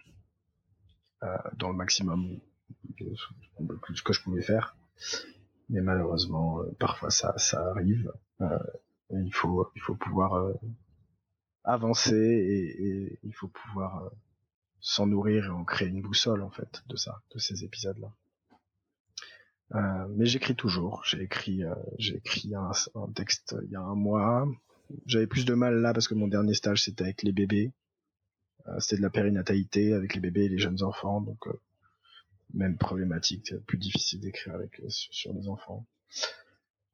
dans 1.56 1.70
le 1.70 1.76
maximum 1.76 2.38
ce 3.94 4.02
que 4.02 4.12
je 4.12 4.22
pouvais 4.22 4.42
faire. 4.42 4.76
Mais 5.68 5.80
malheureusement, 5.80 6.60
parfois 6.78 7.10
ça, 7.10 7.36
ça 7.38 7.60
arrive. 7.70 8.12
Euh, 8.40 8.58
il 9.10 9.32
faut 9.32 9.70
il 9.74 9.82
faut 9.82 9.94
pouvoir 9.94 10.34
euh, 10.34 10.54
avancer 11.64 12.14
et, 12.14 13.18
il 13.22 13.34
faut 13.34 13.48
pouvoir 13.48 14.04
euh, 14.04 14.08
s'en 14.80 15.06
nourrir 15.06 15.46
et 15.46 15.48
en 15.48 15.64
créer 15.64 15.88
une 15.88 16.02
boussole 16.02 16.42
en 16.42 16.50
fait 16.50 16.82
de 16.88 16.96
ça, 16.96 17.22
de 17.34 17.38
ces 17.38 17.64
épisodes 17.64 17.98
là. 17.98 18.12
Euh, 19.74 20.06
mais 20.16 20.26
j'écris 20.26 20.54
toujours. 20.54 21.02
J'ai 21.04 21.22
écrit, 21.22 21.62
j'ai 21.98 22.16
écrit 22.18 22.54
un, 22.54 22.70
texte 23.14 23.56
il 23.64 23.72
y 23.72 23.76
a 23.76 23.80
un 23.80 23.96
mois. 23.96 24.46
J'avais 25.06 25.26
plus 25.26 25.44
de 25.44 25.54
mal 25.54 25.80
là 25.80 25.92
parce 25.92 26.06
que 26.06 26.14
mon 26.14 26.28
dernier 26.28 26.54
stage 26.54 26.84
c'était 26.84 27.02
avec 27.02 27.22
les 27.24 27.32
bébés. 27.32 27.72
C'était 28.78 28.96
de 28.96 29.02
la 29.02 29.10
périnatalité 29.10 29.92
avec 29.92 30.14
les 30.14 30.20
bébés 30.20 30.44
et 30.44 30.48
les 30.48 30.58
jeunes 30.58 30.82
enfants, 30.82 31.20
donc 31.20 31.46
même 32.54 32.76
problématique, 32.76 33.54
plus 33.66 33.78
difficile 33.78 34.20
d'écrire 34.20 34.54
avec 34.54 34.80
sur 34.88 35.32
les 35.32 35.48
enfants. 35.48 35.86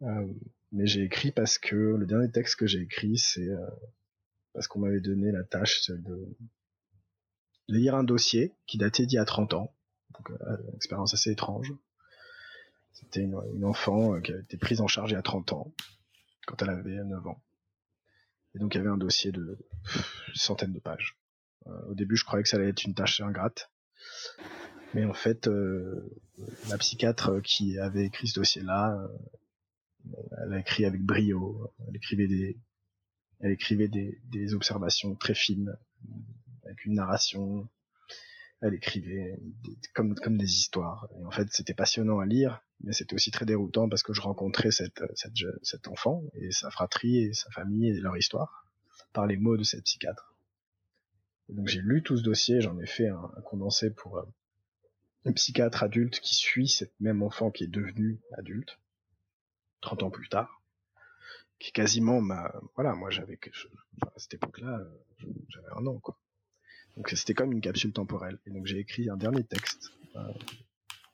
Euh, 0.03 0.27
mais 0.73 0.87
j'ai 0.87 1.03
écrit 1.03 1.31
parce 1.31 1.59
que 1.59 1.77
le 1.77 2.07
dernier 2.07 2.31
texte 2.31 2.57
que 2.57 2.67
j'ai 2.67 2.81
écrit, 2.81 3.19
c'est 3.19 3.49
euh, 3.49 3.67
parce 4.53 4.67
qu'on 4.67 4.81
m'avait 4.81 5.01
donné 5.01 5.31
la 5.31 5.45
tâche 5.45 5.91
de, 5.91 6.29
lire 7.69 7.95
un 7.95 8.05
dossier 8.05 8.53
qui 8.67 8.79
datait 8.79 9.07
d'il 9.07 9.17
y 9.17 9.19
a 9.19 9.25
30 9.25 9.55
ans. 9.55 9.75
Donc, 10.15 10.31
euh, 10.31 10.57
une 10.69 10.75
expérience 10.75 11.15
assez 11.15 11.31
étrange. 11.31 11.73
C'était 12.93 13.23
une, 13.23 13.65
enfant 13.65 14.21
qui 14.21 14.33
a 14.33 14.39
été 14.39 14.57
prise 14.57 14.81
en 14.81 14.87
charge 14.87 15.13
il 15.13 15.15
y 15.15 15.17
a 15.17 15.23
30 15.23 15.53
ans, 15.53 15.73
quand 16.47 16.61
elle 16.63 16.71
avait 16.71 17.03
9 17.03 17.27
ans. 17.27 17.43
Et 18.55 18.59
donc 18.59 18.75
il 18.75 18.79
y 18.79 18.81
avait 18.81 18.91
un 18.91 18.99
dossier 18.99 19.33
de 19.33 19.59
centaines 20.35 20.75
de 20.75 20.79
pages. 20.79 21.17
Au 21.89 21.95
début, 21.95 22.17
je 22.17 22.25
croyais 22.25 22.43
que 22.43 22.49
ça 22.49 22.57
allait 22.57 22.69
être 22.69 22.85
une 22.85 22.95
tâche 22.95 23.21
ingrate. 23.21 23.71
Mais 24.95 25.05
en 25.05 25.15
fait, 25.15 25.49
la 26.69 26.79
psychiatre 26.79 27.41
qui 27.43 27.79
avait 27.79 28.05
écrit 28.07 28.29
ce 28.29 28.35
dossier-là 28.35 28.99
elle 30.43 30.53
a 30.53 30.59
écrit 30.59 30.85
avec 30.85 31.03
brio. 31.03 31.73
Elle 31.89 31.97
écrivait 31.97 32.27
des, 32.27 32.59
elle 33.41 33.53
écrivait 33.53 33.89
des, 33.89 34.21
des 34.31 34.55
observations 34.55 35.15
très 35.15 35.35
fines, 35.35 35.77
avec 36.65 36.85
une 36.85 36.95
narration. 36.95 37.69
Elle 38.61 38.75
écrivait 38.75 39.39
comme, 39.95 40.15
comme 40.15 40.39
des 40.39 40.53
histoires. 40.53 41.09
Et 41.19 41.25
en 41.25 41.31
fait, 41.31 41.49
c'était 41.51 41.75
passionnant 41.75 42.21
à 42.21 42.27
lire, 42.27 42.63
mais 42.81 42.93
c'était 42.93 43.15
aussi 43.15 43.31
très 43.31 43.45
déroutant 43.45 43.89
parce 43.89 44.03
que 44.03 44.13
je 44.13 44.21
rencontrais 44.21 44.71
cette, 44.71 45.03
cette, 45.15 45.33
cet 45.63 45.89
enfant 45.89 46.23
et 46.35 46.53
sa 46.53 46.71
fratrie 46.71 47.25
et 47.25 47.33
sa 47.33 47.51
famille 47.51 47.89
et 47.89 48.01
leur 48.01 48.17
histoire 48.17 48.69
par 49.13 49.27
les 49.27 49.37
mots 49.37 49.57
de 49.57 49.65
cette 49.65 49.85
psychiatre. 49.85 50.32
Et 51.49 51.55
donc 51.55 51.69
j'ai 51.69 51.81
lu 51.81 52.03
tout 52.03 52.17
ce 52.17 52.23
dossier, 52.23 52.61
j'en 52.61 52.79
ai 52.79 52.87
fait 52.87 53.09
un, 53.09 53.31
un 53.37 53.41
condensé 53.43 53.91
pour 53.91 54.19
euh, 54.19 54.25
un 55.25 55.33
psychiatre 55.33 55.83
adulte 55.83 56.21
qui 56.21 56.35
suit 56.35 56.69
cette 56.69 56.99
même 57.01 57.23
enfant 57.23 57.51
qui 57.51 57.65
est 57.65 57.69
devenu 57.69 58.21
adulte 58.37 58.79
30 59.83 60.05
ans 60.05 60.11
plus 60.11 60.29
tard, 60.29 60.63
qui 61.59 61.73
quasiment 61.73 62.21
m'a, 62.21 62.53
voilà, 62.75 62.95
moi 62.95 63.11
j'avais, 63.11 63.39
à 64.03 64.19
cette 64.19 64.35
époque-là, 64.35 64.81
j'avais 65.49 65.69
un 65.77 65.87
an, 65.87 65.99
quoi. 65.99 66.19
Donc 66.97 67.09
c'était 67.11 67.35
comme 67.35 67.53
une 67.53 67.61
capsule 67.61 67.93
temporelle. 67.93 68.39
Et 68.47 68.51
donc 68.51 68.67
j'ai 68.67 68.79
écrit 68.79 69.09
un 69.11 69.17
dernier 69.17 69.45
texte 69.45 69.93
euh, 70.17 70.33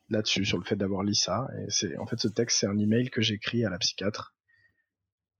là-dessus, 0.08 0.44
sur 0.44 0.58
le 0.58 0.64
fait 0.64 0.76
d'avoir 0.76 1.02
lu 1.02 1.14
ça. 1.14 1.48
Et 1.60 1.70
c'est, 1.70 1.96
en 1.98 2.06
fait, 2.06 2.18
ce 2.18 2.28
texte, 2.28 2.58
c'est 2.58 2.66
un 2.66 2.78
email 2.78 3.10
que 3.10 3.20
j'ai 3.20 3.34
écrit 3.34 3.64
à 3.64 3.70
la 3.70 3.78
psychiatre 3.78 4.34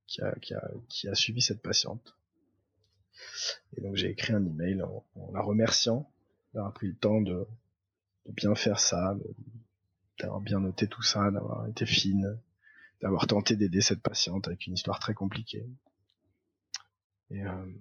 qui 0.06 0.22
a, 0.22 0.34
qui 0.40 0.54
a, 0.54 0.70
qui 0.88 1.08
a 1.08 1.14
suivi 1.14 1.42
cette 1.42 1.62
patiente. 1.62 2.17
Et 3.76 3.80
donc 3.80 3.96
j'ai 3.96 4.10
écrit 4.10 4.32
un 4.32 4.44
email 4.44 4.82
en, 4.82 5.04
en 5.16 5.32
la 5.32 5.40
remerciant 5.40 6.10
d'avoir 6.54 6.72
pris 6.72 6.88
le 6.88 6.96
temps 6.96 7.20
de, 7.20 7.46
de 8.26 8.32
bien 8.32 8.54
faire 8.54 8.80
ça, 8.80 9.16
d'avoir 10.20 10.40
bien 10.40 10.60
noté 10.60 10.88
tout 10.88 11.02
ça, 11.02 11.30
d'avoir 11.30 11.66
été 11.68 11.86
fine, 11.86 12.40
d'avoir 13.00 13.26
tenté 13.26 13.56
d'aider 13.56 13.80
cette 13.80 14.02
patiente 14.02 14.48
avec 14.48 14.66
une 14.66 14.74
histoire 14.74 14.98
très 14.98 15.14
compliquée. 15.14 15.66
Et, 17.30 17.44
euh, 17.44 17.72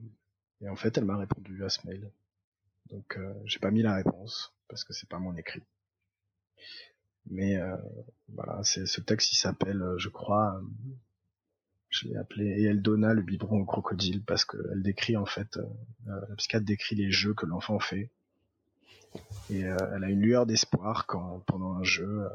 et 0.61 0.69
en 0.69 0.75
fait, 0.75 0.97
elle 0.97 1.05
m'a 1.05 1.17
répondu 1.17 1.63
à 1.63 1.69
ce 1.69 1.85
mail. 1.87 2.11
Donc, 2.87 3.17
euh, 3.17 3.33
j'ai 3.45 3.59
pas 3.59 3.71
mis 3.71 3.81
la 3.81 3.95
réponse 3.95 4.53
parce 4.67 4.83
que 4.83 4.93
c'est 4.93 5.09
pas 5.09 5.19
mon 5.19 5.35
écrit. 5.35 5.63
Mais 7.29 7.57
euh, 7.57 7.75
voilà, 8.29 8.61
c'est 8.63 8.85
ce 8.85 9.01
texte, 9.01 9.33
il 9.33 9.37
s'appelle, 9.37 9.83
je 9.97 10.09
crois, 10.09 10.61
je 11.89 12.07
l'ai 12.07 12.15
appelé 12.17 12.45
et 12.45 12.63
elle 12.63 12.81
donna 12.81 13.13
le 13.13 13.21
biberon 13.21 13.61
au 13.61 13.65
crocodile 13.65 14.23
parce 14.23 14.45
qu'elle 14.45 14.81
décrit 14.81 15.17
en 15.17 15.25
fait, 15.25 15.57
la 16.05 16.35
psychiatre 16.35 16.65
décrit 16.65 16.95
les 16.95 17.11
jeux 17.11 17.33
que 17.33 17.45
l'enfant 17.45 17.79
fait 17.79 18.11
et 19.49 19.61
elle 19.61 20.03
a 20.03 20.09
une 20.09 20.21
lueur 20.21 20.45
d'espoir 20.45 21.05
quand 21.07 21.41
pendant 21.47 21.73
un 21.73 21.83
jeu 21.83 22.27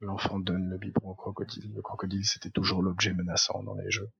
l'enfant 0.00 0.38
donne 0.38 0.68
le 0.68 0.78
biberon 0.78 1.10
au 1.10 1.14
crocodile. 1.14 1.72
Le 1.74 1.82
crocodile, 1.82 2.24
c'était 2.24 2.50
toujours 2.50 2.82
l'objet 2.82 3.12
menaçant 3.12 3.62
dans 3.62 3.74
les 3.74 3.90
jeux. 3.90 4.10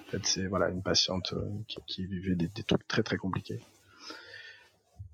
En 0.00 0.10
fait, 0.10 0.26
c'est 0.26 0.46
voilà 0.46 0.70
une 0.70 0.82
patiente 0.82 1.32
euh, 1.34 1.48
qui, 1.86 2.04
vivait 2.06 2.34
des, 2.34 2.48
trucs 2.48 2.86
très 2.88 3.02
très 3.02 3.16
compliqués. 3.16 3.60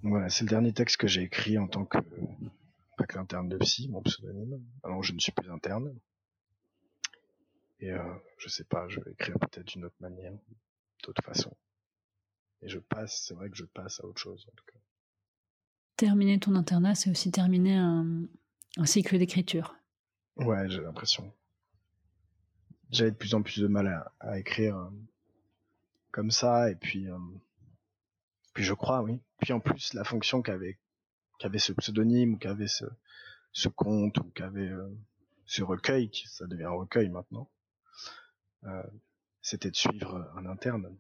voilà, 0.03 0.29
c'est 0.31 0.45
le 0.45 0.51
dernier 0.51 0.73
texte 0.73 0.97
que 0.97 1.07
j'ai 1.07 1.23
écrit 1.23 1.59
en 1.59 1.69
tant 1.69 1.85
que 1.85 1.99
spectacle 2.95 3.19
interne 3.19 3.49
de 3.49 3.59
psy, 3.59 3.89
mon 3.91 4.03
pseudonyme. 4.03 4.63
Alors 4.83 5.03
je 5.03 5.13
ne 5.13 5.19
suis 5.19 5.33
plus 5.33 5.51
interne. 5.51 5.95
Et 7.81 7.91
euh, 7.93 8.15
je 8.39 8.49
sais 8.49 8.65
pas, 8.65 8.89
je 8.89 9.01
vais 9.01 9.13
écrire 9.13 9.39
peut-être 9.39 9.67
d'une 9.67 9.85
autre 9.85 9.97
manière, 10.01 10.33
d'autre 11.05 11.23
façon. 11.23 11.55
Et 12.63 12.69
je 12.69 12.79
passe, 12.79 13.25
c'est 13.27 13.35
vrai 13.35 13.51
que 13.51 13.57
je 13.57 13.65
passe 13.65 14.01
à 14.01 14.07
autre 14.07 14.21
chose 14.21 14.47
en 14.49 14.53
tout 14.57 14.65
cas. 14.65 14.79
Terminer 15.97 16.39
ton 16.39 16.55
internat, 16.55 16.95
c'est 16.95 17.11
aussi 17.11 17.31
terminer 17.31 17.77
un, 17.77 18.27
un 18.77 18.87
cycle 18.87 19.19
d'écriture. 19.19 19.77
Ouais, 20.37 20.69
j'ai 20.69 20.81
l'impression. 20.81 21.33
J'avais 22.91 23.11
de 23.11 23.17
plus 23.17 23.35
en 23.35 23.43
plus 23.43 23.61
de 23.61 23.67
mal 23.67 23.89
à, 23.89 24.13
à 24.21 24.39
écrire 24.39 24.77
euh, 24.77 24.91
comme 26.13 26.31
ça, 26.31 26.71
et 26.71 26.77
puis, 26.77 27.09
euh, 27.11 27.19
puis 28.55 28.65
je 28.65 28.73
crois, 28.75 29.03
oui. 29.03 29.21
Puis 29.41 29.53
en 29.53 29.61
plus, 29.61 29.93
la 29.93 30.05
fonction 30.05 30.41
qu'avait 30.41 30.79
qu'avait 31.39 31.59
ce 31.59 31.73
pseudonyme, 31.73 32.35
ou 32.35 32.39
qu'avait 32.39 32.69
ce, 32.69 32.85
ce 33.53 33.69
conte, 33.69 34.19
ou 34.19 34.25
qu'avait 34.31 34.69
euh, 34.69 34.89
ce 35.45 35.63
recueil, 35.63 36.09
qui 36.11 36.27
ça 36.29 36.47
devient 36.47 36.65
un 36.65 36.71
recueil 36.71 37.11
maintenant, 37.11 37.51
c'était 39.43 39.71
de 39.71 39.77
suivre 39.77 40.31
un 40.37 40.47
interne. 40.47 40.97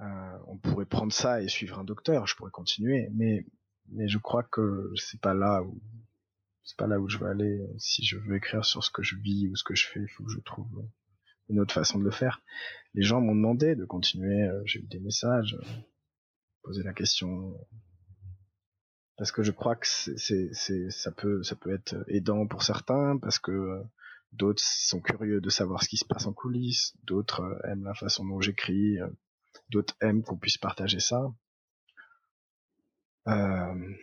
Euh, 0.00 0.38
on 0.46 0.56
pourrait 0.56 0.86
prendre 0.86 1.12
ça 1.12 1.42
et 1.42 1.48
suivre 1.48 1.78
un 1.78 1.84
docteur, 1.84 2.26
je 2.26 2.34
pourrais 2.34 2.50
continuer, 2.50 3.08
mais 3.12 3.44
mais 3.92 4.08
je 4.08 4.18
crois 4.18 4.44
que 4.44 4.90
c'est 4.96 5.20
pas 5.20 5.34
là 5.34 5.62
où 5.62 5.82
c'est 6.62 6.76
pas 6.76 6.86
là 6.86 7.00
où 7.00 7.08
je 7.08 7.18
veux 7.18 7.26
aller. 7.26 7.60
Si 7.78 8.04
je 8.04 8.16
veux 8.16 8.36
écrire 8.36 8.64
sur 8.64 8.84
ce 8.84 8.90
que 8.90 9.02
je 9.02 9.16
vis 9.16 9.48
ou 9.48 9.56
ce 9.56 9.64
que 9.64 9.74
je 9.74 9.86
fais, 9.88 10.00
il 10.00 10.08
faut 10.08 10.24
que 10.24 10.32
je 10.32 10.40
trouve 10.40 10.88
une 11.48 11.60
autre 11.60 11.74
façon 11.74 11.98
de 11.98 12.04
le 12.04 12.10
faire. 12.10 12.42
Les 12.94 13.02
gens 13.02 13.20
m'ont 13.20 13.34
demandé 13.34 13.74
de 13.74 13.84
continuer, 13.84 14.44
euh, 14.44 14.62
j'ai 14.64 14.80
eu 14.80 14.86
des 14.86 15.00
messages, 15.00 15.58
euh, 15.60 15.80
poser 16.62 16.82
la 16.82 16.92
question, 16.92 17.54
parce 19.16 19.32
que 19.32 19.42
je 19.42 19.50
crois 19.50 19.76
que 19.76 19.86
c'est, 19.86 20.90
ça 20.90 21.10
peut, 21.10 21.42
ça 21.42 21.56
peut 21.56 21.74
être 21.74 21.96
aidant 22.08 22.46
pour 22.46 22.62
certains, 22.62 23.18
parce 23.18 23.38
que 23.38 23.50
euh, 23.50 23.82
d'autres 24.32 24.62
sont 24.62 25.00
curieux 25.00 25.40
de 25.40 25.50
savoir 25.50 25.82
ce 25.82 25.88
qui 25.88 25.96
se 25.96 26.04
passe 26.04 26.26
en 26.26 26.32
coulisses, 26.32 26.96
d'autres 27.04 27.60
aiment 27.64 27.84
la 27.84 27.94
façon 27.94 28.24
dont 28.24 28.40
j'écris, 28.40 28.98
d'autres 29.70 29.94
aiment 30.00 30.22
qu'on 30.22 30.36
puisse 30.36 30.58
partager 30.58 31.00
ça. 31.00 31.32
Euh, 33.28 33.94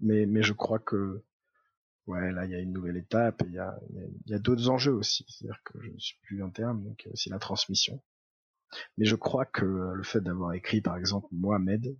mais, 0.00 0.42
je 0.42 0.52
crois 0.52 0.78
que 0.78 1.24
ouais, 2.06 2.32
là, 2.32 2.44
il 2.44 2.50
y 2.50 2.54
a 2.54 2.58
une 2.58 2.72
nouvelle 2.72 2.96
étape 2.96 3.42
et 3.42 3.46
il 3.46 3.54
y 3.54 4.34
a, 4.34 4.38
d'autres 4.38 4.68
enjeux 4.68 4.92
aussi. 4.92 5.24
C'est-à-dire 5.28 5.60
que 5.64 5.80
je 5.80 5.90
ne 5.90 5.98
suis 5.98 6.18
plus 6.22 6.42
interne, 6.42 6.82
donc 6.82 7.02
il 7.02 7.06
y 7.06 7.08
a 7.10 7.12
aussi 7.12 7.30
la 7.30 7.38
transmission. 7.38 8.02
Mais 8.98 9.04
je 9.04 9.16
crois 9.16 9.46
que 9.46 9.64
le 9.64 10.02
fait 10.02 10.20
d'avoir 10.20 10.52
écrit, 10.52 10.80
par 10.80 10.96
exemple, 10.96 11.28
Mohamed, 11.32 11.96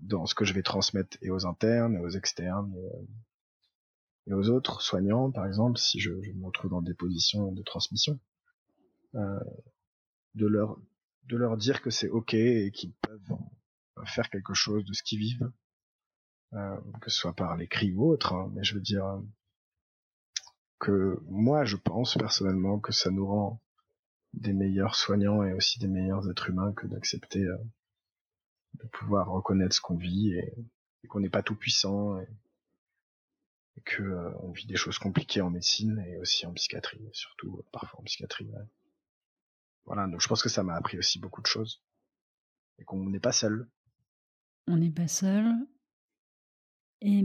dans 0.00 0.26
ce 0.26 0.34
que 0.34 0.44
je 0.44 0.52
vais 0.52 0.62
transmettre 0.62 1.16
et 1.22 1.30
aux 1.30 1.46
internes, 1.46 1.94
et 1.94 2.00
aux 2.00 2.10
externes, 2.10 2.74
aux 4.34 4.50
autres 4.50 4.82
soignants, 4.82 5.30
par 5.30 5.46
exemple, 5.46 5.78
si 5.78 6.00
je, 6.00 6.10
je, 6.22 6.32
me 6.32 6.46
retrouve 6.46 6.70
dans 6.70 6.82
des 6.82 6.94
positions 6.94 7.52
de 7.52 7.62
transmission, 7.62 8.18
euh, 9.14 9.40
de 10.34 10.46
leur 10.46 10.78
de 11.24 11.36
leur 11.36 11.56
dire 11.56 11.82
que 11.82 11.90
c'est 11.90 12.08
ok 12.08 12.34
et 12.34 12.70
qu'ils 12.72 12.94
peuvent 12.94 13.38
faire 14.04 14.30
quelque 14.30 14.54
chose 14.54 14.84
de 14.84 14.92
ce 14.92 15.02
qu'ils 15.02 15.18
vivent, 15.18 15.50
euh, 16.52 16.76
que 17.00 17.10
ce 17.10 17.18
soit 17.18 17.34
par 17.34 17.56
l'écrit 17.56 17.92
ou 17.92 18.04
autre, 18.10 18.32
hein, 18.32 18.50
mais 18.54 18.62
je 18.62 18.74
veux 18.74 18.80
dire 18.80 19.20
que 20.78 21.18
moi 21.24 21.64
je 21.64 21.76
pense 21.76 22.14
personnellement 22.14 22.78
que 22.78 22.92
ça 22.92 23.10
nous 23.10 23.26
rend 23.26 23.60
des 24.34 24.52
meilleurs 24.52 24.94
soignants 24.94 25.42
et 25.42 25.52
aussi 25.52 25.78
des 25.78 25.88
meilleurs 25.88 26.28
êtres 26.30 26.50
humains 26.50 26.72
que 26.74 26.86
d'accepter 26.86 27.44
euh, 27.44 27.56
de 28.74 28.86
pouvoir 28.88 29.30
reconnaître 29.30 29.74
ce 29.74 29.80
qu'on 29.80 29.96
vit 29.96 30.32
et, 30.34 30.54
et 31.02 31.08
qu'on 31.08 31.20
n'est 31.20 31.30
pas 31.30 31.42
tout 31.42 31.56
puissant 31.56 32.20
et, 32.20 32.24
et 32.24 32.45
que 33.84 34.02
euh, 34.02 34.30
on 34.40 34.50
vit 34.50 34.66
des 34.66 34.76
choses 34.76 34.98
compliquées 34.98 35.40
en 35.40 35.50
médecine 35.50 36.02
et 36.06 36.18
aussi 36.18 36.46
en 36.46 36.52
psychiatrie, 36.52 37.08
surtout 37.12 37.58
euh, 37.58 37.64
parfois 37.72 38.00
en 38.00 38.02
psychiatrie. 38.04 38.46
Ouais. 38.46 38.64
Voilà, 39.84 40.06
donc 40.06 40.20
je 40.20 40.28
pense 40.28 40.42
que 40.42 40.48
ça 40.48 40.62
m'a 40.62 40.74
appris 40.74 40.98
aussi 40.98 41.18
beaucoup 41.18 41.42
de 41.42 41.46
choses 41.46 41.82
et 42.78 42.84
qu'on 42.84 43.08
n'est 43.08 43.20
pas 43.20 43.32
seul. 43.32 43.68
On 44.66 44.76
n'est 44.76 44.90
pas 44.90 45.08
seul. 45.08 45.52
Et 47.00 47.24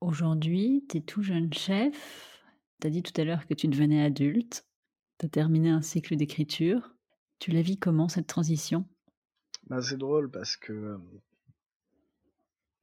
aujourd'hui, 0.00 0.84
tu 0.88 0.98
es 0.98 1.00
tout 1.00 1.22
jeune 1.22 1.52
chef. 1.52 2.42
Tu 2.80 2.86
as 2.86 2.90
dit 2.90 3.02
tout 3.02 3.18
à 3.20 3.24
l'heure 3.24 3.46
que 3.46 3.54
tu 3.54 3.68
devenais 3.68 4.04
adulte. 4.04 4.66
Tu 5.18 5.26
as 5.26 5.28
terminé 5.28 5.70
un 5.70 5.82
cycle 5.82 6.16
d'écriture. 6.16 6.94
Tu 7.38 7.52
la 7.52 7.62
vis 7.62 7.78
comment 7.78 8.08
cette 8.08 8.26
transition? 8.26 8.86
Bah, 9.68 9.80
C'est 9.80 9.96
drôle 9.96 10.30
parce 10.30 10.56
que 10.56 10.98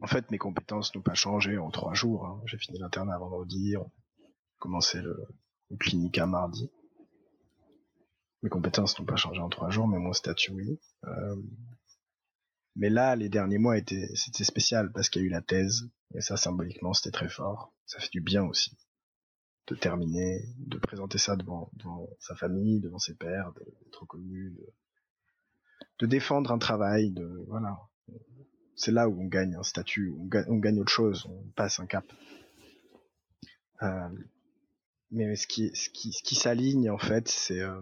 en 0.01 0.07
fait 0.07 0.29
mes 0.31 0.37
compétences 0.37 0.93
n'ont 0.95 1.01
pas 1.01 1.13
changé 1.13 1.57
en 1.57 1.69
trois 1.71 1.93
jours. 1.93 2.25
Hein. 2.25 2.41
J'ai 2.45 2.57
fini 2.57 2.79
l'internat 2.79 3.17
vendredi, 3.17 3.75
commencé 4.57 5.01
le, 5.01 5.17
le 5.69 5.77
clinique 5.77 6.17
à 6.17 6.25
mardi. 6.25 6.71
Mes 8.41 8.49
compétences 8.49 8.97
n'ont 8.97 9.05
pas 9.05 9.17
changé 9.17 9.41
en 9.41 9.49
trois 9.49 9.69
jours, 9.69 9.87
mais 9.87 9.99
mon 9.99 10.13
statut 10.13 10.51
oui. 10.53 10.79
Euh, 11.05 11.35
mais 12.75 12.89
là, 12.89 13.17
les 13.17 13.27
derniers 13.27 13.57
mois 13.57 13.77
étaient, 13.77 14.09
c'était 14.15 14.45
spécial 14.45 14.91
parce 14.93 15.09
qu'il 15.09 15.21
y 15.21 15.25
a 15.25 15.27
eu 15.27 15.31
la 15.31 15.41
thèse, 15.41 15.89
et 16.15 16.21
ça, 16.21 16.37
symboliquement, 16.37 16.93
c'était 16.93 17.11
très 17.11 17.27
fort. 17.27 17.73
Ça 17.85 17.99
fait 17.99 18.11
du 18.11 18.21
bien 18.21 18.45
aussi. 18.45 18.77
De 19.67 19.75
terminer, 19.75 20.45
de 20.57 20.77
présenter 20.77 21.17
ça 21.17 21.35
devant, 21.35 21.69
devant 21.73 22.07
sa 22.19 22.35
famille, 22.35 22.79
devant 22.79 22.99
ses 22.99 23.15
pères, 23.15 23.51
d'être 23.53 24.01
reconnu, 24.01 24.51
de, 24.51 24.73
de 25.99 26.05
défendre 26.05 26.51
un 26.53 26.57
travail, 26.57 27.11
de, 27.11 27.43
voilà. 27.47 27.77
C'est 28.79 28.93
là 28.93 29.09
où 29.09 29.21
on 29.21 29.25
gagne 29.25 29.55
un 29.55 29.63
statut, 29.63 30.15
on 30.17 30.25
gagne, 30.25 30.45
on 30.47 30.55
gagne 30.55 30.79
autre 30.79 30.91
chose, 30.91 31.25
on 31.29 31.43
passe 31.53 31.81
un 31.81 31.85
cap. 31.85 32.05
Euh, 33.81 34.07
mais 35.11 35.35
ce 35.35 35.47
qui, 35.47 35.69
ce 35.75 35.89
qui, 35.89 36.13
ce 36.13 36.23
qui 36.23 36.35
s'aligne, 36.35 36.89
en 36.89 36.97
fait, 36.97 37.27
c'est, 37.27 37.59
euh, 37.59 37.81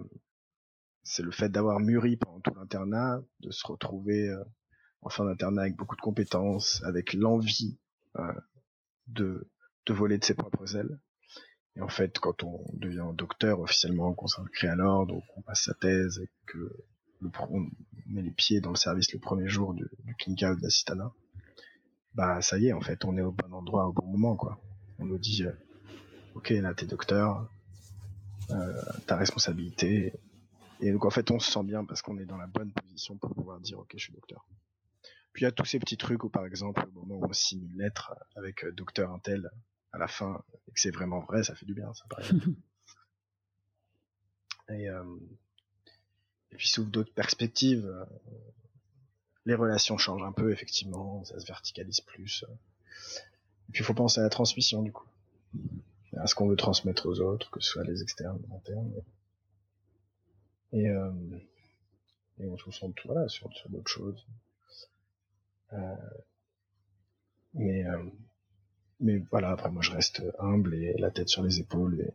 le 1.20 1.30
fait 1.30 1.50
d'avoir 1.50 1.80
mûri 1.80 2.18
pendant 2.18 2.40
tout 2.40 2.52
l'internat, 2.56 3.22
de 3.42 3.52
se 3.52 3.68
retrouver 3.68 4.28
euh, 4.28 4.44
en 5.02 5.10
fin 5.10 5.24
d'internat 5.24 5.62
avec 5.62 5.76
beaucoup 5.76 5.96
de 5.96 6.02
compétences, 6.02 6.82
avec 6.84 7.14
l'envie 7.14 7.78
euh, 8.18 8.34
de, 9.06 9.52
de 9.86 9.94
voler 9.94 10.18
de 10.18 10.26
ses 10.26 10.34
propres 10.34 10.78
ailes. 10.78 11.00
Et 11.76 11.82
en 11.82 11.90
fait, 11.90 12.18
quand 12.18 12.42
on 12.42 12.66
devient 12.74 13.06
docteur 13.14 13.60
officiellement 13.60 14.16
consacré 14.16 14.68
à 14.68 14.76
l'ordre, 14.76 15.22
qu'on 15.28 15.44
passe 15.44 15.66
sa 15.66 15.76
thèse 15.76 16.18
et 16.18 16.30
que 16.48 16.58
le, 17.22 17.30
on 17.52 17.70
met 18.10 18.22
les 18.22 18.32
pieds 18.32 18.62
dans 18.62 18.72
le 18.72 18.76
service 18.76 19.12
le 19.14 19.20
premier 19.20 19.48
jour 19.48 19.74
du, 19.74 19.88
du 20.06 20.36
de 20.36 20.62
l'assistanat, 20.62 21.12
bah 22.14 22.42
ça 22.42 22.58
y 22.58 22.68
est, 22.68 22.74
en 22.74 22.82
fait, 22.82 23.06
on 23.06 23.18
est 23.18 23.22
au 23.22 23.32
bon 23.32 23.54
endroit 23.54 23.88
au 23.88 23.94
bon 23.94 24.08
moment, 24.08 24.36
quoi. 24.36 24.60
On 25.00 25.06
nous 25.06 25.20
dit, 25.20 25.44
euh, 25.44 25.52
ok, 26.36 26.50
là 26.50 26.74
t'es 26.74 26.86
docteur, 26.86 27.50
euh, 28.52 28.82
ta 29.06 29.16
responsabilité. 29.16 30.14
Et 30.80 30.92
donc 30.92 31.06
en 31.06 31.10
fait, 31.10 31.32
on 31.32 31.40
se 31.40 31.52
sent 31.52 31.64
bien 31.64 31.86
parce 31.86 32.02
qu'on 32.02 32.18
est 32.18 32.26
dans 32.26 32.38
la 32.38 32.48
bonne 32.48 32.72
position 32.72 33.18
pour 33.18 33.34
pouvoir 33.34 33.60
dire, 33.60 33.80
ok, 33.80 33.92
je 33.94 34.04
suis 34.04 34.14
docteur. 34.14 34.46
Puis 35.34 35.44
il 35.44 35.46
y 35.46 35.48
a 35.48 35.52
tous 35.52 35.66
ces 35.66 35.80
petits 35.80 35.98
trucs 35.98 36.24
où, 36.24 36.30
par 36.30 36.46
exemple, 36.46 36.86
au 36.88 37.00
moment 37.00 37.16
où 37.16 37.30
on 37.30 37.34
signe 37.34 37.64
une 37.64 37.78
lettre 37.78 38.16
avec 38.36 38.64
euh, 38.64 38.72
docteur 38.72 39.12
Intel 39.12 39.52
à 39.92 40.00
la 40.00 40.08
fin, 40.08 40.44
et 40.68 40.72
que 40.72 40.80
c'est 40.80 40.92
vraiment 40.92 41.20
vrai, 41.20 41.44
ça 41.44 41.56
fait 41.56 41.66
du 41.66 41.74
bien, 41.74 41.94
ça 41.94 42.06
paraît. 42.10 42.30
et, 44.70 44.90
euh, 44.90 45.04
et 46.52 46.56
puis 46.56 46.68
s'ouvre 46.68 46.90
d'autres 46.90 47.14
perspectives. 47.14 47.86
Euh, 47.86 48.06
les 49.46 49.56
relations 49.56 49.98
changent 49.98 50.24
un 50.24 50.32
peu, 50.32 50.52
effectivement, 50.52 51.24
ça 51.24 51.40
se 51.40 51.46
verticalise 51.46 52.02
plus. 52.02 52.44
Et 53.70 53.72
puis 53.72 53.82
il 53.82 53.86
faut 53.86 53.94
penser 53.94 54.20
à 54.20 54.24
la 54.24 54.30
transmission, 54.30 54.82
du 54.82 54.92
coup. 54.92 55.08
À 56.18 56.28
ce 56.28 56.36
qu'on 56.36 56.48
veut 56.48 56.56
transmettre 56.56 57.06
aux 57.06 57.22
autres, 57.22 57.50
que 57.52 57.60
ce 57.60 57.72
soit 57.72 57.84
les 57.84 58.02
externes 58.02 58.40
ou 58.50 58.56
internes. 58.56 58.92
Et, 60.74 60.90
euh, 60.90 61.12
et 62.40 62.48
on 62.48 62.58
se 62.58 62.66
concentre 62.66 63.02
voilà, 63.06 63.28
sur, 63.30 63.52
sur 63.54 63.70
d'autres 63.70 63.90
choses. 63.90 64.26
Euh, 65.74 65.96
mais 67.54 67.86
euh, 67.86 68.04
mais 69.00 69.18
voilà, 69.32 69.52
après 69.52 69.70
moi 69.70 69.82
je 69.82 69.92
reste 69.92 70.22
humble 70.40 70.76
et 70.76 70.94
la 70.98 71.12
tête 71.12 71.30
sur 71.30 71.44
les 71.44 71.60
épaules 71.60 72.02
et, 72.02 72.14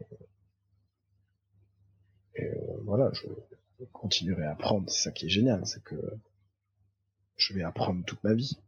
et 2.43 2.49
euh, 2.49 2.77
voilà, 2.83 3.11
je 3.13 3.27
continuerai 3.93 4.45
à 4.45 4.53
apprendre. 4.53 4.89
C'est 4.91 5.03
ça 5.03 5.13
qui 5.13 5.27
est 5.27 5.31
génial, 5.31 5.67
c'est 5.67 5.83
que 5.83 5.97
je 7.37 7.55
vais 7.55 7.63
apprendre 7.63 8.05
toute 8.05 8.23
ma 8.25 8.35
vie, 8.35 8.59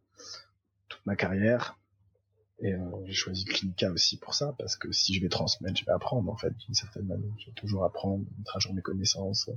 toute 0.88 1.04
ma 1.06 1.16
carrière. 1.16 1.78
Et 2.60 2.72
euh, 2.72 3.04
j'ai 3.04 3.12
choisi 3.12 3.44
Clinica 3.44 3.90
aussi 3.90 4.16
pour 4.16 4.34
ça, 4.34 4.54
parce 4.58 4.76
que 4.76 4.90
si 4.92 5.12
je 5.14 5.20
vais 5.20 5.28
transmettre, 5.28 5.78
je 5.78 5.84
vais 5.84 5.92
apprendre 5.92 6.30
en 6.30 6.36
fait 6.36 6.56
d'une 6.56 6.74
certaine 6.74 7.06
manière. 7.06 7.34
Je 7.38 7.46
vais 7.46 7.54
toujours 7.54 7.84
apprendre, 7.84 8.24
mettre 8.38 8.56
à 8.56 8.58
jour 8.60 8.72
mes 8.74 8.82
connaissances, 8.82 9.50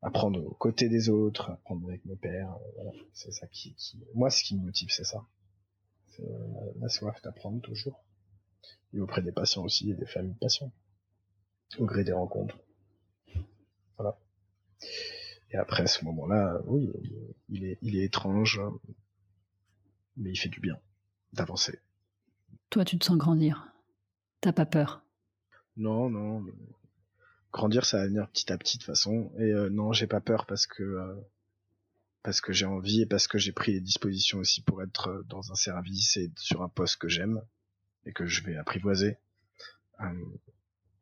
apprendre 0.00 0.44
aux 0.44 0.54
côtés 0.54 0.88
des 0.88 1.08
autres, 1.08 1.50
apprendre 1.50 1.88
avec 1.88 2.04
mes 2.04 2.16
pères. 2.16 2.56
Voilà, 2.76 2.92
c'est 3.12 3.32
ça 3.32 3.46
qui, 3.48 3.74
qui, 3.74 4.02
moi, 4.14 4.30
ce 4.30 4.42
qui 4.44 4.56
me 4.56 4.64
motive, 4.64 4.90
c'est 4.90 5.04
ça. 5.04 5.26
C'est 6.08 6.24
la 6.80 6.88
soif 6.88 7.20
d'apprendre 7.22 7.60
toujours. 7.60 8.04
Et 8.92 9.00
auprès 9.00 9.22
des 9.22 9.32
patients 9.32 9.62
aussi 9.62 9.90
et 9.90 9.94
des 9.94 10.06
familles 10.06 10.34
de 10.34 10.38
patients. 10.38 10.72
Au 11.78 11.84
gré 11.84 12.04
des 12.04 12.12
rencontres. 12.12 12.58
Et 15.52 15.56
après 15.56 15.86
ce 15.86 16.04
moment-là, 16.04 16.60
oui, 16.66 16.90
il 17.48 17.64
est, 17.64 17.78
il 17.82 17.96
est 17.96 18.04
étrange, 18.04 18.60
mais 20.16 20.30
il 20.30 20.36
fait 20.36 20.48
du 20.48 20.60
bien 20.60 20.78
d'avancer. 21.32 21.78
Toi, 22.70 22.84
tu 22.84 22.98
te 22.98 23.04
sens 23.04 23.16
grandir. 23.16 23.72
T'as 24.40 24.52
pas 24.52 24.66
peur 24.66 25.02
Non, 25.76 26.08
non. 26.08 26.44
Grandir, 27.52 27.84
ça 27.84 27.98
va 27.98 28.06
venir 28.06 28.28
petit 28.28 28.52
à 28.52 28.58
petit 28.58 28.78
de 28.78 28.82
toute 28.82 28.86
façon. 28.86 29.32
Et 29.38 29.52
euh, 29.52 29.68
non, 29.68 29.92
j'ai 29.92 30.06
pas 30.06 30.20
peur 30.20 30.46
parce 30.46 30.66
que 30.66 30.82
euh, 30.82 31.14
parce 32.22 32.40
que 32.40 32.52
j'ai 32.52 32.66
envie 32.66 33.02
et 33.02 33.06
parce 33.06 33.26
que 33.26 33.38
j'ai 33.38 33.52
pris 33.52 33.72
les 33.72 33.80
dispositions 33.80 34.38
aussi 34.38 34.62
pour 34.62 34.82
être 34.82 35.08
euh, 35.08 35.22
dans 35.24 35.50
un 35.50 35.56
service 35.56 36.16
et 36.16 36.30
sur 36.36 36.62
un 36.62 36.68
poste 36.68 36.96
que 36.98 37.08
j'aime 37.08 37.42
et 38.06 38.12
que 38.12 38.26
je 38.26 38.44
vais 38.44 38.56
apprivoiser. 38.56 39.18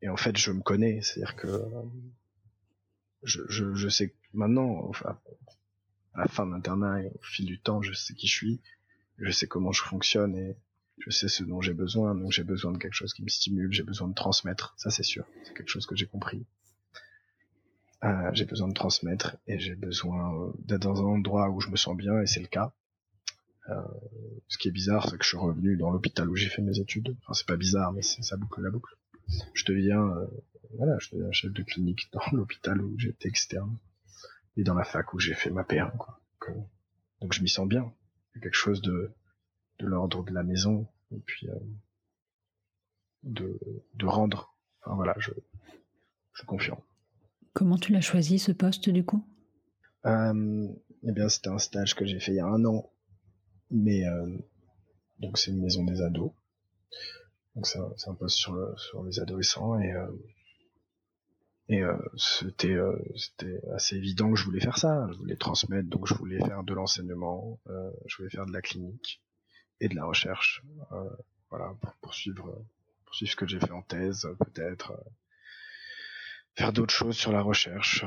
et 0.01 0.09
en 0.09 0.17
fait, 0.17 0.37
je 0.37 0.51
me 0.51 0.61
connais, 0.61 1.01
c'est-à-dire 1.01 1.35
que 1.35 1.47
je, 3.23 3.41
je, 3.49 3.73
je 3.73 3.89
sais 3.89 4.15
maintenant, 4.33 4.91
à 6.13 6.21
la 6.21 6.27
fin 6.27 6.45
de 6.45 6.51
l'internat 6.51 7.03
et 7.03 7.07
au 7.07 7.23
fil 7.23 7.45
du 7.45 7.59
temps, 7.59 7.81
je 7.81 7.93
sais 7.93 8.13
qui 8.13 8.27
je 8.27 8.33
suis, 8.33 8.61
je 9.17 9.31
sais 9.31 9.47
comment 9.47 9.71
je 9.71 9.83
fonctionne 9.83 10.35
et 10.35 10.55
je 10.99 11.09
sais 11.11 11.27
ce 11.29 11.43
dont 11.43 11.61
j'ai 11.61 11.73
besoin, 11.73 12.15
donc 12.15 12.31
j'ai 12.31 12.43
besoin 12.43 12.71
de 12.71 12.77
quelque 12.77 12.93
chose 12.93 13.13
qui 13.13 13.23
me 13.23 13.29
stimule, 13.29 13.71
j'ai 13.71 13.83
besoin 13.83 14.07
de 14.07 14.13
transmettre, 14.13 14.73
ça 14.77 14.89
c'est 14.89 15.03
sûr, 15.03 15.25
c'est 15.43 15.53
quelque 15.53 15.69
chose 15.69 15.85
que 15.85 15.95
j'ai 15.95 16.07
compris. 16.07 16.45
Euh, 18.03 18.29
j'ai 18.33 18.45
besoin 18.45 18.69
de 18.69 18.73
transmettre 18.73 19.35
et 19.45 19.59
j'ai 19.59 19.75
besoin 19.75 20.33
euh, 20.33 20.51
d'être 20.59 20.83
dans 20.83 21.01
un 21.01 21.05
endroit 21.05 21.49
où 21.49 21.59
je 21.59 21.69
me 21.69 21.75
sens 21.75 21.97
bien 21.97 22.21
et 22.21 22.27
c'est 22.27 22.39
le 22.39 22.47
cas. 22.47 22.73
Euh, 23.69 23.75
ce 24.47 24.57
qui 24.57 24.69
est 24.69 24.71
bizarre, 24.71 25.09
c'est 25.09 25.17
que 25.17 25.23
je 25.23 25.29
suis 25.29 25.37
revenu 25.37 25.75
dans 25.75 25.91
l'hôpital 25.91 26.29
où 26.29 26.35
j'ai 26.35 26.47
fait 26.47 26.61
mes 26.61 26.79
études. 26.79 27.15
Enfin, 27.21 27.33
c'est 27.33 27.45
pas 27.45 27.57
bizarre, 27.57 27.91
mais 27.91 28.01
ça 28.01 28.37
boucle 28.37 28.61
la 28.61 28.71
boucle. 28.71 28.95
Je 29.53 29.65
deviens, 29.65 30.01
euh, 30.01 30.27
voilà, 30.77 30.97
je 30.99 31.09
deviens 31.15 31.31
chef 31.31 31.51
de 31.51 31.63
clinique 31.63 32.09
dans 32.11 32.21
l'hôpital 32.31 32.81
où 32.81 32.97
j'étais 32.97 33.27
externe 33.29 33.77
et 34.57 34.63
dans 34.63 34.73
la 34.75 34.83
fac 34.83 35.13
où 35.13 35.19
j'ai 35.19 35.33
fait 35.33 35.49
ma 35.49 35.63
PR. 35.63 35.91
Quoi. 35.97 36.21
Donc, 36.47 36.57
donc 37.21 37.33
je 37.33 37.41
m'y 37.41 37.49
sens 37.49 37.67
bien. 37.67 37.93
C'est 38.33 38.41
quelque 38.41 38.55
chose 38.55 38.81
de 38.81 39.11
de 39.79 39.87
l'ordre 39.87 40.23
de 40.25 40.33
la 40.33 40.43
maison 40.43 40.87
et 41.11 41.19
puis 41.19 41.49
euh, 41.49 41.55
de, 43.23 43.59
de 43.93 44.05
rendre. 44.05 44.55
Enfin 44.81 44.95
voilà, 44.95 45.15
je, 45.19 45.31
je 46.33 46.39
suis 46.39 46.45
confiant. 46.47 46.83
Comment 47.53 47.77
tu 47.77 47.91
l'as 47.91 48.01
choisi 48.01 48.39
ce 48.39 48.51
poste 48.51 48.89
du 48.89 49.03
coup? 49.05 49.25
Euh, 50.05 50.67
Eh 51.03 51.11
bien, 51.11 51.29
c'était 51.29 51.49
un 51.49 51.57
stage 51.57 51.95
que 51.95 52.05
j'ai 52.05 52.19
fait 52.19 52.33
il 52.33 52.37
y 52.37 52.39
a 52.41 52.45
un 52.45 52.63
an, 52.65 52.91
mais 53.71 54.05
euh, 54.05 54.37
donc 55.19 55.37
c'est 55.37 55.51
une 55.51 55.61
maison 55.61 55.83
des 55.85 56.01
ados. 56.01 56.31
Donc 57.55 57.65
c'est 57.65 57.79
un, 57.79 57.91
un, 58.07 58.15
poste 58.15 58.37
sur, 58.37 58.53
le, 58.53 58.73
sur 58.77 59.03
les 59.03 59.19
adolescents 59.19 59.79
et 59.79 59.93
et 61.69 61.83
euh, 61.83 61.95
c'était 62.17 62.73
euh, 62.73 62.97
c'était 63.15 63.61
assez 63.75 63.95
évident 63.95 64.31
que 64.31 64.39
je 64.39 64.43
voulais 64.43 64.59
faire 64.59 64.79
ça. 64.79 65.07
Je 65.11 65.17
voulais 65.17 65.35
transmettre, 65.35 65.87
donc 65.87 66.07
je 66.07 66.15
voulais 66.15 66.39
faire 66.39 66.63
de 66.63 66.73
l'enseignement, 66.73 67.59
euh, 67.67 67.91
je 68.07 68.17
voulais 68.17 68.31
faire 68.31 68.47
de 68.47 68.51
la 68.51 68.61
clinique 68.61 69.21
et 69.79 69.87
de 69.87 69.95
la 69.95 70.05
recherche. 70.05 70.63
Euh, 70.91 71.09
voilà, 71.51 71.71
pour 71.79 71.93
poursuivre, 72.01 72.65
poursuivre 73.05 73.31
ce 73.31 73.35
que 73.35 73.47
j'ai 73.47 73.59
fait 73.59 73.71
en 73.71 73.83
thèse, 73.83 74.27
peut-être. 74.39 74.93
Euh, 74.93 75.09
faire 76.55 76.73
d'autres 76.73 76.93
choses 76.93 77.15
sur 77.15 77.31
la 77.31 77.41
recherche. 77.43 78.03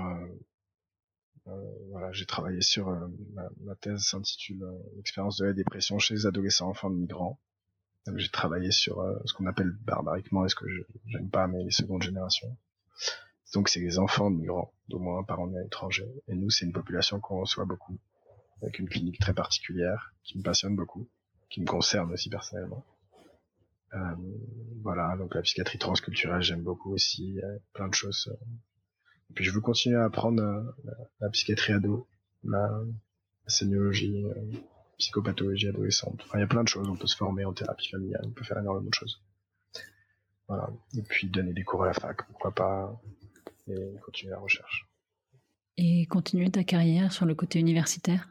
Euh, 1.46 1.74
voilà, 1.90 2.10
j'ai 2.12 2.26
travaillé 2.26 2.60
sur 2.62 2.90
ma, 3.34 3.48
ma, 3.60 3.76
thèse 3.76 4.00
s'intitule 4.00 4.64
l'expérience 4.96 5.38
de 5.38 5.46
la 5.46 5.52
dépression 5.52 6.00
chez 6.00 6.14
les 6.14 6.26
adolescents 6.26 6.68
enfants 6.68 6.90
de 6.90 6.96
migrants. 6.96 7.40
J'ai 8.16 8.28
travaillé 8.28 8.72
sur 8.72 9.00
ce 9.24 9.32
qu'on 9.34 9.46
appelle 9.46 9.70
barbariquement, 9.70 10.44
est-ce 10.44 10.56
que 10.56 10.66
j'aime 11.06 11.30
pas, 11.30 11.46
mais 11.46 11.62
les 11.62 11.70
secondes 11.70 12.02
générations. 12.02 12.56
Donc 13.54 13.68
c'est 13.68 13.80
les 13.80 13.98
enfants 13.98 14.30
de 14.30 14.36
migrants, 14.36 14.72
d'au 14.88 14.98
moins 14.98 15.20
un 15.20 15.24
parent 15.24 15.52
à 15.54 15.60
l'étranger. 15.60 16.08
Et 16.28 16.34
nous, 16.34 16.50
c'est 16.50 16.64
une 16.64 16.72
population 16.72 17.20
qu'on 17.20 17.40
reçoit 17.40 17.64
beaucoup, 17.64 17.98
avec 18.62 18.78
une 18.78 18.88
clinique 18.88 19.18
très 19.18 19.34
particulière, 19.34 20.14
qui 20.24 20.38
me 20.38 20.42
passionne 20.42 20.76
beaucoup 20.76 21.08
qui 21.52 21.60
me 21.60 21.66
concerne 21.66 22.10
aussi 22.12 22.30
personnellement. 22.30 22.84
Euh, 23.94 23.98
voilà, 24.82 25.16
donc 25.18 25.34
la 25.34 25.42
psychiatrie 25.42 25.78
transculturelle, 25.78 26.40
j'aime 26.40 26.62
beaucoup 26.62 26.94
aussi, 26.94 27.38
plein 27.74 27.88
de 27.88 27.94
choses. 27.94 28.28
Euh. 28.32 28.44
Et 29.30 29.34
puis 29.34 29.44
je 29.44 29.50
veux 29.52 29.60
continuer 29.60 29.96
à 29.96 30.04
apprendre 30.04 30.42
euh, 30.42 30.62
la, 31.20 31.28
psychiatrie 31.28 31.74
ado, 31.74 32.08
la, 32.42 32.68
la 32.68 33.48
sémiologie, 33.48 34.24
euh, 34.24 34.58
psychopathologie 34.98 35.68
adolescente. 35.68 36.22
Enfin, 36.24 36.38
il 36.38 36.40
y 36.40 36.44
a 36.44 36.48
plein 36.48 36.64
de 36.64 36.68
choses. 36.68 36.88
On 36.88 36.96
peut 36.96 37.06
se 37.06 37.16
former 37.16 37.44
en 37.44 37.52
thérapie 37.52 37.90
familiale, 37.90 38.22
on 38.24 38.30
peut 38.30 38.44
faire 38.44 38.58
énormément 38.58 38.88
de 38.88 38.94
choses. 38.94 39.22
Voilà. 40.48 40.70
Et 40.96 41.02
puis 41.02 41.28
donner 41.28 41.52
des 41.52 41.64
cours 41.64 41.84
à 41.84 41.86
la 41.86 41.92
fac, 41.92 42.26
pourquoi 42.28 42.52
pas, 42.52 42.98
et 43.66 43.96
continuer 44.04 44.32
la 44.32 44.38
recherche. 44.38 44.88
Et 45.76 46.06
continuer 46.06 46.50
ta 46.50 46.64
carrière 46.64 47.12
sur 47.12 47.26
le 47.26 47.34
côté 47.34 47.58
universitaire? 47.58 48.28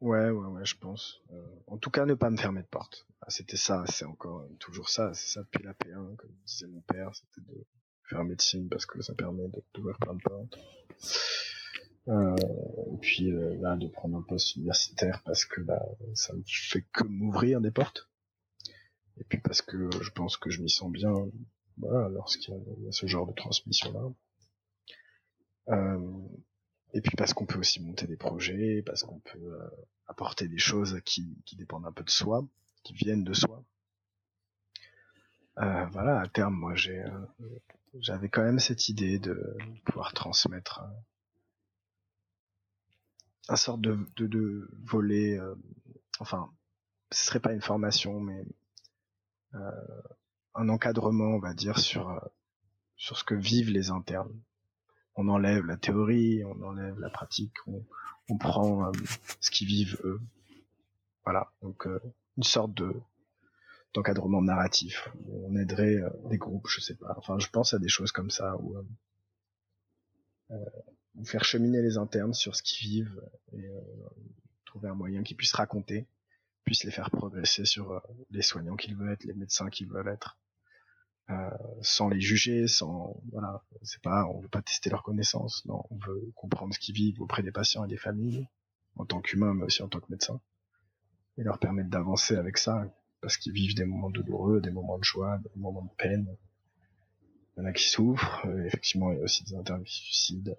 Ouais, 0.00 0.30
ouais, 0.30 0.46
ouais, 0.46 0.64
je 0.64 0.76
pense. 0.76 1.22
Euh, 1.32 1.46
en 1.68 1.78
tout 1.78 1.90
cas, 1.90 2.04
ne 2.04 2.14
pas 2.14 2.28
me 2.28 2.36
fermer 2.36 2.62
de 2.62 2.66
porte. 2.66 3.06
Ah, 3.20 3.30
c'était 3.30 3.56
ça, 3.56 3.84
c'est 3.86 4.04
encore 4.04 4.44
toujours 4.58 4.88
ça, 4.88 5.14
c'est 5.14 5.28
ça 5.28 5.42
depuis 5.42 5.62
la 5.62 5.74
P1, 5.74 6.16
comme 6.16 6.32
disait 6.44 6.66
mon 6.66 6.80
père, 6.80 7.14
c'était 7.14 7.40
de 7.52 7.64
faire 8.08 8.24
médecine 8.24 8.68
parce 8.68 8.84
que 8.84 9.00
ça 9.00 9.14
permet 9.14 9.44
d'ouvrir 9.74 9.96
plein 9.98 10.14
de 10.14 10.22
portes. 10.22 10.58
Euh, 12.08 12.36
et 12.92 12.98
puis 13.00 13.30
euh, 13.30 13.56
là, 13.60 13.76
de 13.76 13.86
prendre 13.86 14.16
un 14.16 14.22
poste 14.22 14.56
universitaire 14.56 15.22
parce 15.24 15.44
que 15.44 15.60
là, 15.60 15.80
ça 16.14 16.34
ne 16.34 16.42
fait 16.44 16.82
que 16.92 17.04
m'ouvrir 17.04 17.60
des 17.60 17.70
portes. 17.70 18.08
Et 19.18 19.24
puis 19.24 19.38
parce 19.38 19.62
que 19.62 19.88
je 20.00 20.10
pense 20.10 20.36
que 20.36 20.50
je 20.50 20.62
m'y 20.62 20.70
sens 20.70 20.90
bien, 20.90 21.14
voilà, 21.76 22.08
lorsqu'il 22.08 22.54
y, 22.54 22.88
a 22.88 22.92
ce 22.92 23.06
genre 23.06 23.26
de 23.26 23.34
transmission-là. 23.34 24.12
Euh, 25.68 26.28
et 26.94 27.00
puis 27.00 27.16
parce 27.16 27.32
qu'on 27.32 27.46
peut 27.46 27.58
aussi 27.58 27.80
monter 27.80 28.06
des 28.06 28.16
projets, 28.16 28.82
parce 28.84 29.02
qu'on 29.02 29.20
peut 29.20 29.38
euh, 29.38 29.70
apporter 30.06 30.48
des 30.48 30.58
choses 30.58 31.00
qui, 31.04 31.36
qui 31.46 31.56
dépendent 31.56 31.86
un 31.86 31.92
peu 31.92 32.04
de 32.04 32.10
soi, 32.10 32.46
qui 32.82 32.92
viennent 32.94 33.24
de 33.24 33.32
soi. 33.32 33.64
Euh, 35.58 35.86
voilà, 35.86 36.20
à 36.20 36.28
terme, 36.28 36.54
moi, 36.54 36.74
j'ai, 36.74 36.98
euh, 36.98 37.26
j'avais 38.00 38.28
quand 38.28 38.42
même 38.42 38.58
cette 38.58 38.88
idée 38.88 39.18
de 39.18 39.56
pouvoir 39.84 40.12
transmettre 40.12 40.80
euh, 40.82 41.00
un 43.48 43.56
sorte 43.56 43.80
de, 43.80 43.98
de, 44.16 44.26
de 44.26 44.70
volet, 44.84 45.38
euh, 45.38 45.54
enfin, 46.20 46.50
ce 47.10 47.26
serait 47.26 47.40
pas 47.40 47.52
une 47.52 47.60
formation, 47.62 48.20
mais 48.20 48.44
un 50.54 50.68
encadrement, 50.70 51.34
on 51.34 51.38
va 51.38 51.52
dire, 51.52 51.78
sur 51.78 52.18
sur 52.96 53.18
ce 53.18 53.24
que 53.24 53.34
vivent 53.34 53.70
les 53.70 53.90
internes 53.90 54.32
on 55.14 55.28
enlève 55.28 55.66
la 55.66 55.76
théorie, 55.76 56.44
on 56.44 56.62
enlève 56.62 56.98
la 56.98 57.10
pratique, 57.10 57.54
on, 57.66 57.84
prend 58.38 58.86
euh, 58.86 58.92
ce 59.40 59.50
qu'ils 59.50 59.68
vivent 59.68 60.00
eux. 60.04 60.20
Voilà, 61.24 61.52
donc 61.60 61.86
euh, 61.86 62.00
une 62.38 62.44
sorte 62.44 62.72
de 62.72 62.94
d'encadrement 63.92 64.40
narratif. 64.40 65.10
On 65.28 65.54
aiderait 65.54 65.96
euh, 65.96 66.08
des 66.30 66.38
groupes, 66.38 66.66
je 66.66 66.80
sais 66.80 66.94
pas. 66.94 67.14
Enfin, 67.18 67.38
je 67.38 67.48
pense 67.48 67.74
à 67.74 67.78
des 67.78 67.88
choses 67.88 68.10
comme 68.10 68.30
ça 68.30 68.56
où 68.56 68.74
faire 71.24 71.44
cheminer 71.44 71.82
les 71.82 71.98
internes 71.98 72.32
sur 72.32 72.56
ce 72.56 72.62
qu'ils 72.62 72.88
vivent 72.88 73.22
et 73.52 73.68
trouver 74.64 74.88
un 74.88 74.94
moyen 74.94 75.22
qu'ils 75.22 75.36
puissent 75.36 75.52
raconter, 75.52 76.06
puissent 76.64 76.84
les 76.84 76.90
faire 76.90 77.10
progresser 77.10 77.66
sur 77.66 78.02
les 78.30 78.40
soignants 78.40 78.76
qu'ils 78.76 78.96
veulent 78.96 79.12
être, 79.12 79.24
les 79.24 79.34
médecins 79.34 79.68
qu'ils 79.68 79.88
veulent 79.88 80.08
être. 80.08 80.38
Euh, 81.30 81.50
sans 81.82 82.08
les 82.08 82.20
juger, 82.20 82.66
sans 82.66 83.22
voilà, 83.30 83.62
c'est 83.82 84.02
pas, 84.02 84.26
on 84.26 84.40
veut 84.40 84.48
pas 84.48 84.60
tester 84.62 84.90
leurs 84.90 85.04
connaissances, 85.04 85.64
non, 85.66 85.84
on 85.90 85.96
veut 85.96 86.32
comprendre 86.34 86.74
ce 86.74 86.80
qu'ils 86.80 86.94
vivent 86.94 87.22
auprès 87.22 87.42
des 87.42 87.52
patients 87.52 87.84
et 87.84 87.88
des 87.88 87.96
familles, 87.96 88.48
en 88.96 89.04
tant 89.04 89.20
qu'humain, 89.20 89.54
mais 89.54 89.64
aussi 89.64 89.82
en 89.82 89.88
tant 89.88 90.00
que 90.00 90.10
médecin, 90.10 90.40
et 91.38 91.44
leur 91.44 91.58
permettre 91.58 91.90
d'avancer 91.90 92.36
avec 92.36 92.58
ça, 92.58 92.84
parce 93.20 93.36
qu'ils 93.36 93.52
vivent 93.52 93.76
des 93.76 93.84
moments 93.84 94.10
douloureux, 94.10 94.60
des 94.60 94.72
moments 94.72 94.98
de 94.98 95.04
joie, 95.04 95.38
des 95.38 95.50
moments 95.60 95.82
de 95.84 95.94
peine. 95.96 96.36
Il 97.56 97.60
y 97.60 97.62
en 97.62 97.66
a 97.66 97.72
qui 97.72 97.88
souffrent, 97.88 98.46
euh, 98.46 98.64
effectivement, 98.64 99.12
il 99.12 99.18
y 99.18 99.20
a 99.20 99.24
aussi 99.24 99.44
des 99.44 99.54
interviews 99.54 99.84
qui 99.84 99.94
suicident. 99.94 100.56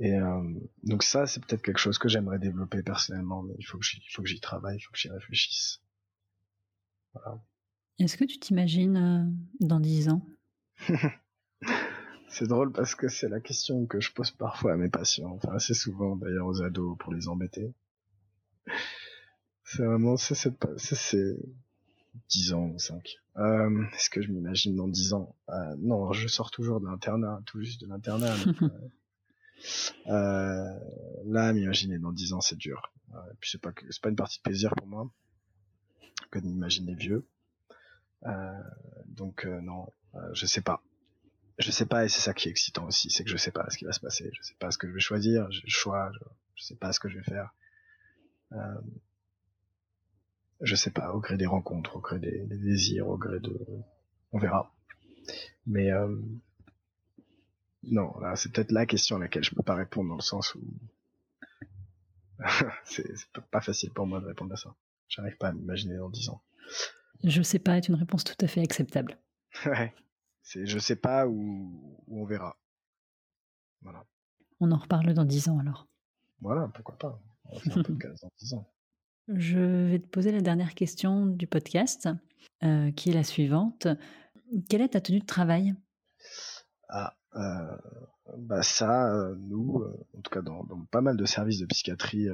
Et 0.00 0.12
euh, 0.12 0.60
donc 0.82 1.04
ça, 1.04 1.26
c'est 1.26 1.40
peut-être 1.40 1.62
quelque 1.62 1.78
chose 1.78 1.98
que 1.98 2.08
j'aimerais 2.08 2.40
développer 2.40 2.82
personnellement, 2.82 3.42
mais 3.42 3.54
il 3.58 3.64
faut 3.64 3.78
que 3.78 3.84
j'y, 3.84 4.02
faut 4.10 4.22
que 4.22 4.28
j'y 4.28 4.40
travaille, 4.40 4.76
il 4.76 4.80
faut 4.80 4.90
que 4.92 4.98
j'y 4.98 5.08
réfléchisse. 5.08 5.80
Voilà. 7.12 7.40
Est-ce 7.98 8.16
que 8.16 8.24
tu 8.24 8.38
t'imagines 8.38 8.96
euh, 8.96 9.24
dans 9.60 9.80
dix 9.80 10.08
ans? 10.08 10.26
C'est 12.28 12.48
drôle 12.48 12.72
parce 12.72 12.96
que 12.96 13.08
c'est 13.08 13.28
la 13.28 13.38
question 13.40 13.86
que 13.86 14.00
je 14.00 14.12
pose 14.12 14.32
parfois 14.32 14.72
à 14.72 14.76
mes 14.76 14.88
patients, 14.88 15.30
enfin 15.36 15.54
assez 15.54 15.74
souvent 15.74 16.16
d'ailleurs 16.16 16.46
aux 16.48 16.62
ados 16.62 16.96
pour 16.98 17.12
les 17.14 17.28
embêter. 17.28 17.72
C'est 19.62 19.84
vraiment, 19.84 20.16
c'est 20.16 20.34
c'est 20.34 21.36
10 22.28 22.52
ans 22.52 22.66
ou 22.74 22.78
5. 22.78 23.16
Euh, 23.36 23.84
Est-ce 23.94 24.10
que 24.10 24.20
je 24.22 24.30
m'imagine 24.30 24.74
dans 24.76 24.88
10 24.88 25.12
ans? 25.14 25.36
Euh, 25.50 25.76
Non, 25.78 26.12
je 26.12 26.26
sors 26.28 26.50
toujours 26.50 26.80
de 26.80 26.86
l'internat, 26.86 27.40
tout 27.46 27.60
juste 27.60 27.80
de 27.80 27.86
l'internat. 27.86 28.34
euh, 28.62 28.68
euh, 30.08 30.78
là, 31.26 31.52
m'imaginer 31.52 31.98
dans 31.98 32.12
10 32.12 32.32
ans, 32.32 32.40
c'est 32.40 32.56
dur. 32.58 32.92
Euh, 33.14 33.18
et 33.32 33.36
puis 33.40 33.50
c'est 33.50 33.60
pas 33.60 33.72
c'est 33.90 34.02
pas 34.02 34.08
une 34.10 34.16
partie 34.16 34.38
de 34.38 34.42
plaisir 34.42 34.74
pour 34.76 34.86
moi 34.86 35.08
que 36.30 36.38
de 36.40 36.46
m'imaginer 36.46 36.94
vieux. 36.94 37.26
Euh, 38.26 38.62
donc 39.06 39.44
euh, 39.46 39.60
non, 39.60 39.92
euh, 40.14 40.18
je 40.32 40.46
sais 40.46 40.62
pas. 40.62 40.82
Je 41.58 41.70
sais 41.70 41.86
pas 41.86 42.04
et 42.04 42.08
c'est 42.08 42.20
ça 42.20 42.34
qui 42.34 42.48
est 42.48 42.50
excitant 42.50 42.86
aussi, 42.86 43.10
c'est 43.10 43.22
que 43.22 43.30
je 43.30 43.36
sais 43.36 43.52
pas 43.52 43.68
ce 43.70 43.78
qui 43.78 43.84
va 43.84 43.92
se 43.92 44.00
passer, 44.00 44.28
je 44.32 44.42
sais 44.42 44.56
pas 44.58 44.72
ce 44.72 44.78
que 44.78 44.88
je 44.88 44.92
vais 44.92 45.00
choisir, 45.00 45.48
j'ai 45.52 45.62
le 45.62 45.70
choix, 45.70 46.10
je, 46.12 46.18
je 46.56 46.64
sais 46.64 46.74
pas 46.74 46.92
ce 46.92 46.98
que 46.98 47.08
je 47.08 47.18
vais 47.18 47.24
faire. 47.24 47.54
je 50.60 50.74
sais 50.74 50.90
pas, 50.90 51.12
au 51.12 51.20
gré 51.20 51.36
des 51.36 51.46
rencontres, 51.46 51.96
au 51.96 52.00
gré 52.00 52.18
des, 52.18 52.44
désirs, 52.46 53.08
au 53.08 53.16
gré 53.16 53.38
de, 53.38 53.56
on 54.32 54.38
verra. 54.38 54.72
Mais 55.66 55.92
euh, 55.92 56.16
non, 57.84 58.18
là, 58.20 58.36
c'est 58.36 58.52
peut-être 58.52 58.72
la 58.72 58.86
question 58.86 59.16
à 59.16 59.20
laquelle 59.20 59.44
je 59.44 59.54
peux 59.54 59.62
pas 59.62 59.74
répondre 59.74 60.08
dans 60.08 60.16
le 60.16 60.22
sens 60.22 60.54
où 60.54 60.62
c'est 62.84 63.06
pas 63.50 63.60
facile 63.60 63.90
pour 63.92 64.06
moi 64.06 64.20
de 64.20 64.26
répondre 64.26 64.52
à 64.52 64.56
ça. 64.56 64.74
J'arrive 65.08 65.36
pas 65.36 65.48
à 65.48 65.52
m'imaginer 65.52 65.96
dans 65.96 66.08
dix 66.08 66.28
ans. 66.28 66.42
Je 67.22 67.42
sais 67.42 67.58
pas 67.58 67.76
est 67.76 67.88
une 67.88 67.94
réponse 67.94 68.24
tout 68.24 68.36
à 68.40 68.46
fait 68.46 68.62
acceptable. 68.62 69.18
ouais. 69.66 69.94
C'est 70.42 70.66
je 70.66 70.78
sais 70.78 70.96
pas 70.96 71.26
où, 71.26 71.98
on 72.08 72.24
verra. 72.24 72.58
Voilà. 73.80 74.04
On 74.60 74.70
en 74.72 74.76
reparle 74.76 75.14
dans 75.14 75.24
dix 75.24 75.48
ans 75.48 75.58
alors. 75.58 75.88
Voilà, 76.40 76.68
pourquoi 76.74 76.98
pas. 76.98 77.20
On 77.44 77.54
va 77.54 77.60
faire 77.60 77.78
un 77.78 77.82
podcast 77.82 78.22
dans 78.22 78.32
dix 78.38 78.54
ans. 78.54 78.70
Je 79.28 79.88
vais 79.88 79.98
te 80.00 80.06
poser 80.06 80.32
la 80.32 80.42
dernière 80.42 80.74
question 80.74 81.26
du 81.26 81.46
podcast, 81.46 82.10
euh, 82.62 82.90
qui 82.92 83.08
est 83.08 83.14
la 83.14 83.24
suivante. 83.24 83.88
Quelle 84.68 84.82
est 84.82 84.90
ta 84.90 85.00
tenue 85.00 85.20
de 85.20 85.24
travail? 85.24 85.74
Ah, 86.90 87.16
euh, 87.34 87.76
bah 88.36 88.62
ça, 88.62 89.14
euh, 89.14 89.34
nous, 89.38 89.82
en 90.14 90.20
tout 90.20 90.30
cas 90.30 90.42
dans, 90.42 90.66
pas 90.90 91.00
mal 91.00 91.16
de 91.16 91.24
services 91.24 91.58
de 91.58 91.66
psychiatrie, 91.66 92.26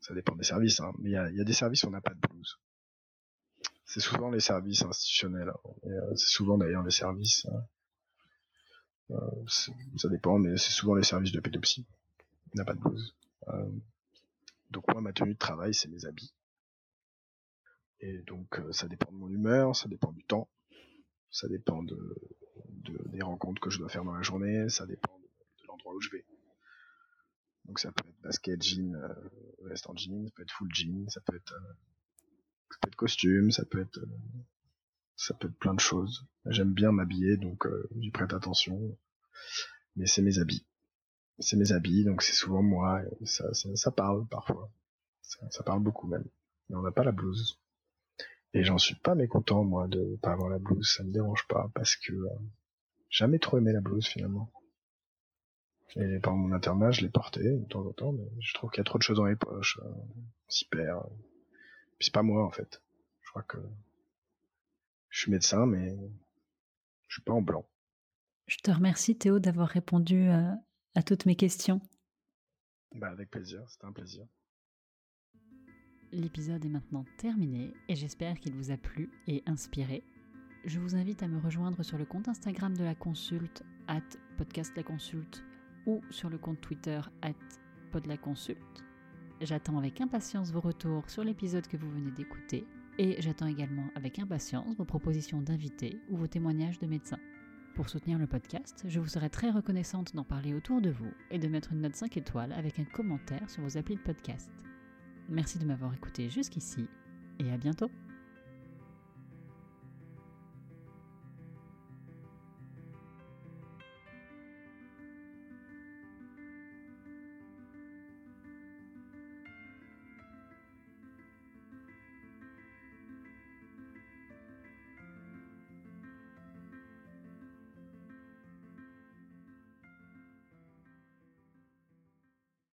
ça 0.00 0.14
dépend 0.14 0.36
des 0.36 0.44
services, 0.44 0.78
hein, 0.78 0.92
mais 1.00 1.10
il 1.10 1.36
y 1.36 1.40
a, 1.40 1.44
des 1.44 1.52
services 1.52 1.82
où 1.82 1.88
on 1.88 1.90
n'a 1.90 2.00
pas 2.00 2.14
de 2.14 2.20
blouse. 2.20 2.60
C'est 3.88 4.00
souvent 4.00 4.30
les 4.30 4.40
services 4.40 4.82
institutionnels, 4.82 5.48
hein, 5.48 6.14
c'est 6.14 6.30
souvent 6.30 6.58
d'ailleurs 6.58 6.84
les 6.84 6.92
services, 6.92 7.46
ça 9.08 10.08
dépend, 10.10 10.38
mais 10.38 10.56
c'est 10.56 10.70
souvent 10.70 10.94
les 10.94 11.02
services 11.02 11.32
de 11.32 11.40
pédopsie. 11.40 11.86
On 12.52 12.58
n'a 12.58 12.64
pas 12.64 12.74
de 12.74 12.80
blouse. 12.80 13.16
Donc 14.70 14.86
moi, 14.92 15.00
ma 15.00 15.12
tenue 15.12 15.32
de 15.32 15.38
travail, 15.38 15.74
c'est 15.74 15.88
mes 15.88 16.04
habits. 16.04 16.34
Et 18.00 18.18
donc 18.22 18.58
euh, 18.60 18.72
ça 18.72 18.86
dépend 18.86 19.10
de 19.10 19.16
mon 19.16 19.28
humeur, 19.28 19.74
ça 19.74 19.88
dépend 19.88 20.12
du 20.12 20.22
temps, 20.24 20.48
ça 21.30 21.48
dépend 21.48 21.82
de, 21.82 22.16
des 23.06 23.22
rencontres 23.22 23.60
que 23.60 23.70
je 23.70 23.78
dois 23.78 23.88
faire 23.88 24.04
dans 24.04 24.14
la 24.14 24.22
journée, 24.22 24.68
ça 24.68 24.86
dépend 24.86 25.18
de, 25.18 25.66
l'endroit 25.66 25.94
où 25.94 26.00
je 26.00 26.10
vais. 26.10 26.24
Donc 27.64 27.80
ça 27.80 27.90
peut 27.90 28.08
être 28.08 28.20
basket, 28.20 28.62
jean, 28.62 28.94
euh, 28.94 29.08
veste 29.64 29.88
en 29.90 29.96
jean, 29.96 30.24
ça 30.26 30.32
peut 30.36 30.42
être 30.42 30.52
full 30.52 30.72
jean, 30.72 31.08
ça 31.08 31.20
peut 31.22 31.36
être, 31.36 31.54
euh, 31.54 31.74
ça 32.70 32.76
peut 32.80 32.88
être 32.88 32.96
costume, 32.96 33.50
ça 33.50 33.64
peut 33.64 33.80
être, 33.80 34.00
ça 35.16 35.34
peut 35.34 35.48
être 35.48 35.58
plein 35.58 35.74
de 35.74 35.80
choses. 35.80 36.26
J'aime 36.46 36.72
bien 36.72 36.92
m'habiller, 36.92 37.36
donc 37.36 37.66
j'y 37.98 38.10
prête 38.10 38.32
attention. 38.32 38.96
Mais 39.96 40.06
c'est 40.06 40.22
mes 40.22 40.38
habits 40.38 40.66
c'est 41.38 41.56
mes 41.56 41.72
habits, 41.72 42.04
donc 42.04 42.22
c'est 42.22 42.32
souvent 42.32 42.62
moi, 42.62 43.02
ça, 43.24 43.52
ça, 43.52 43.90
parle 43.90 44.26
parfois. 44.26 44.70
Ça, 45.22 45.62
parle 45.62 45.82
beaucoup 45.82 46.06
même. 46.06 46.24
Mais 46.68 46.76
on 46.76 46.82
n'a 46.82 46.90
pas 46.90 47.04
la 47.04 47.12
blouse. 47.12 47.60
Et 48.54 48.64
j'en 48.64 48.78
suis 48.78 48.94
pas 48.94 49.14
mécontent, 49.14 49.62
moi, 49.62 49.88
de 49.88 50.16
pas 50.22 50.32
avoir 50.32 50.48
la 50.48 50.58
blouse, 50.58 50.94
ça 50.96 51.04
me 51.04 51.12
dérange 51.12 51.46
pas, 51.48 51.70
parce 51.74 51.96
que 51.96 52.12
euh, 52.12 52.28
jamais 53.10 53.38
trop 53.38 53.58
aimé 53.58 53.72
la 53.72 53.80
blouse 53.80 54.06
finalement. 54.06 54.50
Et 55.96 56.18
pendant 56.20 56.38
mon 56.38 56.52
internat, 56.52 56.90
je 56.90 57.02
l'ai 57.02 57.08
portée 57.08 57.58
de 57.58 57.64
temps 57.66 57.86
en 57.86 57.92
temps, 57.92 58.12
mais 58.12 58.28
je 58.40 58.54
trouve 58.54 58.70
qu'il 58.70 58.78
y 58.78 58.80
a 58.80 58.84
trop 58.84 58.98
de 58.98 59.02
choses 59.02 59.18
dans 59.18 59.26
les 59.26 59.36
poches, 59.36 59.78
euh, 59.82 59.88
on 59.88 60.50
s'y 60.50 60.66
perd. 60.66 61.06
C'est 62.00 62.12
pas 62.12 62.22
moi 62.22 62.44
en 62.44 62.50
fait. 62.50 62.82
Je 63.22 63.30
crois 63.30 63.42
que 63.42 63.58
je 65.10 65.20
suis 65.20 65.30
médecin, 65.30 65.66
mais 65.66 65.96
je 67.08 67.14
suis 67.14 67.22
pas 67.22 67.32
en 67.32 67.42
blanc. 67.42 67.68
Je 68.46 68.56
te 68.58 68.70
remercie 68.70 69.16
Théo 69.16 69.38
d'avoir 69.38 69.68
répondu 69.68 70.28
à, 70.28 70.56
à 70.94 71.02
toutes 71.02 71.26
mes 71.26 71.36
questions. 71.36 71.80
Bah 72.94 73.10
avec 73.10 73.30
plaisir, 73.30 73.62
c'était 73.68 73.86
un 73.86 73.92
plaisir. 73.92 74.26
L'épisode 76.10 76.64
est 76.64 76.70
maintenant 76.70 77.04
terminé 77.18 77.74
et 77.88 77.94
j'espère 77.94 78.38
qu'il 78.40 78.54
vous 78.54 78.70
a 78.70 78.78
plu 78.78 79.10
et 79.26 79.42
inspiré. 79.46 80.02
Je 80.64 80.80
vous 80.80 80.94
invite 80.94 81.22
à 81.22 81.28
me 81.28 81.38
rejoindre 81.38 81.82
sur 81.82 81.98
le 81.98 82.06
compte 82.06 82.28
Instagram 82.28 82.74
de 82.76 82.84
la 82.84 82.94
consulte, 82.94 83.62
at 83.86 84.00
podcast 84.38 84.74
la 84.76 84.82
consulte, 84.82 85.44
ou 85.86 86.00
sur 86.10 86.30
le 86.30 86.38
compte 86.38 86.60
Twitter, 86.60 87.00
at 87.22 87.34
pod 87.92 88.06
la 88.06 88.16
consulte. 88.16 88.87
J'attends 89.40 89.78
avec 89.78 90.00
impatience 90.00 90.50
vos 90.50 90.60
retours 90.60 91.08
sur 91.08 91.22
l'épisode 91.22 91.68
que 91.68 91.76
vous 91.76 91.90
venez 91.90 92.10
d'écouter 92.10 92.66
et 92.98 93.22
j'attends 93.22 93.46
également 93.46 93.88
avec 93.94 94.18
impatience 94.18 94.76
vos 94.76 94.84
propositions 94.84 95.40
d'invités 95.40 96.00
ou 96.10 96.16
vos 96.16 96.26
témoignages 96.26 96.80
de 96.80 96.86
médecins. 96.86 97.20
Pour 97.76 97.88
soutenir 97.88 98.18
le 98.18 98.26
podcast, 98.26 98.84
je 98.88 98.98
vous 98.98 99.06
serais 99.06 99.28
très 99.28 99.50
reconnaissante 99.50 100.16
d'en 100.16 100.24
parler 100.24 100.54
autour 100.54 100.80
de 100.80 100.90
vous 100.90 101.12
et 101.30 101.38
de 101.38 101.46
mettre 101.46 101.72
une 101.72 101.82
note 101.82 101.94
5 101.94 102.16
étoiles 102.16 102.52
avec 102.52 102.80
un 102.80 102.84
commentaire 102.84 103.48
sur 103.48 103.62
vos 103.62 103.78
applis 103.78 103.94
de 103.94 104.00
podcast. 104.00 104.50
Merci 105.28 105.60
de 105.60 105.66
m'avoir 105.66 105.94
écouté 105.94 106.28
jusqu'ici 106.28 106.88
et 107.38 107.52
à 107.52 107.56
bientôt 107.56 107.92